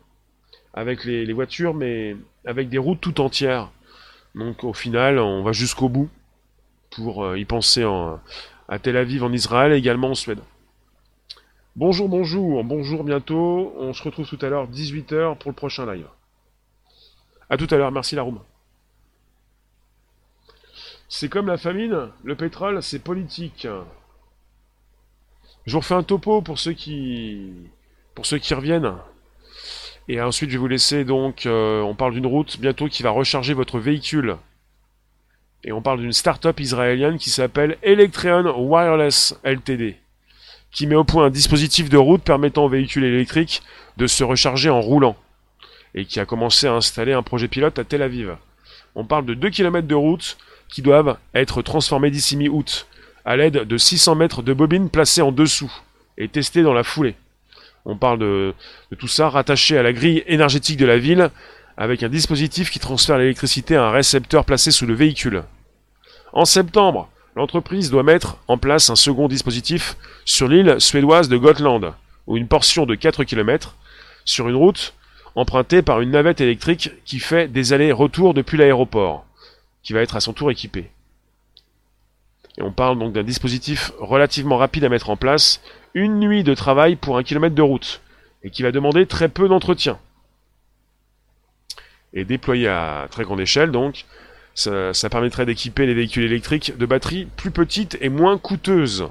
avec 0.75 1.05
les, 1.05 1.33
voitures, 1.33 1.73
mais 1.75 2.15
avec 2.45 2.69
des 2.69 2.79
routes 2.79 3.01
tout 3.01 3.21
entières. 3.23 3.71
Donc 4.35 4.63
au 4.63 4.75
final, 4.75 5.19
on 5.19 5.43
va 5.43 5.53
jusqu'au 5.53 5.89
bout 5.89 6.11
pour 6.91 7.25
euh, 7.25 7.39
y 7.39 7.47
penser 7.47 7.85
à 8.69 8.79
Tel 8.79 8.99
Aviv 8.99 9.25
en 9.25 9.33
Israël 9.33 9.73
et 9.73 9.77
également 9.77 10.11
en 10.11 10.15
Suède. 10.15 10.41
Bonjour, 11.75 12.07
bonjour, 12.07 12.63
bonjour 12.65 13.03
bientôt. 13.03 13.73
On 13.79 13.95
se 13.95 14.03
retrouve 14.03 14.29
tout 14.29 14.39
à 14.43 14.51
l'heure 14.51 14.71
18h 14.71 15.39
pour 15.39 15.51
le 15.51 15.57
prochain 15.57 15.91
live. 15.91 16.07
A 17.49 17.57
tout 17.57 17.69
à 17.71 17.79
l'heure, 17.79 17.93
merci 17.93 18.15
la. 18.15 18.43
C'est 21.09 21.31
comme 21.31 21.47
la 21.47 21.57
famine, 21.57 22.11
le 22.25 22.37
pétrole, 22.37 22.83
c'est 22.83 22.99
politique. 22.99 23.67
Je 25.65 25.73
vous 25.73 25.79
refais 25.79 25.95
un 25.95 26.03
topo 26.03 26.43
pour 26.43 26.59
ceux 26.59 26.73
qui 26.73 27.53
pour 28.15 28.27
ceux 28.27 28.39
qui 28.39 28.53
reviennent. 28.55 28.95
Et 30.09 30.21
ensuite, 30.21 30.51
je 30.51 30.57
vais 30.57 30.61
vous 30.61 30.69
laisser 30.69 31.05
donc. 31.05 31.47
Euh, 31.47 31.81
on 31.83 31.95
parle 31.95 32.15
d'une 32.15 32.27
route 32.27 32.59
bientôt 32.59 32.89
qui 32.89 33.03
va 33.03 33.11
recharger 33.11 33.55
votre 33.55 33.79
véhicule. 33.79 34.37
Et 35.65 35.71
on 35.71 35.81
parle 35.81 36.01
d'une 36.01 36.13
start-up 36.13 36.59
israélienne 36.59 37.19
qui 37.19 37.31
s'appelle 37.31 37.79
Electreon 37.83 38.53
Wireless 38.59 39.39
Ltd. 39.45 39.95
Qui 40.73 40.89
met 40.89 40.97
au 40.97 41.05
point 41.05 41.27
un 41.27 41.31
dispositif 41.31 41.89
de 41.89 41.97
route 41.97 42.23
permettant 42.23 42.65
aux 42.65 42.69
véhicules 42.69 43.05
électriques 43.05 43.63
de 43.97 44.09
se 44.09 44.25
recharger 44.25 44.71
en 44.71 44.81
roulant. 44.81 45.17
Et 45.95 46.05
qui 46.05 46.19
a 46.19 46.27
commencé 46.27 46.67
à 46.67 46.73
installer 46.73 47.13
un 47.13 47.23
projet 47.23 47.47
pilote 47.47 47.79
à 47.79 47.85
Tel 47.85 48.03
Aviv. 48.03 48.37
On 48.97 49.05
parle 49.05 49.27
de 49.27 49.35
2 49.35 49.51
km 49.51 49.87
de 49.87 49.95
route 49.95 50.37
qui 50.69 50.83
doivent 50.83 51.19
être 51.35 51.63
transformés 51.63 52.11
d'ici 52.11 52.37
mi-août 52.37 52.89
à 53.25 53.37
l'aide 53.37 53.65
de 53.65 53.77
600 53.77 54.15
mètres 54.15 54.43
de 54.43 54.53
bobines 54.53 54.91
placées 54.91 55.23
en 55.23 55.33
dessous 55.33 55.73
et 56.19 56.29
testées 56.29 56.63
dans 56.63 56.75
la 56.75 56.83
foulée. 56.83 57.15
On 57.85 57.97
parle 57.97 58.19
de, 58.19 58.55
tout 58.99 59.09
ça 59.09 59.29
rattaché 59.29 59.77
à 59.77 59.83
la 59.83 59.93
grille 59.93 60.23
énergétique 60.27 60.77
de 60.77 60.87
la 60.87 60.99
ville 60.99 61.31
avec 61.77 62.03
un 62.03 62.09
dispositif 62.09 62.71
qui 62.71 62.79
transfère 62.79 63.19
l'électricité 63.19 63.77
à 63.77 63.87
un 63.87 63.91
récepteur 63.91 64.45
placé 64.45 64.71
sous 64.71 64.87
le 64.87 64.95
véhicule. 64.95 65.43
En 66.33 66.45
septembre, 66.45 67.09
l'entreprise 67.35 67.91
doit 67.91 68.03
mettre 68.03 68.37
en 68.47 68.59
place 68.59 68.91
un 68.91 68.97
second 68.97 69.27
dispositif 69.27 69.97
sur 70.25 70.49
l'île 70.49 70.77
suédoise 70.79 71.29
de 71.29 71.37
Gotland, 71.37 71.95
où 72.27 72.37
une 72.37 72.49
portion 72.49 72.87
de 72.87 72.95
4 72.95 73.25
km, 73.25 73.77
sur 74.25 74.49
une 74.49 74.55
route 74.55 74.95
empruntée 75.35 75.83
par 75.83 76.01
une 76.01 76.11
navette 76.11 76.41
électrique 76.41 76.91
qui 77.05 77.19
fait 77.19 77.49
des 77.49 77.73
allers-retours 77.73 78.35
depuis 78.35 78.59
l'aéroport, 78.59 79.25
qui 79.83 79.93
va 79.93 80.01
être 80.01 80.17
à 80.17 80.21
son 80.21 80.33
tour 80.33 80.51
équipée. 80.51 80.91
Et 82.59 82.63
on 82.63 82.73
parle 82.73 82.99
donc 82.99 83.13
d'un 83.13 83.23
dispositif 83.23 83.93
relativement 83.99 84.59
rapide 84.59 84.85
à 84.85 84.89
mettre 84.89 85.11
en 85.11 85.17
place, 85.17 85.63
une 85.95 86.19
nuit 86.19 86.45
de 86.45 86.55
travail 86.55 86.97
pour 86.97 87.17
un 87.17 87.23
kilomètre 87.23 87.55
de 87.55 87.63
route, 87.63 88.03
et 88.43 88.51
qui 88.51 88.63
va 88.63 88.73
demander 88.73 89.07
très 89.07 89.29
peu 89.29 89.49
d'entretien. 89.49 89.99
Et 92.13 92.25
déployé 92.25 92.69
à 92.69 93.07
très 93.11 93.25
grande 93.25 93.41
échelle, 93.41 93.71
donc, 93.71 94.05
ça, 94.55 95.09
permettrait 95.11 95.47
d'équiper 95.47 95.87
les 95.87 95.95
véhicules 95.95 96.25
électriques 96.25 96.77
de 96.77 96.87
batteries 96.87 97.27
plus 97.37 97.51
petites 97.51 97.97
et 98.01 98.11
moins 98.11 98.37
coûteuses. 98.37 99.09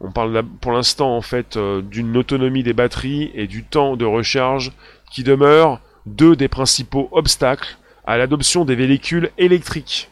On 0.00 0.12
parle 0.12 0.44
pour 0.60 0.72
l'instant 0.72 1.16
en 1.16 1.22
fait 1.22 1.56
euh, 1.56 1.80
d'une 1.80 2.16
autonomie 2.16 2.62
des 2.62 2.72
batteries 2.72 3.30
et 3.34 3.46
du 3.46 3.64
temps 3.64 3.96
de 3.96 4.04
recharge 4.04 4.72
qui 5.10 5.22
demeurent 5.22 5.80
deux 6.04 6.36
des 6.36 6.48
principaux 6.48 7.08
obstacles 7.12 7.78
à 8.04 8.18
l'adoption 8.18 8.64
des 8.64 8.74
véhicules 8.74 9.30
électriques. 9.38 10.10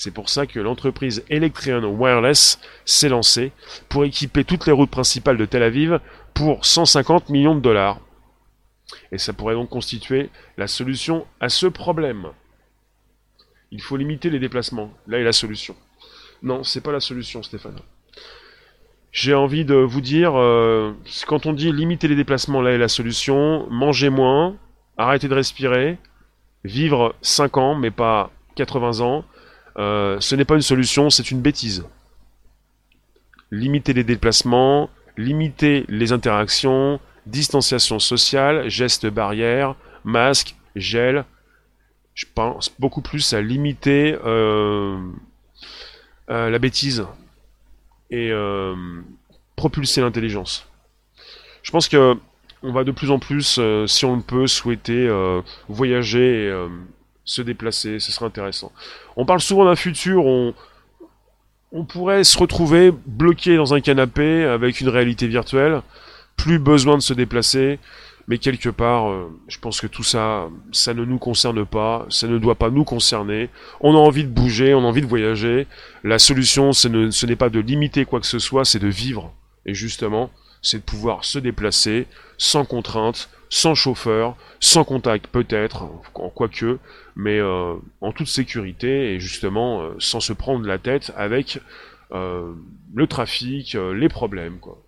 C'est 0.00 0.12
pour 0.12 0.28
ça 0.28 0.46
que 0.46 0.60
l'entreprise 0.60 1.24
Electrion 1.28 1.84
Wireless 1.84 2.60
s'est 2.84 3.08
lancée 3.08 3.50
pour 3.88 4.04
équiper 4.04 4.44
toutes 4.44 4.64
les 4.66 4.72
routes 4.72 4.92
principales 4.92 5.36
de 5.36 5.44
Tel 5.44 5.64
Aviv 5.64 5.98
pour 6.34 6.64
150 6.64 7.30
millions 7.30 7.56
de 7.56 7.60
dollars. 7.60 7.98
Et 9.10 9.18
ça 9.18 9.32
pourrait 9.32 9.54
donc 9.54 9.70
constituer 9.70 10.30
la 10.56 10.68
solution 10.68 11.26
à 11.40 11.48
ce 11.48 11.66
problème. 11.66 12.28
Il 13.72 13.82
faut 13.82 13.96
limiter 13.96 14.30
les 14.30 14.38
déplacements. 14.38 14.92
Là 15.08 15.18
est 15.18 15.24
la 15.24 15.32
solution. 15.32 15.74
Non, 16.44 16.62
c'est 16.62 16.80
pas 16.80 16.92
la 16.92 17.00
solution, 17.00 17.42
Stéphane. 17.42 17.80
J'ai 19.10 19.34
envie 19.34 19.64
de 19.64 19.74
vous 19.74 20.00
dire, 20.00 20.36
euh, 20.36 20.92
quand 21.26 21.44
on 21.46 21.52
dit 21.52 21.72
limiter 21.72 22.06
les 22.06 22.14
déplacements, 22.14 22.62
là 22.62 22.70
est 22.70 22.78
la 22.78 22.86
solution. 22.86 23.66
Manger 23.68 24.10
moins, 24.10 24.56
arrêter 24.96 25.26
de 25.26 25.34
respirer, 25.34 25.98
vivre 26.62 27.16
5 27.20 27.56
ans, 27.56 27.74
mais 27.74 27.90
pas 27.90 28.30
80 28.54 29.00
ans, 29.00 29.24
euh, 29.78 30.18
ce 30.20 30.34
n'est 30.34 30.44
pas 30.44 30.56
une 30.56 30.62
solution, 30.62 31.08
c'est 31.08 31.30
une 31.30 31.40
bêtise. 31.40 31.84
Limiter 33.50 33.92
les 33.92 34.04
déplacements, 34.04 34.90
limiter 35.16 35.84
les 35.88 36.12
interactions, 36.12 37.00
distanciation 37.26 37.98
sociale, 37.98 38.68
gestes 38.68 39.06
barrières, 39.06 39.76
masques, 40.04 40.56
gel. 40.74 41.24
Je 42.14 42.26
pense 42.34 42.70
beaucoup 42.78 43.02
plus 43.02 43.32
à 43.32 43.40
limiter 43.40 44.18
euh, 44.24 44.98
euh, 46.30 46.50
la 46.50 46.58
bêtise 46.58 47.06
et 48.10 48.32
propulser 49.54 50.00
l'intelligence. 50.00 50.66
Je 51.62 51.70
pense 51.70 51.88
que 51.88 52.14
on 52.62 52.72
va 52.72 52.82
de 52.82 52.90
plus 52.90 53.10
en 53.10 53.20
plus, 53.20 53.60
si 53.86 54.04
on 54.04 54.16
le 54.16 54.22
peut, 54.22 54.46
souhaiter 54.46 55.08
voyager 55.68 56.46
et 56.46 56.68
se 57.28 57.42
déplacer, 57.42 58.00
ce 58.00 58.10
serait 58.10 58.26
intéressant. 58.26 58.72
On 59.16 59.26
parle 59.26 59.40
souvent 59.40 59.66
d'un 59.66 59.76
futur, 59.76 60.24
on, 60.24 60.54
on 61.72 61.84
pourrait 61.84 62.24
se 62.24 62.38
retrouver 62.38 62.90
bloqué 62.90 63.56
dans 63.56 63.74
un 63.74 63.80
canapé 63.80 64.44
avec 64.44 64.80
une 64.80 64.88
réalité 64.88 65.26
virtuelle, 65.26 65.82
plus 66.36 66.58
besoin 66.58 66.96
de 66.96 67.02
se 67.02 67.12
déplacer, 67.12 67.78
mais 68.28 68.38
quelque 68.38 68.70
part, 68.70 69.10
euh, 69.10 69.30
je 69.48 69.58
pense 69.58 69.80
que 69.80 69.86
tout 69.86 70.02
ça, 70.02 70.48
ça 70.72 70.94
ne 70.94 71.04
nous 71.04 71.18
concerne 71.18 71.66
pas, 71.66 72.06
ça 72.08 72.28
ne 72.28 72.38
doit 72.38 72.54
pas 72.54 72.70
nous 72.70 72.84
concerner. 72.84 73.50
On 73.80 73.94
a 73.94 73.98
envie 73.98 74.24
de 74.24 74.30
bouger, 74.30 74.72
on 74.72 74.80
a 74.80 74.86
envie 74.86 75.02
de 75.02 75.06
voyager. 75.06 75.66
La 76.04 76.18
solution, 76.18 76.72
ce 76.72 77.26
n'est 77.26 77.36
pas 77.36 77.50
de 77.50 77.60
limiter 77.60 78.06
quoi 78.06 78.20
que 78.20 78.26
ce 78.26 78.38
soit, 78.38 78.64
c'est 78.64 78.78
de 78.78 78.88
vivre. 78.88 79.32
Et 79.66 79.74
justement, 79.74 80.30
c'est 80.62 80.78
de 80.78 80.82
pouvoir 80.82 81.24
se 81.24 81.38
déplacer 81.38 82.06
sans 82.38 82.64
contrainte, 82.64 83.28
sans 83.50 83.74
chauffeur, 83.74 84.36
sans 84.60 84.84
contact 84.84 85.26
peut-être, 85.28 85.84
en 86.14 86.28
quoique, 86.30 86.78
mais 87.16 87.38
euh, 87.38 87.74
en 88.00 88.12
toute 88.12 88.26
sécurité 88.28 89.14
et 89.14 89.20
justement 89.20 89.82
euh, 89.82 89.94
sans 89.98 90.20
se 90.20 90.32
prendre 90.32 90.66
la 90.66 90.78
tête 90.78 91.12
avec 91.16 91.60
euh, 92.12 92.52
le 92.94 93.06
trafic, 93.06 93.74
les 93.74 94.08
problèmes. 94.08 94.58
Quoi. 94.58 94.82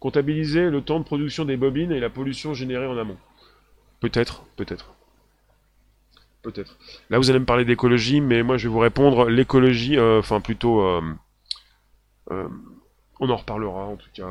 Comptabiliser 0.00 0.70
le 0.70 0.82
temps 0.82 1.00
de 1.00 1.04
production 1.04 1.44
des 1.44 1.56
bobines 1.56 1.92
et 1.92 2.00
la 2.00 2.10
pollution 2.10 2.54
générée 2.54 2.86
en 2.86 2.96
amont. 2.96 3.18
Peut-être, 4.00 4.44
peut-être. 4.56 4.94
Peut-être. 6.42 6.78
Là, 7.10 7.18
vous 7.18 7.30
allez 7.30 7.40
me 7.40 7.44
parler 7.44 7.64
d'écologie, 7.64 8.20
mais 8.20 8.44
moi, 8.44 8.56
je 8.56 8.68
vais 8.68 8.72
vous 8.72 8.78
répondre 8.78 9.28
l'écologie, 9.28 9.98
enfin 9.98 10.40
plutôt, 10.40 10.80
on 12.30 13.28
en 13.28 13.36
reparlera 13.36 13.86
en 13.86 13.96
tout 13.96 14.08
cas 14.14 14.28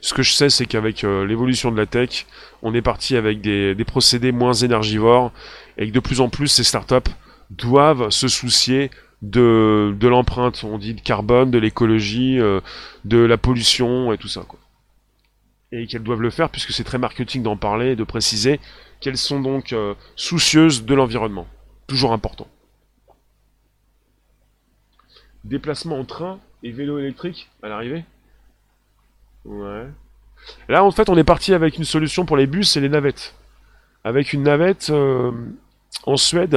ce 0.00 0.14
que 0.14 0.22
je 0.22 0.32
sais, 0.32 0.50
c'est 0.50 0.66
qu'avec 0.66 1.04
euh, 1.04 1.26
l'évolution 1.26 1.70
de 1.70 1.76
la 1.76 1.86
tech, 1.86 2.26
on 2.62 2.74
est 2.74 2.82
parti 2.82 3.16
avec 3.16 3.40
des, 3.40 3.74
procédés 3.86 4.32
moins 4.32 4.52
énergivores 4.52 5.32
et 5.78 5.88
que 5.88 5.92
de 5.92 6.00
plus 6.00 6.20
en 6.20 6.28
plus 6.28 6.48
ces 6.48 6.64
startups 6.64 7.10
doivent 7.50 8.10
se 8.10 8.28
soucier 8.28 8.90
de, 9.22 9.94
l'empreinte, 10.02 10.64
on 10.64 10.78
dit 10.78 10.94
de 10.94 11.00
carbone, 11.00 11.50
de 11.50 11.58
l'écologie, 11.58 12.38
euh, 12.40 12.60
de 13.04 13.18
la 13.18 13.36
pollution 13.36 14.12
et 14.12 14.18
tout 14.18 14.28
ça. 14.28 14.42
Quoi. 14.46 14.58
Et 15.72 15.86
qu'elles 15.86 16.02
doivent 16.02 16.22
le 16.22 16.30
faire 16.30 16.48
puisque 16.50 16.72
c'est 16.72 16.84
très 16.84 16.98
marketing 16.98 17.42
d'en 17.42 17.56
parler 17.56 17.92
et 17.92 17.96
de 17.96 18.04
préciser 18.04 18.60
qu'elles 19.00 19.18
sont 19.18 19.40
donc 19.40 19.72
euh, 19.72 19.94
soucieuses 20.16 20.84
de 20.84 20.94
l'environnement. 20.94 21.46
Toujours 21.86 22.12
important. 22.12 22.48
Déplacement 25.44 25.98
en 25.98 26.04
train 26.04 26.38
et 26.62 26.70
vélo 26.70 26.98
électrique 26.98 27.48
à 27.62 27.68
l'arrivée? 27.68 28.04
Ouais. 29.44 29.86
Là, 30.68 30.84
en 30.84 30.90
fait, 30.90 31.08
on 31.08 31.16
est 31.16 31.24
parti 31.24 31.54
avec 31.54 31.76
une 31.76 31.84
solution 31.84 32.24
pour 32.24 32.36
les 32.36 32.46
bus 32.46 32.76
et 32.76 32.80
les 32.80 32.88
navettes. 32.88 33.34
Avec 34.04 34.32
une 34.32 34.42
navette 34.42 34.90
euh, 34.90 35.32
en 36.04 36.16
Suède 36.16 36.56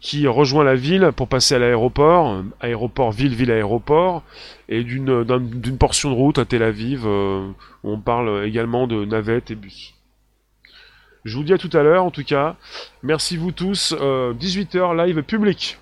qui 0.00 0.28
rejoint 0.28 0.62
la 0.62 0.76
ville 0.76 1.10
pour 1.16 1.26
passer 1.26 1.56
à 1.56 1.58
l'aéroport, 1.58 2.44
aéroport 2.60 3.10
ville, 3.10 3.34
ville, 3.34 3.50
aéroport, 3.50 4.22
et 4.68 4.84
d'une 4.84 5.24
d'une 5.24 5.78
portion 5.78 6.10
de 6.10 6.14
route 6.14 6.38
à 6.38 6.44
Tel 6.44 6.62
Aviv, 6.62 7.02
euh, 7.04 7.48
où 7.82 7.90
on 7.90 8.00
parle 8.00 8.44
également 8.44 8.86
de 8.86 9.04
navettes 9.04 9.50
et 9.50 9.56
bus. 9.56 9.94
Je 11.24 11.36
vous 11.36 11.42
dis 11.42 11.52
à 11.52 11.58
tout 11.58 11.70
à 11.72 11.82
l'heure, 11.82 12.04
en 12.04 12.12
tout 12.12 12.22
cas. 12.22 12.56
Merci 13.02 13.36
vous 13.36 13.50
tous. 13.50 13.92
18h 13.92 14.76
euh, 14.76 15.06
live 15.06 15.22
public. 15.22 15.78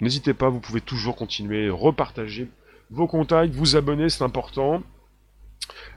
N'hésitez 0.00 0.34
pas, 0.34 0.48
vous 0.48 0.60
pouvez 0.60 0.80
toujours 0.80 1.14
continuer, 1.14 1.70
repartager 1.70 2.48
vos 2.90 3.06
contacts, 3.06 3.54
vous 3.54 3.76
abonner, 3.76 4.08
c'est 4.08 4.24
important. 4.24 4.82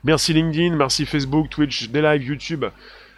Merci 0.03 0.33
LinkedIn, 0.33 0.75
merci 0.75 1.05
Facebook, 1.05 1.49
Twitch, 1.49 1.89
des 1.89 2.01
lives, 2.01 2.23
YouTube. 2.23 2.65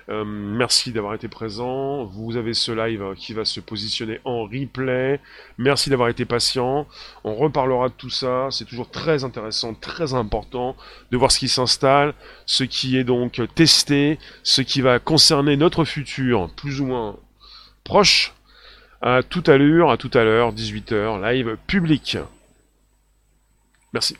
Euh, 0.07 0.23
merci 0.23 0.91
d'avoir 0.91 1.15
été 1.15 1.27
présent. 1.27 2.05
Vous 2.05 2.37
avez 2.37 2.53
ce 2.53 2.71
live 2.71 3.15
qui 3.15 3.33
va 3.33 3.43
se 3.43 3.59
positionner 3.59 4.19
en 4.23 4.43
replay. 4.43 5.19
Merci 5.57 5.89
d'avoir 5.89 6.09
été 6.09 6.25
patient. 6.25 6.87
On 7.23 7.33
reparlera 7.35 7.89
de 7.89 7.93
tout 7.93 8.11
ça. 8.11 8.49
C'est 8.51 8.65
toujours 8.65 8.89
très 8.89 9.23
intéressant, 9.23 9.73
très 9.73 10.13
important 10.13 10.75
de 11.11 11.17
voir 11.17 11.31
ce 11.31 11.39
qui 11.39 11.47
s'installe, 11.47 12.13
ce 12.45 12.63
qui 12.63 12.97
est 12.97 13.03
donc 13.03 13.41
testé, 13.55 14.19
ce 14.43 14.61
qui 14.61 14.81
va 14.81 14.99
concerner 14.99 15.57
notre 15.57 15.85
futur 15.85 16.51
plus 16.55 16.81
ou 16.81 16.85
moins 16.85 17.17
proche. 17.83 18.33
À 19.01 19.21
toute 19.23 19.49
allure, 19.49 19.91
à 19.91 19.97
tout 19.97 20.11
à 20.13 20.23
l'heure, 20.23 20.53
18h, 20.53 21.21
live 21.21 21.57
public. 21.67 22.17
Merci. 23.93 24.17